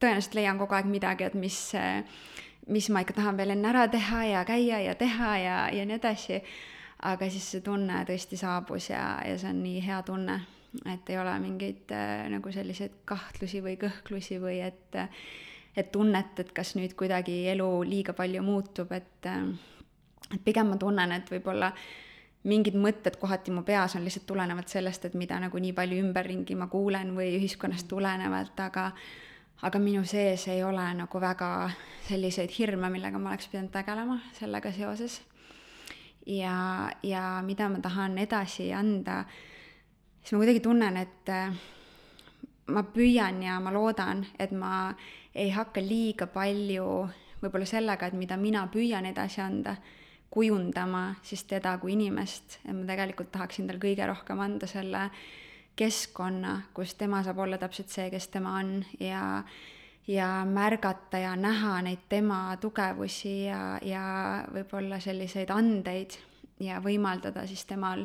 [0.00, 1.58] tõenäoliselt leian kogu aeg midagi, et mis,
[2.72, 5.98] mis ma ikka tahan veel enne ära teha ja käia ja teha ja, ja nii
[6.00, 6.42] edasi.
[7.06, 10.38] Aga siis see tunne tõesti saabus ja, ja see on nii hea tunne,
[10.88, 14.96] et ei ole mingeid äh, nagu selliseid kahtlusi või kõhklusi või et,
[15.76, 19.44] et tunnet, et kas nüüd kuidagi elu liiga palju muutub, et, äh,
[20.32, 21.68] et pigem ma tunnen, et võib-olla
[22.46, 26.56] mingid mõtted kohati mu peas on lihtsalt tulenevalt sellest, et mida nagu nii palju ümberringi
[26.58, 28.90] ma kuulen või ühiskonnast tulenevalt, aga
[29.66, 31.70] aga minu sees ei ole nagu väga
[32.08, 35.20] selliseid hirme, millega ma oleks pidanud tegelema sellega seoses.
[36.26, 39.22] Ja, ja mida ma tahan edasi anda,
[40.20, 41.54] siis ma kuidagi tunnen, et äh,
[42.74, 44.90] ma püüan ja ma loodan, et ma
[45.34, 46.88] ei hakka liiga palju
[47.42, 49.76] võib-olla sellega, et mida mina püüan edasi anda,
[50.36, 55.08] kujundama siis teda kui inimest, et ma tegelikult tahaksin tal kõige rohkem anda selle
[55.76, 59.24] keskkonna, kus tema saab olla täpselt see, kes tema on ja
[60.06, 64.04] ja märgata ja näha neid tema tugevusi ja, ja
[64.54, 66.14] võib-olla selliseid andeid
[66.62, 68.04] ja võimaldada siis temal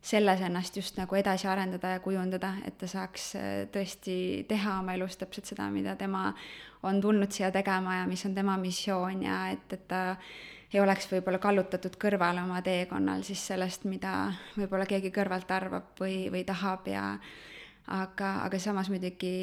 [0.00, 4.94] selles ennast just nagu edasi arendada ja kujundada, et ta saaks äh, tõesti teha oma
[4.94, 6.30] elus täpselt seda, mida tema
[6.86, 10.02] on tulnud siia tegema ja mis on tema missioon ja et, et ta
[10.72, 16.26] ei oleks võib-olla kallutatud kõrvale oma teekonnal siis sellest, mida võib-olla keegi kõrvalt arvab või,
[16.32, 17.04] või tahab ja
[17.86, 19.36] aga, aga samas muidugi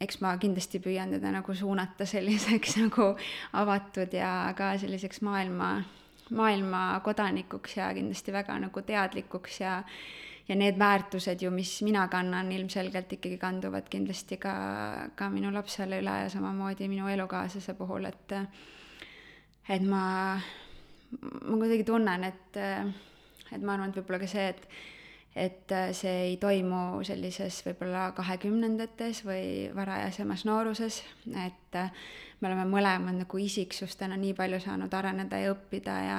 [0.00, 3.12] eks ma kindlasti püüan teda nagu suunata selliseks nagu
[3.60, 5.76] avatud ja ka selliseks maailma,
[6.36, 9.78] maailma kodanikuks ja kindlasti väga nagu teadlikuks ja
[10.50, 14.54] ja need väärtused ju, mis mina kannan, ilmselgelt ikkagi kanduvad kindlasti ka,
[15.14, 18.34] ka minu lapsele üle ja samamoodi minu elukaaslase puhul, et
[19.70, 20.04] et ma,
[21.14, 24.72] ma kuidagi tunnen, et, et ma arvan, et võib-olla ka see, et
[25.40, 30.96] et see ei toimu sellises võib-olla kahekümnendates või varajasemas nooruses,
[31.30, 31.78] et
[32.40, 36.18] me oleme mõlemad nagu isiksustena nii palju saanud areneda ja õppida ja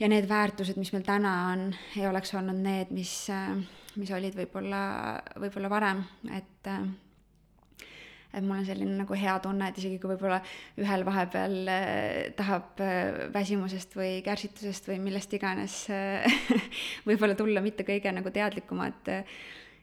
[0.00, 3.14] ja need väärtused, mis meil täna on, ei oleks olnud need, mis,
[3.96, 4.82] mis olid võib-olla,
[5.40, 6.04] võib-olla varem,
[6.36, 6.70] et
[8.32, 10.40] et mul on selline nagu hea tunne, et isegi kui võib-olla
[10.80, 16.24] ühel vahepeal äh, tahab äh, väsimusest või kärsitusest või millest iganes äh,
[17.08, 19.12] võib-olla tulla mitte kõige nagu teadlikumad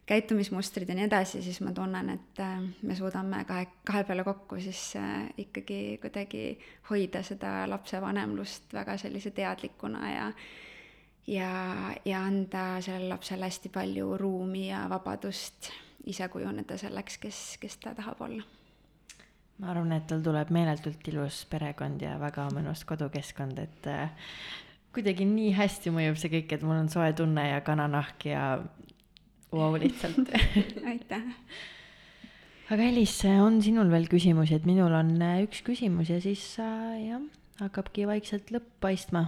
[0.10, 2.40] käitumismustrid ja nii edasi, siis ma tunnen, et
[2.82, 4.96] me suudame kahe, kahe peale kokku siis
[5.38, 6.56] ikkagi kuidagi
[6.90, 10.32] hoida seda lapsevanemlust väga sellise teadlikuna ja
[11.30, 11.52] ja,
[12.06, 15.70] ja anda sellele lapsele hästi palju ruumi ja vabadust
[16.08, 18.44] ise kujuneda selleks, kes, kes ta tahab olla.
[19.60, 24.14] ma arvan, et tal tuleb meeletult ilus perekond ja väga mõnus kodukeskkond, et äh,
[24.96, 28.46] kuidagi nii hästi mõjub see kõik, et mul on soe tunne ja kananahk ja
[29.52, 30.32] vau wow, lihtsalt
[30.94, 31.28] aitäh!
[32.70, 36.96] aga Elis, on sinul veel küsimusi, et minul on äh, üks küsimus ja siis äh,
[37.10, 39.28] jah, hakkabki vaikselt lõpp paistma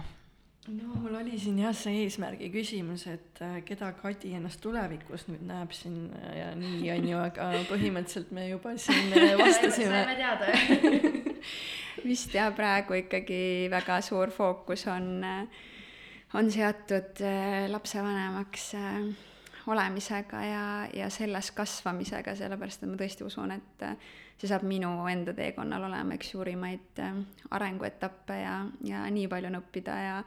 [0.68, 5.42] no mul oli siin jah see eesmärgi küsimus, et äh, keda Kadi ennast tulevikus nüüd
[5.48, 10.04] näeb siin äh, ja nii on ju, aga põhimõtteliselt me juba siin äh, vastasime.
[10.04, 11.18] saime teada
[12.08, 15.26] vist jah, praegu ikkagi väga suur fookus on,
[16.38, 17.26] on seatud
[17.74, 18.70] lapsevanemaks
[19.66, 20.64] olemisega ja,
[20.94, 23.86] ja selles kasvamisega, sellepärast et ma tõesti usun, et
[24.40, 27.22] see saab minu enda teekonnal olema üks suurimaid äh,
[27.54, 28.58] arenguetappe ja,
[28.88, 30.18] ja nii palju on õppida ja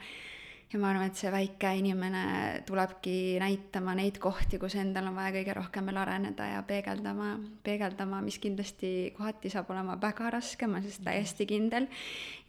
[0.73, 2.21] ja ma arvan, et see väike inimene
[2.67, 7.29] tulebki näitama neid kohti, kus endal on vaja kõige rohkem veel areneda ja peegeldama,
[7.63, 11.87] peegeldama, mis kindlasti kohati saab olema väga raske, ma olen selles täiesti kindel.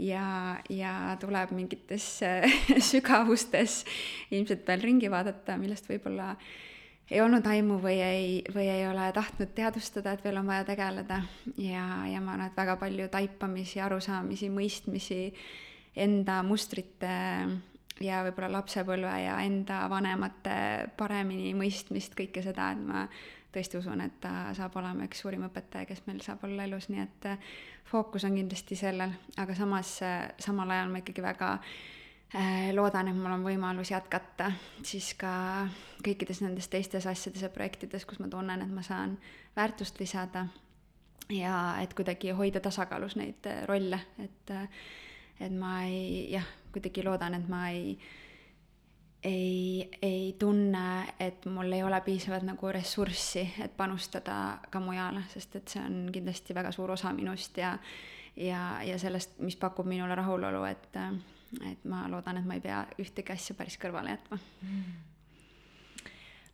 [0.03, 2.09] ja, ja tuleb mingites
[2.91, 3.85] sügavustes
[4.31, 6.33] ilmselt veel ringi vaadata, millest võib-olla
[7.11, 11.21] ei olnud aimu või ei, või ei ole tahtnud teadvustada, et veel on vaja tegeleda.
[11.59, 15.21] Ja, ja ma arvan, et väga palju taipamisi, arusaamisi, mõistmisi,
[15.97, 17.15] enda mustrite
[18.03, 20.59] ja võib-olla lapsepõlve ja enda vanemate
[20.99, 23.07] paremini mõistmist, kõike seda, et ma
[23.55, 27.01] tõesti usun, et ta saab olema üks suurim õpetaja, kes meil saab olla elus, nii
[27.07, 27.29] et
[27.89, 29.95] fookus on kindlasti sellel, aga samas
[30.43, 31.71] samal ajal ma ikkagi väga äh,
[32.75, 34.51] loodan, et mul on võimalus jätkata
[34.85, 35.69] siis ka
[36.05, 39.15] kõikides nendes teistes asjades ja projektides, kus ma tunnen, et ma saan
[39.57, 40.47] väärtust lisada
[41.31, 44.69] ja et kuidagi hoida tasakaalus neid äh, rolle, et äh,
[45.41, 47.99] et ma ei, jah, kuidagi loodan, et ma ei
[49.27, 55.57] ei, ei tunne, et mul ei ole piisavalt nagu ressurssi, et panustada ka mujale, sest
[55.57, 57.75] et see on kindlasti väga suur osa minust ja
[58.37, 60.99] ja, ja sellest, mis pakub minule rahulolu, et
[61.63, 64.41] et ma loodan, et ma ei pea ühtegi asja päris kõrvale jätma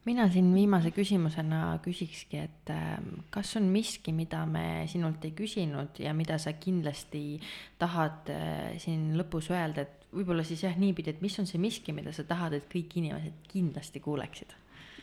[0.04, 6.00] mina siin viimase küsimusena küsikski, et ähm, kas on miski, mida me sinult ei küsinud
[6.02, 7.40] ja mida sa kindlasti
[7.78, 11.94] tahad äh, siin lõpus öelda, et võib-olla siis jah, niipidi, et mis on see miski,
[11.94, 14.56] mida sa tahad, et kõik inimesed kindlasti kuuleksid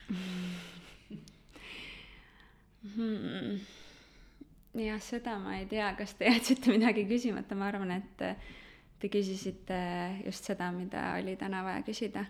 [0.10, 0.56] hmm.?
[4.84, 8.18] jah, seda ma ei tea, kas te jätsite midagi küsimata, ma arvan, et
[9.00, 9.76] Te küsisite
[10.26, 12.26] just seda, mida oli täna vaja küsida.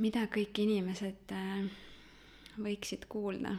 [0.00, 1.66] mida kõik inimesed äh,
[2.58, 3.52] võiksid kuulda?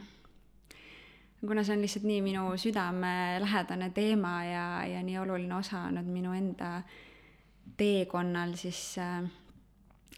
[1.46, 6.34] kuna see on lihtsalt nii minu südamelähedane teema ja, ja nii oluline osa olnud minu
[6.34, 6.82] enda
[7.76, 9.24] teekonnal, siis, äh,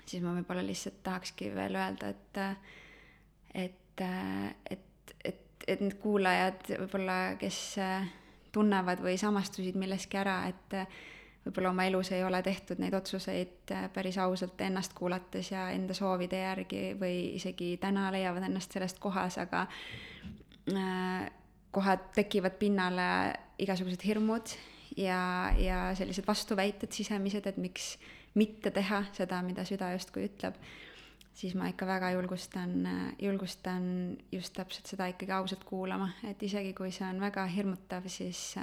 [0.05, 2.43] siis ma võib-olla lihtsalt tahakski veel öelda, et,
[3.55, 7.63] et, et, et, et need kuulajad võib-olla, kes
[8.55, 10.79] tunnevad või samastusid milleski ära, et
[11.45, 15.97] võib-olla oma elus ei ole tehtud neid otsuseid äh, päris ausalt ennast kuulates ja enda
[15.97, 19.67] soovide järgi või isegi täna leiavad ennast sellest kohas, aga
[20.73, 21.27] äh,
[21.75, 23.09] kohad tekivad pinnale
[23.61, 24.55] igasugused hirmud
[24.97, 27.95] ja, ja sellised vastuväited sisemised, et miks
[28.39, 30.57] mitte teha seda, mida süda justkui ütleb
[31.35, 32.77] siis ma ikka väga julgustan,
[33.19, 33.87] julgustan
[34.33, 38.55] just täpselt seda ikkagi ausalt kuulama, et isegi kui see on väga hirmutav, siis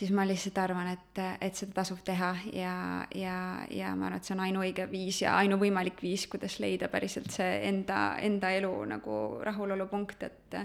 [0.00, 2.74] siis ma lihtsalt arvan, et, et seda tasub teha ja,
[3.14, 3.36] ja,
[3.74, 7.60] ja ma arvan, et see on ainuõige viis ja ainuvõimalik viis, kuidas leida päriselt see
[7.68, 10.58] enda, enda elu nagu rahulolupunkt, et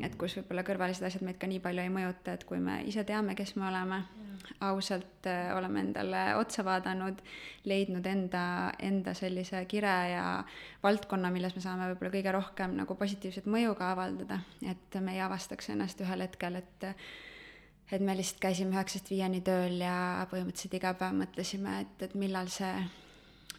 [0.00, 3.04] et kus võib-olla kõrvalised asjad meid ka nii palju ei mõjuta, et kui me ise
[3.08, 3.98] teame, kes me oleme,
[4.64, 7.20] ausalt äh, oleme endale otsa vaadanud,
[7.68, 8.44] leidnud enda,
[8.82, 10.24] enda sellise kire ja
[10.82, 15.22] valdkonna, milles me saame võib-olla kõige rohkem nagu positiivset mõju ka avaldada, et me ei
[15.24, 16.90] avastaks ennast ühel hetkel, et
[17.92, 22.48] et me lihtsalt käisime üheksast viieni tööl ja põhimõtteliselt iga päev mõtlesime, et, et millal
[22.48, 22.72] see,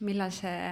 [0.01, 0.71] millal see,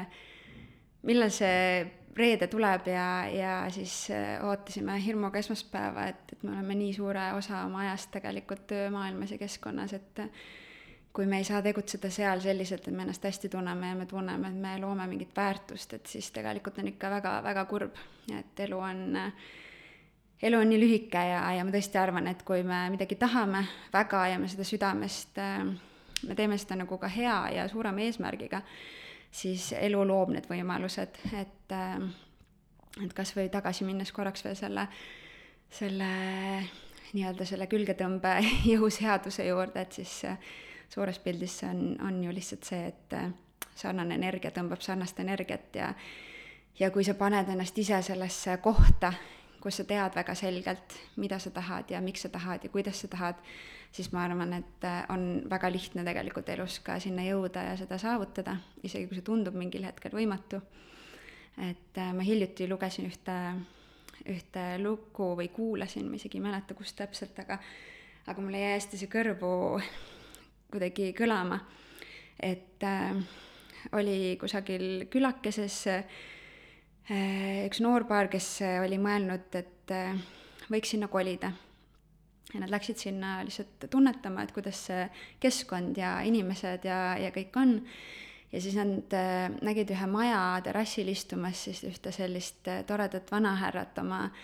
[1.06, 6.76] millal see reede tuleb ja, ja siis äh, ootasime hirmuga esmaspäeva, et, et me oleme
[6.76, 10.26] nii suure osa oma ajast tegelikult töömaailmas ja keskkonnas, et
[11.14, 14.48] kui me ei saa tegutseda seal selliselt, et me ennast hästi tunneme ja me tunneme,
[14.48, 18.00] et me loome mingit väärtust, et siis tegelikult on ikka väga-väga kurb,
[18.38, 19.02] et elu on,
[20.42, 24.26] elu on nii lühike ja, ja ma tõesti arvan, et kui me midagi tahame väga
[24.32, 25.42] ja me seda südamest,
[26.28, 28.64] me teeme seda nagu ka hea ja suurema eesmärgiga,
[29.32, 31.76] siis elu loob need võimalused, et,
[33.04, 34.88] et kas või tagasi minnes korraks veel selle,
[35.72, 36.10] selle
[37.14, 38.36] nii-öelda selle külgetõmbe
[38.74, 40.18] jõuseaduse juurde, et siis
[40.92, 43.32] suures pildis see on, on ju lihtsalt see, et äh,
[43.76, 45.94] sarnane energia tõmbab sarnast energiat ja
[46.80, 49.14] ja kui sa paned ennast ise sellesse kohta,
[49.62, 53.08] kus sa tead väga selgelt, mida sa tahad ja miks sa tahad ja kuidas sa
[53.12, 53.42] tahad,
[53.92, 57.98] siis ma arvan, et äh, on väga lihtne tegelikult elus ka sinna jõuda ja seda
[58.02, 60.62] saavutada, isegi kui see tundub mingil hetkel võimatu.
[61.58, 63.38] et äh, ma hiljuti lugesin ühte,
[64.32, 67.60] ühte lugu või kuulasin, ma isegi ei mäleta, kus täpselt, aga
[68.28, 69.52] aga mulle jäi hästi see kõrvu
[70.72, 71.60] kuidagi kõlama.
[72.42, 73.18] et äh,
[73.98, 76.06] oli kusagil külakeses äh,
[77.66, 80.16] üks noorpaar, kes oli mõelnud, et äh,
[80.72, 81.52] võiks sinna kolida.
[82.54, 85.06] Ja nad läksid sinna lihtsalt tunnetama, et kuidas see
[85.40, 87.78] keskkond ja inimesed ja, ja kõik on.
[88.52, 93.98] ja siis nad äh, nägid ühe maja terrassil istumas siis ühte sellist äh, toredat vanahärrat
[94.04, 94.44] oma äh,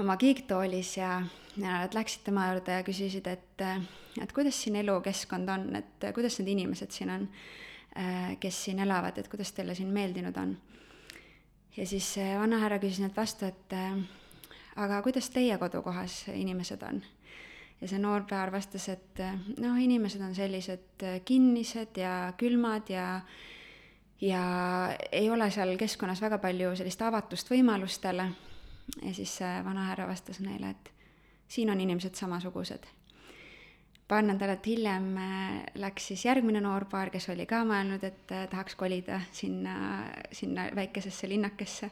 [0.00, 1.22] oma kiiktoolis ja,
[1.56, 3.64] ja nad läksid tema juurde ja küsisid, et,
[4.22, 7.26] et kuidas siin elukeskkond on, et kuidas need inimesed siin on,
[8.40, 10.56] kes siin elavad, et kuidas teile siin meeldinud on.
[11.76, 13.76] ja siis vanahärra küsis neilt vastu, et
[14.80, 17.02] aga kuidas teie kodukohas inimesed on?
[17.82, 19.20] Ja see noor paar vastas, et
[19.58, 23.06] noh, inimesed on sellised kinnised ja külmad ja
[24.22, 24.42] ja
[25.12, 28.28] ei ole seal keskkonnas väga palju sellist avatust võimalustele
[29.02, 30.92] ja siis see vanahärra vastas neile, et
[31.48, 32.86] siin on inimesed samasugused.
[34.08, 39.20] paar nädalat hiljem äh, läks siis järgmine noorpaar, kes oli ka mõelnud, et tahaks kolida
[39.32, 41.90] sinna, sinna väikesesse linnakesse.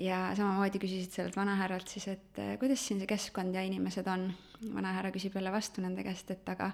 [0.00, 4.30] Ja samamoodi küsisid sellelt vanahärralt siis, et äh, kuidas siin see keskkond ja inimesed on.
[4.74, 6.72] vanahärra küsib jälle vastu nende käest, et aga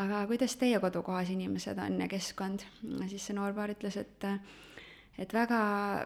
[0.00, 2.64] aga kuidas teie kodukohas inimesed on ja keskkond?
[3.08, 4.24] siis see noorpaar ütles, et
[5.18, 5.60] et väga,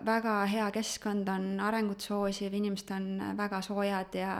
[0.04, 4.34] väga hea keskkond on arengut soosiv, inimesed on väga soojad ja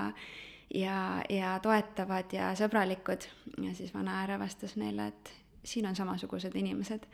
[0.74, 3.26] ja, ja toetavad ja sõbralikud.
[3.62, 5.32] ja siis vana ääre vastas neile, et
[5.64, 7.06] siin on samasugused inimesed.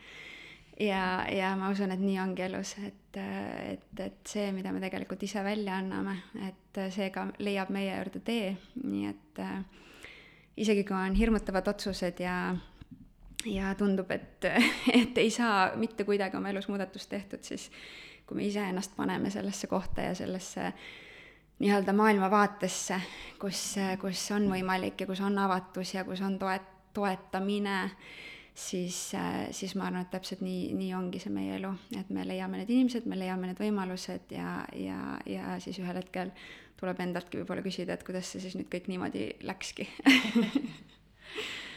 [0.79, 5.23] Ja, ja ma usun, et nii ongi elus, et, et, et see, mida me tegelikult
[5.23, 6.17] ise välja anname,
[6.47, 9.43] et see ka leiab meie juurde tee, nii et
[10.57, 12.37] isegi kui on hirmutavad otsused ja
[13.45, 14.45] ja tundub, et,
[15.01, 17.69] et ei saa mitte kuidagi oma elus muudatust tehtud, siis
[18.27, 20.71] kui me iseennast paneme sellesse kohta ja sellesse
[21.59, 22.99] nii-öelda maailmavaatesse,
[23.39, 27.89] kus, kus on võimalik ja kus on avatus ja kus on toet-, toetamine,
[28.53, 28.97] siis,
[29.51, 32.73] siis ma arvan, et täpselt nii, nii ongi see meie elu, et me leiame need
[32.73, 34.99] inimesed, me leiame need võimalused ja, ja,
[35.29, 36.33] ja siis ühel hetkel
[36.79, 39.87] tuleb endaltki võib-olla küsida, et kuidas see siis nüüd kõik niimoodi läkski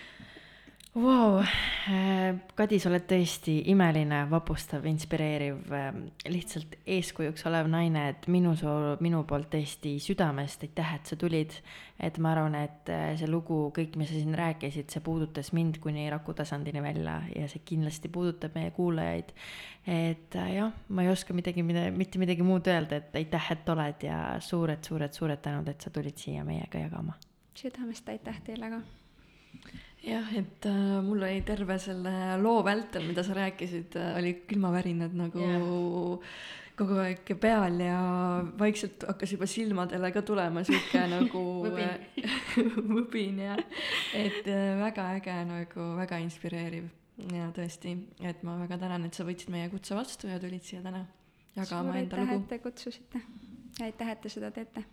[0.97, 1.43] Vau,
[1.91, 8.55] äh, Kadi, sa oled tõesti imeline, vapustav, inspireeriv, ähm, lihtsalt eeskujuks olev naine, et minu
[8.57, 11.53] soo-, minu poolt tõesti südamest aitäh, et sa tulid.
[12.01, 15.83] et ma arvan, et äh, see lugu, kõik, mis sa siin rääkisid, see puudutas mind
[15.85, 19.37] kuni raku tasandini välja ja see kindlasti puudutab meie kuulajaid.
[19.85, 23.69] et äh, jah, ma ei oska midagi, mida, mitte midagi muud öelda, et aitäh, et
[23.69, 27.21] oled ja suured, suured, suured tänud, et sa tulid siia meiega jagama.
[27.53, 28.87] südamest aitäh teile ka
[30.07, 32.13] jah, et äh, mul oli terve selle
[32.43, 36.37] loo vältel, mida sa rääkisid äh,, oli külmavärinad nagu yeah.
[36.77, 37.99] kogu aeg peal ja
[38.61, 41.45] vaikselt hakkas juba silmadele ka tulema sihuke nagu
[42.95, 43.43] võbin.
[43.49, 43.63] jah,
[44.15, 46.93] et äh, väga äge nagu, väga inspireeriv.
[47.33, 47.95] Ja tõesti,
[48.29, 51.01] et ma väga tänan, et sa võtsid meie kutse vastu ja tulid siia täna
[51.57, 52.27] jagama enda lugu.
[52.27, 53.23] suur aitäh, et te kutsusite.
[53.79, 54.85] Ja aitäh, et te seda teete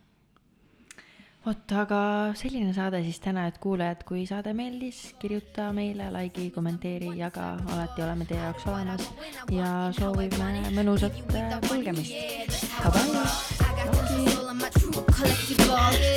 [1.43, 1.99] vot, aga
[2.39, 8.03] selline saade siis täna, et kuulajad, kui saade meeldis, kirjuta meile, likei, kommenteeri, jaga, alati
[8.05, 9.09] oleme teie jaoks olemas
[9.51, 12.13] ja soovime mõnusat äh, kulgemist.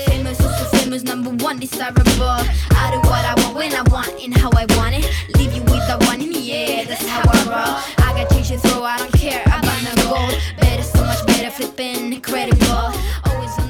[0.07, 2.23] Famous, also famous, number one desirable.
[2.71, 5.07] I do what I want when I want and how I want it.
[5.37, 8.07] Leave you with the one, yeah, that's how I roll.
[8.07, 10.35] I got changes, so I don't care about no gold.
[10.61, 12.95] Better, so much better, flipping incredible.
[13.27, 13.66] Always.